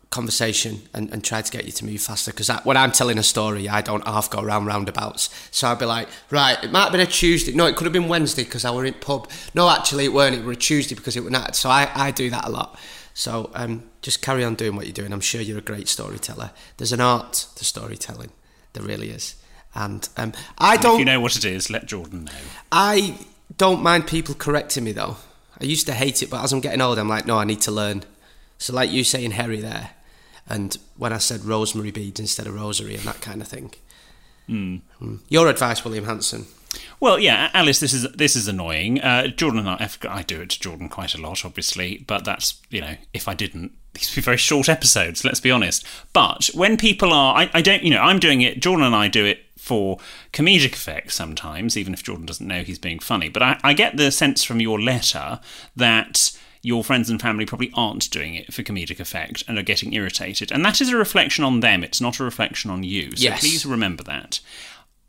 conversation 0.10 0.82
and, 0.94 1.12
and 1.12 1.24
try 1.24 1.42
to 1.42 1.52
get 1.52 1.66
you 1.66 1.72
to 1.72 1.86
move 1.86 2.02
faster. 2.02 2.32
Because 2.32 2.50
when 2.64 2.78
I'm 2.78 2.92
telling 2.92 3.18
a 3.18 3.24
story, 3.24 3.70
I 3.70 3.82
don't 3.82 4.06
half 4.08 4.30
go 4.30 4.42
around 4.42 4.66
roundabouts. 4.66 5.30
So 5.52 5.68
I'd 5.68 5.80
be 5.80 5.86
like, 5.86 6.08
right, 6.32 6.62
it 6.64 6.72
might 6.72 6.84
have 6.84 6.92
been 6.92 7.02
a 7.02 7.06
Tuesday. 7.06 7.54
No, 7.54 7.68
it 7.68 7.76
could 7.76 7.86
have 7.86 7.94
been 7.94 8.08
Wednesday 8.08 8.44
because 8.44 8.66
I 8.66 8.72
were 8.72 8.86
in 8.86 8.96
pub. 8.96 9.30
No, 9.54 9.70
actually, 9.70 10.06
it 10.06 10.14
weren't. 10.14 10.36
It 10.36 10.44
were 10.44 10.54
a 10.54 10.56
Tuesday 10.56 10.96
because 10.96 11.16
it 11.16 11.24
was 11.24 11.32
not. 11.32 11.56
So 11.56 11.70
I, 11.70 11.90
I 11.94 12.12
do 12.12 12.30
that 12.32 12.46
a 12.46 12.50
lot. 12.50 12.80
So 13.14 13.52
um, 13.54 13.84
just 14.02 14.22
carry 14.22 14.44
on 14.44 14.56
doing 14.56 14.76
what 14.76 14.86
you're 14.86 14.94
doing. 14.94 15.14
I'm 15.14 15.20
sure 15.20 15.42
you're 15.42 15.58
a 15.58 15.62
great 15.62 15.88
storyteller. 15.88 16.52
There's 16.78 16.94
an 16.94 17.02
art 17.02 17.34
to 17.56 17.66
storytelling. 17.66 18.32
There 18.74 18.84
really 18.84 19.10
is. 19.10 19.36
And 19.76 20.08
um, 20.18 20.34
I 20.58 20.76
If 20.76 20.82
don't. 20.82 21.00
you 21.00 21.06
know 21.06 21.20
what 21.20 21.36
it 21.36 21.46
is, 21.46 21.70
let 21.70 21.86
Jordan 21.86 22.26
know. 22.26 22.32
I 22.72 23.20
don't 23.58 23.84
mind 23.84 24.08
people 24.08 24.34
correcting 24.36 24.84
me 24.86 24.92
though. 24.94 25.18
I 25.62 25.66
used 25.66 25.86
to 25.88 25.94
hate 25.94 26.24
it, 26.24 26.30
but 26.30 26.44
as 26.44 26.54
I'm 26.54 26.62
getting 26.62 26.82
older, 26.82 27.02
I'm 27.02 27.10
like, 27.10 27.26
no, 27.26 27.38
I 27.38 27.44
need 27.44 27.62
to 27.62 27.72
learn. 27.72 28.04
So, 28.58 28.74
like 28.74 28.92
you 28.92 29.04
saying 29.04 29.32
Harry 29.32 29.60
there, 29.60 29.92
and 30.50 30.78
when 30.98 31.14
I 31.14 31.18
said 31.20 31.46
rosemary 31.46 31.92
beads 31.92 32.20
instead 32.20 32.48
of 32.48 32.56
rosary 32.56 32.96
and 32.96 33.04
that 33.04 33.22
kind 33.22 33.42
of 33.42 33.48
thing. 33.48 33.72
Mm. 34.50 34.82
Your 35.30 35.48
advice, 35.48 35.86
William 35.86 36.06
Hanson. 36.06 36.48
Well, 37.00 37.20
yeah, 37.20 37.50
Alice, 37.54 37.80
this 37.80 37.94
is 37.94 38.12
this 38.14 38.36
is 38.36 38.48
annoying. 38.48 39.00
Uh, 39.00 39.28
Jordan 39.28 39.60
and 39.60 39.70
I, 39.70 39.90
I 40.10 40.24
do 40.24 40.42
it 40.42 40.50
to 40.52 40.60
Jordan 40.60 40.90
quite 40.90 41.16
a 41.16 41.22
lot, 41.22 41.46
obviously, 41.46 42.04
but 42.08 42.26
that's 42.26 42.62
you 42.70 42.82
know, 42.82 42.96
if 43.14 43.28
I 43.28 43.34
didn't, 43.34 43.74
these 43.94 44.10
would 44.12 44.22
be 44.22 44.26
very 44.26 44.38
short 44.38 44.70
episodes. 44.70 45.24
Let's 45.24 45.40
be 45.40 45.52
honest. 45.52 45.86
But 46.14 46.50
when 46.54 46.78
people 46.78 47.14
are, 47.14 47.36
I, 47.36 47.50
I 47.54 47.62
don't, 47.62 47.84
you 47.84 47.92
know, 47.92 48.02
I'm 48.02 48.20
doing 48.20 48.42
it. 48.42 48.60
Jordan 48.60 48.86
and 48.86 48.96
I 48.96 49.08
do 49.08 49.26
it 49.26 49.46
for 49.58 49.98
comedic 50.34 50.74
effect 50.74 51.12
sometimes, 51.12 51.78
even 51.78 51.94
if 51.94 52.04
Jordan 52.04 52.26
doesn't 52.26 52.48
know 52.48 52.64
he's 52.64 52.80
being 52.80 53.00
funny. 53.00 53.30
But 53.30 53.44
I, 53.44 53.60
I 53.64 53.74
get 53.74 53.98
the 53.98 54.12
sense 54.12 54.44
from 54.44 54.60
your 54.60 54.80
letter 54.80 55.40
that 55.76 56.38
your 56.62 56.84
friends 56.84 57.10
and 57.10 57.22
family 57.22 57.46
probably 57.46 57.72
aren't 57.74 58.10
doing 58.12 58.36
it 58.36 58.54
for 58.54 58.64
comedic 58.64 59.00
effect 59.00 59.44
and 59.48 59.58
are 59.58 59.64
getting 59.64 59.94
irritated, 59.94 60.52
and 60.52 60.64
that 60.66 60.82
is 60.82 60.90
a 60.90 60.98
reflection 60.98 61.44
on 61.44 61.62
them. 61.62 61.84
It's 61.84 62.02
not 62.02 62.20
a 62.20 62.24
reflection 62.24 62.70
on 62.70 62.84
you. 62.84 63.12
So 63.16 63.24
Yes. 63.24 63.40
please 63.40 63.66
remember 63.66 64.04
that 64.04 64.40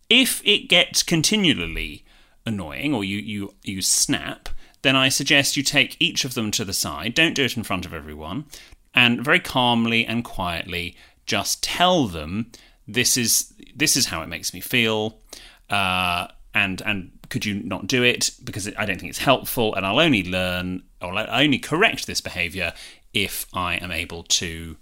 if 0.08 0.42
it 0.44 0.68
gets 0.68 1.02
continually 1.02 2.04
annoying 2.46 2.94
or 2.94 3.04
you, 3.04 3.18
you, 3.18 3.54
you 3.62 3.80
snap, 3.82 4.48
then 4.82 4.96
I 4.96 5.08
suggest 5.08 5.56
you 5.56 5.62
take 5.62 5.96
each 6.00 6.24
of 6.24 6.34
them 6.34 6.50
to 6.52 6.64
the 6.64 6.72
side. 6.72 7.14
Don't 7.14 7.34
do 7.34 7.44
it 7.44 7.56
in 7.56 7.62
front 7.62 7.86
of 7.86 7.94
everyone. 7.94 8.46
And 8.94 9.22
very 9.24 9.38
calmly 9.40 10.04
and 10.04 10.24
quietly 10.24 10.96
just 11.26 11.62
tell 11.62 12.08
them 12.08 12.50
this 12.88 13.16
is 13.16 13.52
this 13.76 13.96
is 13.96 14.06
how 14.06 14.22
it 14.22 14.28
makes 14.28 14.52
me 14.52 14.60
feel. 14.60 15.20
Uh, 15.68 16.26
and 16.54 16.82
and 16.84 17.12
could 17.30 17.46
you 17.46 17.54
not 17.54 17.86
do 17.86 18.02
it 18.02 18.32
because 18.44 18.68
I 18.76 18.84
don't 18.84 18.98
think 19.00 19.10
it's 19.10 19.20
helpful 19.20 19.74
and 19.74 19.86
I'll 19.86 20.00
only 20.00 20.22
learn 20.22 20.82
or 21.00 21.14
I'll 21.14 21.42
only 21.42 21.58
correct 21.58 22.06
this 22.06 22.20
behavior 22.20 22.74
if 23.14 23.46
I 23.54 23.76
am 23.76 23.90
able 23.90 24.24
to 24.24 24.76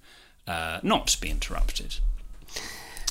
uh, 0.47 0.81
not 0.83 1.17
be 1.21 1.31
interrupted. 1.31 1.97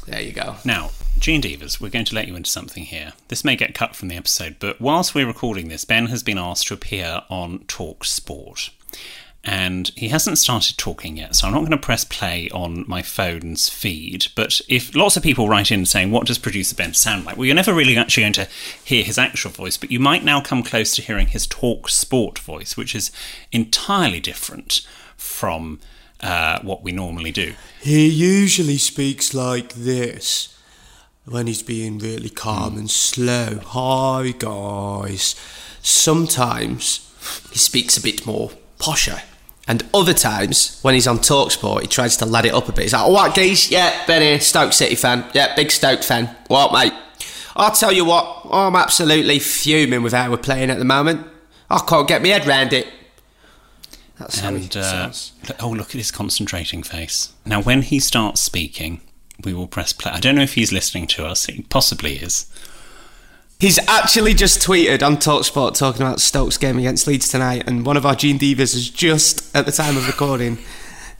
There 0.08 0.22
you 0.22 0.32
go. 0.32 0.56
Now, 0.66 0.92
Gene 1.20 1.42
Divas, 1.42 1.82
we're 1.82 1.90
going 1.90 2.06
to 2.06 2.16
let 2.16 2.28
you 2.28 2.36
into 2.36 2.50
something 2.50 2.84
here. 2.84 3.14
This 3.28 3.44
may 3.44 3.56
get 3.56 3.76
cut 3.76 3.96
from 3.96 4.08
the 4.08 4.16
episode, 4.16 4.56
but 4.60 4.80
whilst 4.80 5.14
we're 5.14 5.28
recording 5.28 5.68
this, 5.68 5.86
Ben 5.86 6.08
has 6.08 6.24
been 6.24 6.38
asked 6.38 6.68
to 6.68 6.74
appear 6.74 7.24
on 7.30 7.60
Talk 7.68 8.06
Sport. 8.06 8.70
And 9.48 9.94
he 9.96 10.10
hasn't 10.10 10.40
started 10.40 10.78
talking 10.78 11.16
yet, 11.16 11.38
so 11.38 11.48
I'm 11.48 11.54
not 11.54 11.60
going 11.60 11.72
to 11.72 11.78
press 11.78 12.04
play 12.04 12.50
on 12.50 12.84
my 12.86 13.02
phone's 13.02 13.70
feed. 13.70 14.28
But 14.36 14.60
if 14.68 14.94
lots 14.94 15.16
of 15.16 15.24
people 15.24 15.48
write 15.48 15.72
in 15.72 15.86
saying, 15.86 16.12
What 16.12 16.28
does 16.28 16.38
producer 16.38 16.76
Ben 16.76 16.94
sound 16.94 17.24
like? 17.24 17.38
Well, 17.38 17.46
you're 17.46 17.56
never 17.56 17.74
really 17.74 17.96
actually 17.96 18.24
going 18.24 18.34
to 18.34 18.50
hear 18.84 19.06
his 19.06 19.18
actual 19.18 19.52
voice, 19.52 19.78
but 19.78 19.90
you 19.90 20.02
might 20.02 20.26
now 20.26 20.42
come 20.42 20.64
close 20.64 20.94
to 20.96 21.02
hearing 21.02 21.28
his 21.28 21.48
Talk 21.48 21.88
Sport 21.88 22.40
voice, 22.40 22.76
which 22.76 22.94
is 22.94 23.10
entirely 23.54 24.20
different 24.20 24.86
from 25.16 25.80
uh, 26.20 26.60
what 26.60 26.84
we 26.84 26.92
normally 26.92 27.32
do. 27.32 27.54
He 27.80 28.06
usually 28.10 28.78
speaks 28.78 29.34
like 29.34 29.76
this 29.76 30.54
when 31.24 31.48
he's 31.48 31.64
being 31.64 32.00
really 32.00 32.30
calm 32.30 32.78
and 32.78 32.92
slow. 32.92 33.62
Hi, 33.64 34.34
guys. 34.38 35.36
Sometimes 35.82 37.10
he 37.54 37.60
speaks 37.60 37.96
a 37.96 38.02
bit 38.02 38.26
more 38.26 38.52
posher. 38.78 39.22
And 39.68 39.84
other 39.94 40.14
times, 40.14 40.80
when 40.82 40.94
he's 40.94 41.08
on 41.08 41.20
Talksport, 41.20 41.82
he 41.82 41.88
tries 41.88 42.16
to 42.18 42.26
lad 42.26 42.46
it 42.46 42.54
up 42.54 42.70
a 42.70 42.72
bit. 42.72 42.84
He's 42.84 42.94
like, 42.94 43.06
oh, 43.06 43.12
what, 43.12 43.36
geez? 43.36 43.70
Yeah, 43.70 44.06
Benny, 44.06 44.40
Stoke 44.40 44.72
City 44.72 44.96
fan. 44.96 45.26
Yeah, 45.34 45.54
big 45.56 45.72
Stoke 45.72 46.04
fan. 46.04 46.36
What, 46.48 46.72
mate? 46.72 46.94
I'll 47.56 47.72
tell 47.72 47.92
you 47.92 48.06
what, 48.06 48.46
I'm 48.52 48.76
absolutely 48.76 49.40
fuming 49.40 50.04
with 50.04 50.14
how 50.14 50.30
we're 50.30 50.38
playing 50.38 50.70
at 50.70 50.78
the 50.78 50.86
moment. 50.86 51.28
I 51.70 51.80
can't 51.80 52.08
get 52.08 52.22
my 52.22 52.30
head 52.30 52.46
round 52.46 52.72
it. 52.72 52.88
That's 54.20 54.42
And 54.42 54.76
uh, 54.78 55.12
oh, 55.60 55.70
look 55.70 55.90
at 55.90 55.96
his 55.96 56.12
concentrating 56.12 56.84
face. 56.84 57.34
Now, 57.46 57.62
when 57.62 57.82
he 57.82 58.00
starts 58.00 58.42
speaking, 58.42 59.02
we 59.44 59.54
will 59.54 59.68
press 59.68 59.92
play. 59.92 60.12
I 60.12 60.20
don't 60.20 60.36
know 60.36 60.44
if 60.44 60.54
he's 60.54 60.72
listening 60.72 61.08
to 61.08 61.26
us. 61.26 61.46
He 61.46 61.64
possibly 61.64 62.14
is. 62.14 62.46
He's 63.60 63.80
actually 63.88 64.36
just 64.36 64.62
tweeted 64.62 65.02
on 65.06 65.18
Talksport 65.18 65.76
talking 65.78 66.04
about 66.04 66.20
Stokes' 66.20 66.58
game 66.58 66.78
against 66.78 67.08
Leeds 67.08 67.28
tonight, 67.28 67.64
and 67.68 67.86
one 67.86 67.98
of 67.98 68.06
our 68.06 68.14
Gene 68.16 68.38
Divas 68.38 68.74
has 68.74 68.88
just, 68.90 69.56
at 69.56 69.66
the 69.66 69.72
time 69.72 69.98
of 69.98 70.06
recording, 70.06 70.60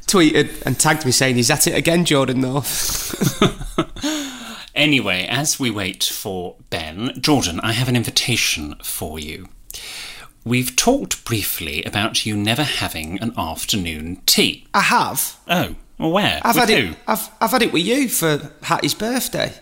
tweeted 0.06 0.62
and 0.64 0.80
tagged 0.80 1.04
me 1.04 1.12
saying 1.12 1.36
he's 1.36 1.50
at 1.50 1.66
it 1.66 1.74
again, 1.76 2.06
Jordan. 2.06 2.42
Though 2.42 2.64
Anyway, 4.76 5.26
as 5.28 5.60
we 5.60 5.72
wait 5.72 6.04
for 6.04 6.56
Ben, 6.70 7.12
Jordan, 7.20 7.60
I 7.62 7.72
have 7.72 7.90
an 7.90 7.96
invitation 7.96 8.76
for 8.84 9.18
you. 9.18 9.50
We've 10.46 10.76
talked 10.76 11.26
briefly 11.26 11.84
about 11.84 12.28
you 12.28 12.38
never 12.38 12.62
having 12.64 13.20
an 13.20 13.34
afternoon 13.36 14.22
tea. 14.28 14.68
I 14.76 14.82
have, 14.82 15.38
Oh, 15.48 15.76
well, 15.98 16.12
where? 16.12 16.40
I've 16.44 16.56
With 16.56 16.70
had 16.70 16.78
who? 16.84 16.92
it, 16.92 16.98
I've, 17.08 17.30
I've 17.42 17.50
had 17.52 17.64
it 17.64 17.74
with 17.74 17.84
you 17.84 18.08
for 18.08 18.52
Hattie's 18.62 18.94
birthday. 18.94 19.54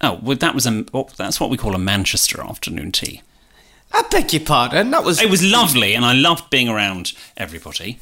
Oh, 0.00 0.18
well, 0.22 0.36
that 0.36 0.54
was 0.54 0.66
a. 0.66 0.84
Well, 0.92 1.08
oh, 1.08 1.14
that's 1.16 1.40
what 1.40 1.50
we 1.50 1.56
call 1.56 1.74
a 1.74 1.78
Manchester 1.78 2.42
afternoon 2.42 2.92
tea. 2.92 3.22
I 3.92 4.02
beg 4.10 4.32
your 4.32 4.42
pardon. 4.44 4.90
That 4.90 5.04
was 5.04 5.20
It 5.22 5.30
was 5.30 5.42
lovely, 5.44 5.94
and 5.94 6.04
I 6.04 6.12
loved 6.12 6.50
being 6.50 6.68
around 6.68 7.12
everybody. 7.36 7.98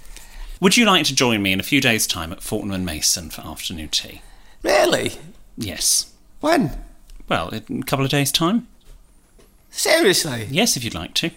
Would 0.61 0.77
you 0.77 0.87
like 0.87 1.05
to 1.07 1.15
join 1.15 1.43
me 1.43 1.53
in 1.53 1.61
a 1.61 1.65
few 1.65 1.81
days' 1.81 2.07
time 2.07 2.33
at 2.33 2.43
Fortnum 2.43 2.75
and 2.75 2.87
Mason 2.87 3.31
for 3.31 3.43
afternoon 3.43 3.89
tea? 3.91 4.23
really 4.63 5.13
Yes. 5.59 6.07
when 6.41 6.83
Well, 7.29 7.51
in 7.51 7.83
a 7.83 7.85
couple 7.85 8.05
of 8.05 8.11
days' 8.11 8.33
time? 8.33 8.67
seriously. 9.71 10.49
Yes, 10.51 10.77
if 10.77 10.85
you'd 10.85 10.95
like 10.95 11.15
to. 11.15 11.31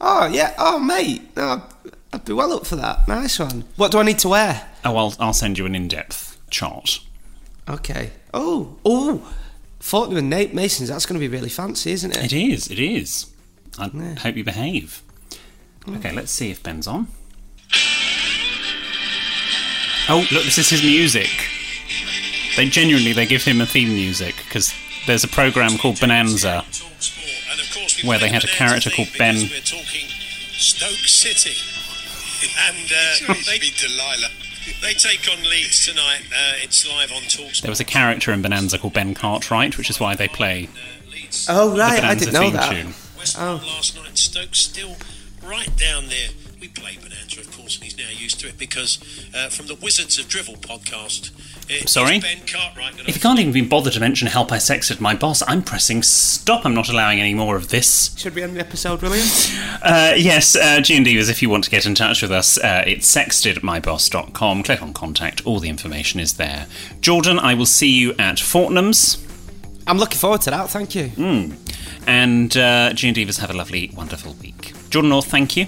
Oh 0.00 0.26
yeah. 0.26 0.54
Oh 0.58 0.78
mate, 0.78 1.22
no, 1.36 1.62
I'd- 2.12 2.24
be 2.24 2.32
well 2.32 2.52
up 2.52 2.66
for 2.66 2.76
that. 2.76 3.06
Nice 3.08 3.38
one. 3.38 3.64
What 3.76 3.90
do 3.92 3.98
I 3.98 4.02
need 4.02 4.18
to 4.20 4.28
wear? 4.28 4.68
Oh, 4.84 4.96
I'll, 4.96 5.14
I'll 5.18 5.32
send 5.32 5.56
you 5.58 5.64
an 5.66 5.74
in 5.74 5.88
depth 5.88 6.38
chart. 6.50 7.00
Okay. 7.68 8.10
Oh 8.34 8.76
oh, 8.84 9.32
Fortnum 9.82 10.16
and 10.16 10.30
Nate 10.30 10.54
Masons. 10.54 10.88
That's 10.88 11.04
going 11.04 11.20
to 11.20 11.28
be 11.28 11.28
really 11.28 11.48
fancy, 11.48 11.90
isn't 11.90 12.16
it? 12.16 12.32
It 12.32 12.32
is, 12.32 12.70
it 12.70 12.78
is. 12.78 13.26
I 13.78 13.88
hope 13.88 14.36
you 14.36 14.44
behave. 14.44 15.02
Okay, 15.88 16.12
let's 16.12 16.30
see 16.30 16.52
if 16.52 16.62
Ben's 16.62 16.86
on. 16.86 17.08
Oh, 20.08 20.24
look, 20.30 20.44
this 20.44 20.56
is 20.58 20.70
his 20.70 20.82
music. 20.82 21.28
They 22.56 22.68
genuinely 22.68 23.12
they 23.12 23.26
give 23.26 23.42
him 23.42 23.60
a 23.60 23.66
theme 23.66 23.88
music 23.88 24.36
because 24.44 24.72
there's 25.06 25.24
a 25.24 25.28
program 25.28 25.76
called 25.78 25.98
Bonanza 25.98 26.64
where 28.04 28.20
they 28.20 28.28
had 28.28 28.44
a 28.44 28.48
character 28.48 28.88
called 28.88 29.08
Ben. 29.18 29.36
Stoke 29.36 30.92
City, 30.92 31.58
and 32.68 32.92
uh, 33.28 33.34
they 33.46 33.58
be 33.58 33.70
Delilah. 33.76 34.41
They 34.80 34.94
take 34.94 35.28
on 35.30 35.42
Leeds 35.48 35.86
tonight. 35.86 36.22
Uh, 36.30 36.52
it's 36.62 36.88
live 36.88 37.10
on 37.12 37.22
Talksport. 37.22 37.62
There 37.62 37.70
was 37.70 37.80
a 37.80 37.84
character 37.84 38.32
in 38.32 38.42
Bonanza 38.42 38.78
called 38.78 38.92
Ben 38.94 39.14
Cartwright, 39.14 39.76
which 39.78 39.90
is 39.90 39.98
why 39.98 40.14
they 40.14 40.28
play 40.28 40.68
It's 41.12 41.48
Oh, 41.48 41.76
right, 41.76 41.92
I 41.92 42.14
Bonanza 42.14 42.24
didn't 42.26 42.34
know 42.34 42.40
theme 42.42 42.52
that. 42.54 42.70
tune. 42.72 42.94
West 43.18 43.36
Brom 43.36 43.60
last 43.60 43.96
night 43.96 44.10
in 44.10 44.16
Stoke 44.16 44.54
still 44.54 44.96
right 45.44 45.76
down 45.76 46.08
there. 46.08 46.28
We 46.62 46.68
play 46.68 46.96
Bonanza, 46.96 47.40
of 47.40 47.50
course, 47.56 47.74
and 47.74 47.82
he's 47.82 47.98
now 47.98 48.08
used 48.16 48.38
to 48.38 48.46
it 48.46 48.56
because 48.56 49.00
uh, 49.34 49.48
from 49.48 49.66
the 49.66 49.74
Wizards 49.74 50.16
of 50.20 50.28
Drivel 50.28 50.54
podcast, 50.54 51.32
Sorry? 51.88 52.20
Ben 52.20 52.38
Cartwright. 52.46 53.00
If 53.00 53.16
you 53.16 53.20
can't 53.20 53.40
even 53.40 53.52
be 53.52 53.62
bothered 53.62 53.94
to 53.94 54.00
mention 54.00 54.28
Help 54.28 54.52
I 54.52 54.58
Sexted 54.58 55.00
My 55.00 55.12
Boss, 55.12 55.42
I'm 55.48 55.62
pressing 55.62 56.04
stop. 56.04 56.64
I'm 56.64 56.72
not 56.72 56.88
allowing 56.88 57.18
any 57.18 57.34
more 57.34 57.56
of 57.56 57.70
this. 57.70 58.16
Should 58.16 58.36
we 58.36 58.44
end 58.44 58.54
the 58.54 58.60
episode, 58.60 59.02
William? 59.02 59.26
Uh, 59.82 60.12
yes, 60.16 60.54
uh, 60.54 60.80
G&D 60.80 61.16
was 61.16 61.28
if 61.28 61.42
you 61.42 61.50
want 61.50 61.64
to 61.64 61.70
get 61.70 61.84
in 61.84 61.96
touch 61.96 62.22
with 62.22 62.30
us, 62.30 62.58
uh, 62.58 62.84
it's 62.86 63.12
sextedmyboss.com. 63.12 64.62
Click 64.62 64.82
on 64.82 64.92
contact, 64.92 65.44
all 65.44 65.58
the 65.58 65.68
information 65.68 66.20
is 66.20 66.34
there. 66.34 66.68
Jordan, 67.00 67.40
I 67.40 67.54
will 67.54 67.66
see 67.66 67.90
you 67.90 68.12
at 68.20 68.36
Fortnum's. 68.36 69.18
I'm 69.88 69.98
looking 69.98 70.18
forward 70.18 70.42
to 70.42 70.50
that. 70.50 70.70
Thank 70.70 70.94
you. 70.94 71.10
And 72.06 72.56
uh, 72.56 72.92
G 72.92 73.08
and 73.08 73.16
Divas, 73.16 73.40
have 73.40 73.50
a 73.50 73.54
lovely, 73.54 73.90
wonderful 73.96 74.34
week. 74.34 74.72
Jordan 74.90 75.08
North, 75.08 75.26
thank 75.26 75.56
you. 75.56 75.66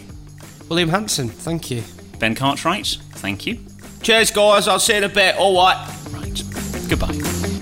William 0.69 0.89
Hanson, 0.89 1.29
thank 1.29 1.71
you. 1.71 1.83
Ben 2.19 2.35
Cartwright, 2.35 2.99
thank 3.13 3.47
you. 3.47 3.59
Cheers, 4.03 4.31
guys. 4.31 4.69
I'll 4.69 4.79
see 4.79 4.93
you 4.93 4.99
in 4.99 5.05
a 5.05 5.09
bit. 5.09 5.37
All 5.37 5.57
right. 5.57 5.89
Right. 6.13 6.43
Goodbye. 6.89 7.54